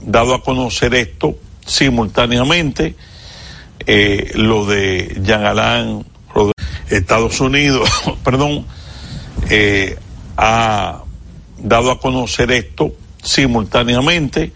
dado 0.00 0.34
a 0.34 0.42
conocer 0.42 0.94
esto 0.94 1.36
simultáneamente, 1.66 2.96
lo 4.34 4.64
de 4.64 5.20
Jean 5.22 5.44
Alain. 5.44 6.11
Estados 6.92 7.40
Unidos, 7.40 7.88
perdón, 8.24 8.66
eh, 9.48 9.98
ha 10.36 11.02
dado 11.58 11.90
a 11.90 11.98
conocer 11.98 12.50
esto 12.52 12.92
simultáneamente, 13.22 14.52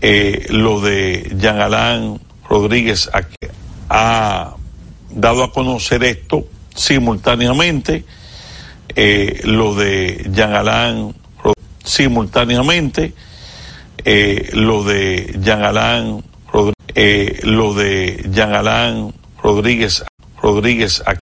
eh, 0.00 0.46
lo 0.50 0.80
de 0.80 1.34
Jean 1.38 1.60
Alain 1.60 2.20
Rodríguez 2.48 3.10
ha 3.88 4.54
dado 5.10 5.44
a 5.44 5.52
conocer 5.52 6.04
esto 6.04 6.46
simultáneamente, 6.74 8.04
eh, 8.94 9.40
lo 9.44 9.74
de 9.74 10.30
Jean 10.32 10.54
Alain 10.54 11.14
simultáneamente, 11.84 13.12
lo 14.52 14.84
de 14.84 15.36
Jean 15.42 15.62
Alain 15.64 16.22
lo 17.42 17.74
de 17.74 18.28
Jean 18.30 18.54
Alain 18.54 19.12
Rodríguez, 19.42 20.04
Rodríguez 20.42 21.02
aquí, 21.06 21.20